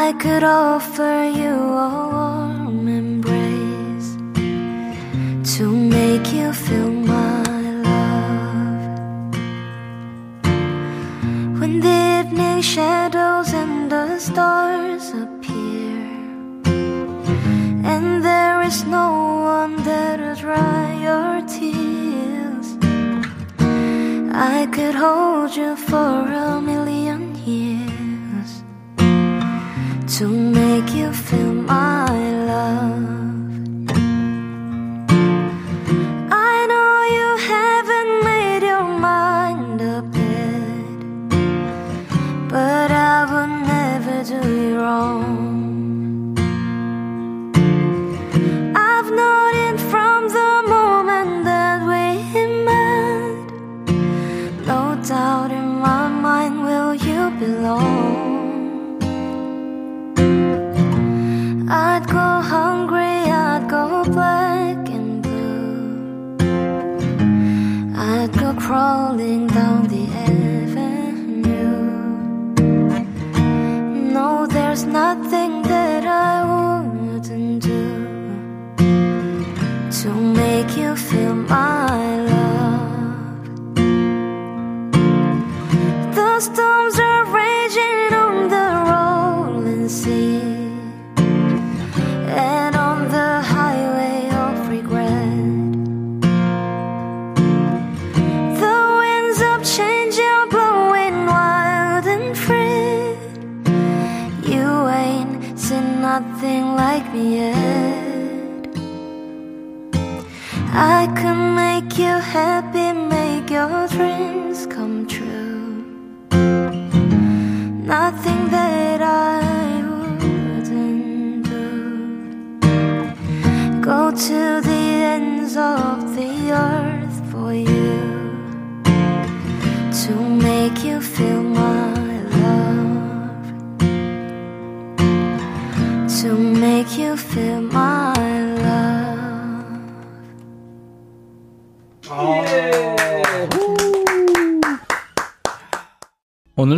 I 0.09 0.13
could 0.15 0.43
offer 0.43 1.31
you 1.41 1.55
a 1.87 1.91
warm 2.15 2.89
embrace 2.89 4.17
to 5.55 5.65
make 5.71 6.33
you 6.33 6.51
feel 6.55 6.91
my 6.91 7.43
love. 7.89 9.35
When 11.61 11.81
the 11.81 11.99
evening 12.21 12.63
shadows 12.63 13.53
and 13.53 13.93
the 13.93 14.19
stars 14.19 15.11
appear, 15.11 16.01
and 17.93 18.25
there 18.25 18.63
is 18.63 18.85
no 18.85 19.09
one 19.57 19.77
there 19.83 20.17
to 20.17 20.35
dry 20.41 20.85
your 21.09 21.43
tears, 21.47 22.69
I 24.33 24.67
could 24.73 24.95
hold 24.95 25.55
you 25.55 25.77
for 25.77 26.33
a 26.47 26.63
million 26.63 27.28
to 30.19 30.27
make 30.27 30.97
you 30.97 31.12
feel 31.12 31.55
my 31.55 32.08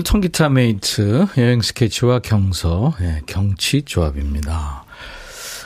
오늘 0.00 0.04
통기타 0.04 0.48
메이트 0.48 1.26
여행 1.36 1.60
스케치와 1.60 2.20
경서 2.20 2.94
예, 3.02 3.20
경치 3.26 3.82
조합입니다. 3.82 4.86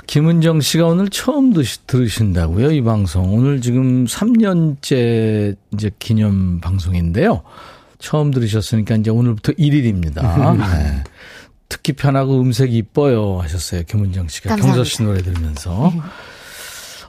김은정 0.08 0.60
씨가 0.60 0.86
오늘 0.86 1.08
처음 1.08 1.52
드시, 1.52 1.86
들으신다고요 1.86 2.72
이 2.72 2.82
방송 2.82 3.32
오늘 3.32 3.60
지금 3.60 4.06
3년째 4.06 5.54
이제 5.72 5.90
기념 6.00 6.58
방송인데요. 6.60 7.44
처음 8.00 8.32
들으셨으니까 8.32 8.96
이제 8.96 9.10
오늘부터 9.10 9.52
1일입니다. 9.52 10.56
네. 10.58 11.04
듣기 11.68 11.92
편하고 11.92 12.40
음색 12.40 12.74
이뻐요 12.74 13.38
하셨어요 13.40 13.84
김은정 13.84 14.26
씨가 14.26 14.48
감사합니다. 14.50 14.76
경서 14.76 14.90
씨 14.90 15.02
노래 15.04 15.22
들으면서. 15.22 15.92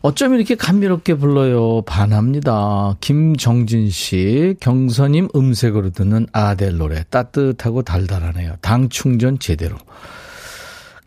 어쩜 0.06 0.36
이렇게 0.36 0.53
감미롭게 0.53 1.16
불러요? 1.16 1.82
반합니다. 1.82 2.95
김정진 3.01 3.89
씨, 3.89 4.56
경선님 4.60 5.30
음색으로 5.36 5.89
듣는 5.89 6.28
아델 6.32 6.78
노래. 6.78 7.03
따뜻하고 7.10 7.82
달달하네요. 7.82 8.53
당 8.62 8.89
충전 8.89 9.39
제대로. 9.39 9.78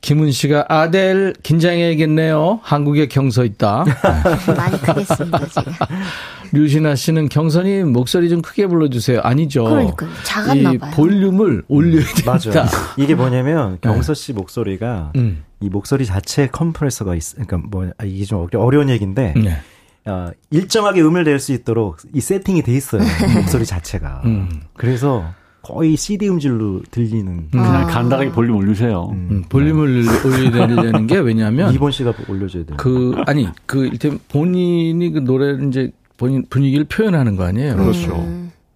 김은 0.00 0.30
씨가 0.30 0.66
아델 0.68 1.34
긴장해야겠네요. 1.42 2.60
한국에 2.62 3.08
경서 3.08 3.44
있다. 3.44 3.84
많이 4.56 4.78
크겠습니다, 4.80 5.46
제가. 5.48 5.88
류신아 6.52 6.94
씨는 6.94 7.28
경선님 7.28 7.92
목소리 7.92 8.28
좀 8.30 8.40
크게 8.40 8.68
불러주세요. 8.68 9.20
아니죠. 9.22 9.64
그러니까요. 9.64 10.08
작았나 10.24 10.72
이 10.72 10.78
봐요. 10.78 10.90
볼륨을 10.94 11.64
올려야 11.68 12.04
된다. 12.14 12.38
맞아요. 12.52 12.68
이게 12.96 13.14
뭐냐면 13.14 13.78
경서 13.80 14.14
씨 14.14 14.32
목소리가 14.32 15.12
음. 15.16 15.42
이 15.60 15.68
목소리 15.68 16.06
자체에 16.06 16.46
컴프레서가 16.46 17.16
있, 17.16 17.32
그러니까 17.34 17.58
뭐 17.68 17.90
아, 17.98 18.04
이게 18.04 18.24
좀 18.24 18.40
어려- 18.46 18.60
어려운 18.60 18.88
얘기인데 18.90 19.34
네. 19.36 19.58
어, 20.06 20.30
일정하게 20.50 21.02
음을 21.02 21.24
낼 21.24 21.40
수 21.40 21.52
있도록 21.52 21.98
이 22.14 22.20
세팅이 22.20 22.62
돼 22.62 22.72
있어요. 22.72 23.02
목소리 23.34 23.66
자체가. 23.66 24.22
음. 24.24 24.62
그래서 24.76 25.34
거의 25.68 25.96
CD 25.96 26.28
음질로 26.30 26.80
들리는. 26.90 27.48
그냥 27.50 27.86
간단하게 27.88 28.30
볼륨 28.32 28.56
올리세요. 28.56 29.10
음, 29.12 29.44
볼륨을 29.50 30.02
올려야 30.24 30.66
되는 30.66 31.06
게 31.06 31.18
왜냐면 31.18 31.74
이번 31.74 31.92
씨가 31.92 32.14
올려줘야 32.26 32.64
돼요. 32.64 32.76
그 32.78 33.14
아니 33.26 33.46
그 33.66 33.84
일단 33.86 34.18
본인이 34.30 35.10
그 35.10 35.18
노래를 35.18 35.68
이제 35.68 35.90
본인 36.16 36.46
분위기를 36.48 36.84
표현하는 36.86 37.36
거 37.36 37.44
아니에요. 37.44 37.76
그렇죠. 37.76 38.08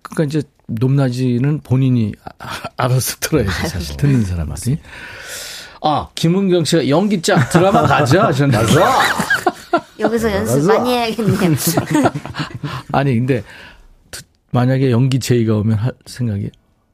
그러니까 0.03 0.24
이제 0.24 0.43
높낮이는 0.66 1.61
본인이 1.64 2.12
아- 2.38 2.61
알아서 2.76 3.16
들어야죠 3.20 3.51
사실 3.51 3.97
듣는 3.97 4.22
사람들이. 4.24 4.76
아 5.80 6.09
김은경 6.14 6.64
씨가 6.64 6.88
연기짝 6.90 7.49
드라마 7.51 7.82
가자 7.86 8.24
하셨는데 8.26 8.66
여기서 9.99 10.30
연습. 10.30 10.66
많이 10.66 10.90
해야겠네요. 10.93 11.38
아니 12.93 13.14
근데 13.14 13.43
드- 14.11 14.22
만약에 14.51 14.90
연기 14.90 15.18
제의가 15.18 15.57
오면 15.57 15.78
할 15.78 15.93
생각이 16.05 16.51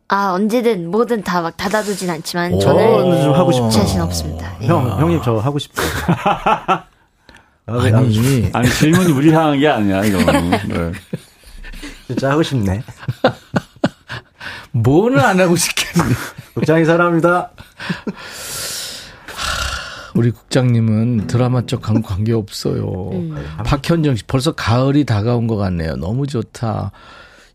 아, 0.08 0.32
언제든 0.32 0.90
뭐든 0.90 1.22
다 1.22 1.42
막 1.42 1.56
닫아두진 1.56 2.08
않지만 2.10 2.58
저는 2.60 2.82
저는 2.98 3.22
좀 3.22 3.34
하고 3.34 3.52
싶어요. 3.52 3.70
자신 3.70 4.00
없습니다. 4.00 4.56
예. 4.62 4.66
형, 4.66 4.88
형님 5.00 5.20
저 5.22 5.36
하고 5.38 5.58
싶어요. 5.58 5.86
아니 7.66 8.50
아니 8.54 8.68
질문이 8.70 9.12
무리한 9.12 9.58
게 9.58 9.68
아니야 9.68 10.02
이거는. 10.04 10.50
네. 10.50 10.92
진짜 12.06 12.30
하고 12.30 12.42
싶네. 12.42 12.82
뭐는 14.72 15.18
안 15.20 15.38
하고 15.40 15.54
싶겠니? 15.56 16.14
국장이 16.54 16.84
사랑합니다. 16.86 17.50
우리 20.14 20.30
국장님은 20.30 21.26
드라마 21.26 21.66
쪽하고 21.66 22.00
관계 22.02 22.32
없어요. 22.32 23.10
박현정 23.64 24.16
씨 24.16 24.24
벌써 24.24 24.52
가을이 24.52 25.04
다가온 25.04 25.46
것 25.46 25.56
같네요. 25.56 25.96
너무 25.96 26.26
좋다. 26.26 26.90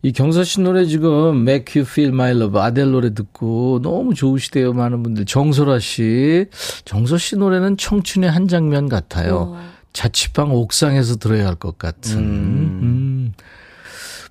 이 0.04 0.12
경서 0.12 0.44
씨 0.44 0.60
노래 0.60 0.84
지금 0.84 1.40
Make 1.48 1.80
You 1.80 1.88
Feel 1.90 2.12
My 2.12 2.32
Love 2.32 2.60
아델 2.60 2.90
노래 2.90 3.14
듣고 3.14 3.80
너무 3.82 4.12
좋으시대요 4.12 4.74
많은 4.74 5.02
분들. 5.02 5.24
정소라 5.24 5.78
씨, 5.78 6.44
정서 6.84 7.16
씨 7.16 7.36
노래는 7.36 7.78
청춘의 7.78 8.30
한 8.30 8.46
장면 8.46 8.90
같아요. 8.90 9.56
자취방 9.94 10.52
옥상에서 10.52 11.16
들어야 11.16 11.46
할 11.46 11.54
것 11.54 11.78
같은. 11.78 12.18
음. 12.18 13.32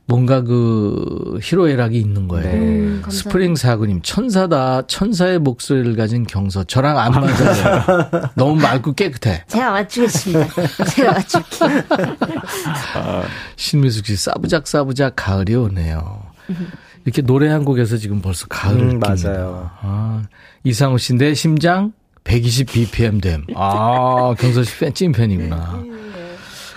뭔가 0.05 0.41
그 0.41 1.39
희로애락이 1.41 1.97
있는 1.97 2.27
거예요. 2.27 2.51
음, 2.53 2.99
감사합니다. 3.03 3.09
스프링 3.11 3.55
사구님 3.55 4.01
천사다 4.03 4.85
천사의 4.87 5.39
목소리를 5.39 5.95
가진 5.95 6.25
경서 6.25 6.65
저랑 6.65 6.97
안 6.99 7.11
맞아요. 7.13 8.29
너무 8.35 8.55
맑고 8.61 8.93
깨끗해. 8.93 9.43
제가 9.47 9.71
맞추겠습니다. 9.71 10.47
제가 10.93 11.11
맞출게요. 11.13 11.83
신미숙 13.55 14.05
씨 14.05 14.15
싸부작 14.17 14.67
싸부작 14.67 15.13
가을이 15.15 15.55
오네요. 15.55 16.21
이렇게 17.05 17.21
노래 17.21 17.49
한 17.49 17.63
곡에서 17.65 17.97
지금 17.97 18.21
벌써 18.21 18.45
가을을 18.47 18.81
음. 18.95 18.99
맞아요. 18.99 19.69
아, 19.81 20.23
이상우 20.63 20.97
씨 20.97 21.13
내 21.15 21.33
심장 21.33 21.93
120 22.23 22.71
BPM 22.71 23.19
됨. 23.21 23.45
아 23.55 24.33
경서 24.37 24.63
씨 24.63 24.77
팬, 24.79 24.93
찐팬이구나. 24.93 25.83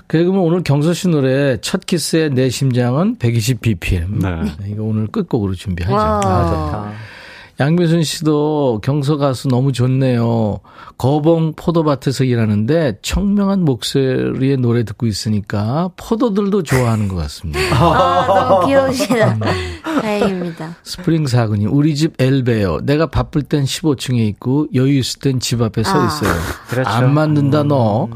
그러면 0.08 0.40
오늘 0.40 0.62
경서 0.62 0.94
씨 0.94 1.08
노래 1.08 1.58
첫 1.60 1.84
키스의 1.84 2.30
내 2.30 2.48
심장은 2.48 3.16
120 3.18 3.60
BPM. 3.60 4.20
네. 4.20 4.30
이거 4.68 4.84
오늘 4.84 5.06
끝곡으로 5.08 5.54
준비하죠. 5.54 5.94
와. 5.94 6.20
아, 6.24 6.46
좋다. 6.46 6.92
양미순 7.58 8.02
씨도 8.02 8.80
경서 8.84 9.16
가수 9.16 9.48
너무 9.48 9.72
좋네요. 9.72 10.60
거봉 10.98 11.54
포도밭에서 11.56 12.24
일하는데 12.24 12.98
청명한 13.00 13.64
목소리의 13.64 14.58
노래 14.58 14.84
듣고 14.84 15.06
있으니까 15.06 15.88
포도들도 15.96 16.62
좋아하는 16.64 17.08
것 17.08 17.16
같습니다. 17.16 17.58
아, 17.72 18.26
너무 18.26 18.66
귀여우시다. 18.66 19.38
다행입니다. 19.82 20.76
스프링 20.82 21.26
사근이 21.26 21.64
우리 21.66 21.94
집 21.96 22.20
엘베요. 22.20 22.80
내가 22.82 23.06
바쁠 23.06 23.42
땐 23.42 23.64
15층에 23.64 24.18
있고 24.28 24.66
여유 24.74 24.98
있을 24.98 25.20
땐 25.20 25.40
집 25.40 25.62
앞에 25.62 25.82
서 25.82 25.98
아. 25.98 26.06
있어요. 26.06 26.34
그렇죠. 26.68 26.90
안 26.90 27.14
만든다 27.14 27.62
너. 27.62 28.10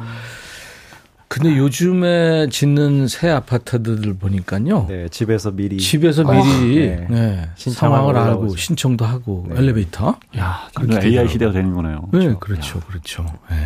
근데 1.30 1.56
요즘에 1.56 2.48
짓는 2.50 3.06
새 3.06 3.28
아파트들 3.28 4.14
보니까요. 4.14 4.86
네, 4.88 5.08
집에서 5.10 5.52
미리. 5.52 5.78
집에서 5.78 6.24
아, 6.26 6.32
미리 6.32 6.88
네. 6.88 7.06
네, 7.08 7.48
신청하고 7.54 8.12
상황을 8.12 8.30
알고. 8.30 8.56
신청도 8.56 9.04
하고 9.04 9.46
네. 9.48 9.60
엘리베이터. 9.60 10.16
야, 10.36 10.68
그렇게 10.74 10.94
AI 10.94 11.02
되더라고요. 11.02 11.28
시대가 11.28 11.52
되는 11.52 11.72
거네요. 11.72 12.08
네, 12.12 12.34
그렇죠, 12.40 12.80
그렇죠. 12.80 13.24
네. 13.48 13.56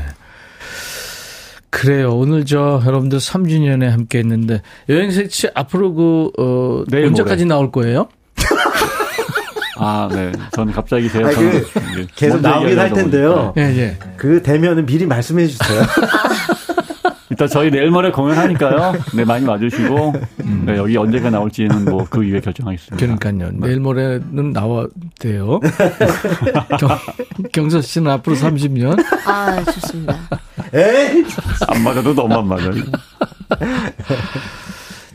그래요. 1.70 2.14
오늘 2.14 2.44
저 2.44 2.82
여러분들 2.84 3.18
3주년에 3.18 3.84
함께 3.86 4.18
했는데 4.18 4.60
여행색치 4.90 5.48
앞으로 5.54 5.94
그 5.94 6.30
어, 6.38 6.84
내일 6.90 7.06
언제까지 7.06 7.46
나올 7.46 7.72
거예요? 7.72 8.08
아, 9.78 10.08
네. 10.12 10.32
저는 10.52 10.74
갑자기 10.74 11.10
제가 11.10 11.28
아니, 11.28 11.36
그, 11.36 12.06
계속 12.14 12.42
나오긴 12.42 12.78
할 12.78 12.92
텐데요. 12.92 13.54
예, 13.56 13.62
예. 13.62 13.96
그 14.18 14.42
되면은 14.42 14.84
미리 14.84 15.06
말씀해 15.06 15.46
주세요. 15.46 15.80
일단 17.34 17.48
저희 17.48 17.68
내일 17.68 17.90
모레 17.90 18.12
공연하니까요. 18.12 18.92
네, 19.16 19.24
많이 19.24 19.44
와주시고, 19.44 20.12
네, 20.66 20.76
여기 20.76 20.96
언제가 20.96 21.30
나올지는 21.30 21.84
뭐 21.84 22.04
그 22.08 22.22
이후에 22.22 22.38
결정하겠습니다. 22.38 22.96
그러니까요. 22.96 23.50
내일 23.54 23.80
모레는 23.80 24.52
나와야 24.52 24.86
돼요. 25.18 25.58
경, 26.78 26.88
경서 27.52 27.80
씨는 27.80 28.08
앞으로 28.12 28.36
30년. 28.36 29.02
아, 29.26 29.64
좋습니다. 29.64 30.16
에이! 30.72 31.24
안 31.66 31.82
맞아도 31.82 32.14
너무 32.14 32.34
안 32.34 32.46
맞아요. 32.46 32.72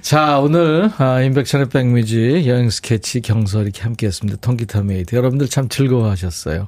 자, 0.01 0.39
오늘, 0.39 0.89
아, 0.97 1.21
임백천의 1.21 1.69
백뮤직 1.69 2.43
여행 2.47 2.69
스케치 2.69 3.21
경서 3.21 3.61
이렇게 3.63 3.81
함께 3.83 4.07
했습니다. 4.07 4.37
통기타 4.41 4.81
메이트. 4.83 5.15
여러분들 5.15 5.47
참 5.47 5.69
즐거워하셨어요. 5.69 6.67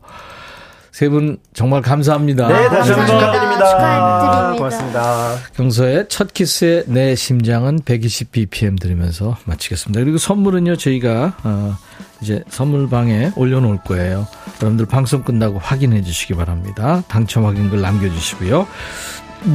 세 1.01 1.09
분 1.09 1.39
정말 1.55 1.81
감사합니다. 1.81 2.47
네, 2.47 2.69
다시 2.69 2.91
한번 2.91 3.07
축하드립니다. 3.07 3.69
축하드립니다. 3.71 4.53
고맙습니다. 4.55 5.35
경서의 5.55 6.05
첫 6.09 6.31
키스의 6.31 6.83
내 6.85 7.15
심장은 7.15 7.79
120bpm 7.79 8.79
들으면서 8.79 9.35
마치겠습니다. 9.45 9.99
그리고 9.99 10.19
선물은요, 10.19 10.75
저희가, 10.75 11.33
어, 11.43 11.75
이제 12.21 12.43
선물방에 12.49 13.31
올려놓을 13.35 13.79
거예요. 13.83 14.27
여러분들 14.61 14.85
방송 14.85 15.23
끝나고 15.23 15.57
확인해 15.57 16.03
주시기 16.03 16.35
바랍니다. 16.35 17.01
당첨 17.07 17.45
확인글 17.47 17.81
남겨주시고요. 17.81 18.67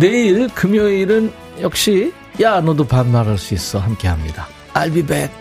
내일 0.01 0.48
금요일은 0.48 1.32
역시, 1.60 2.12
야, 2.43 2.60
너도 2.60 2.89
반말할 2.89 3.39
수 3.39 3.55
있어. 3.55 3.78
함께 3.78 4.09
합니다. 4.09 4.48
I'll 4.74 4.93
be 4.93 5.06
back. 5.06 5.32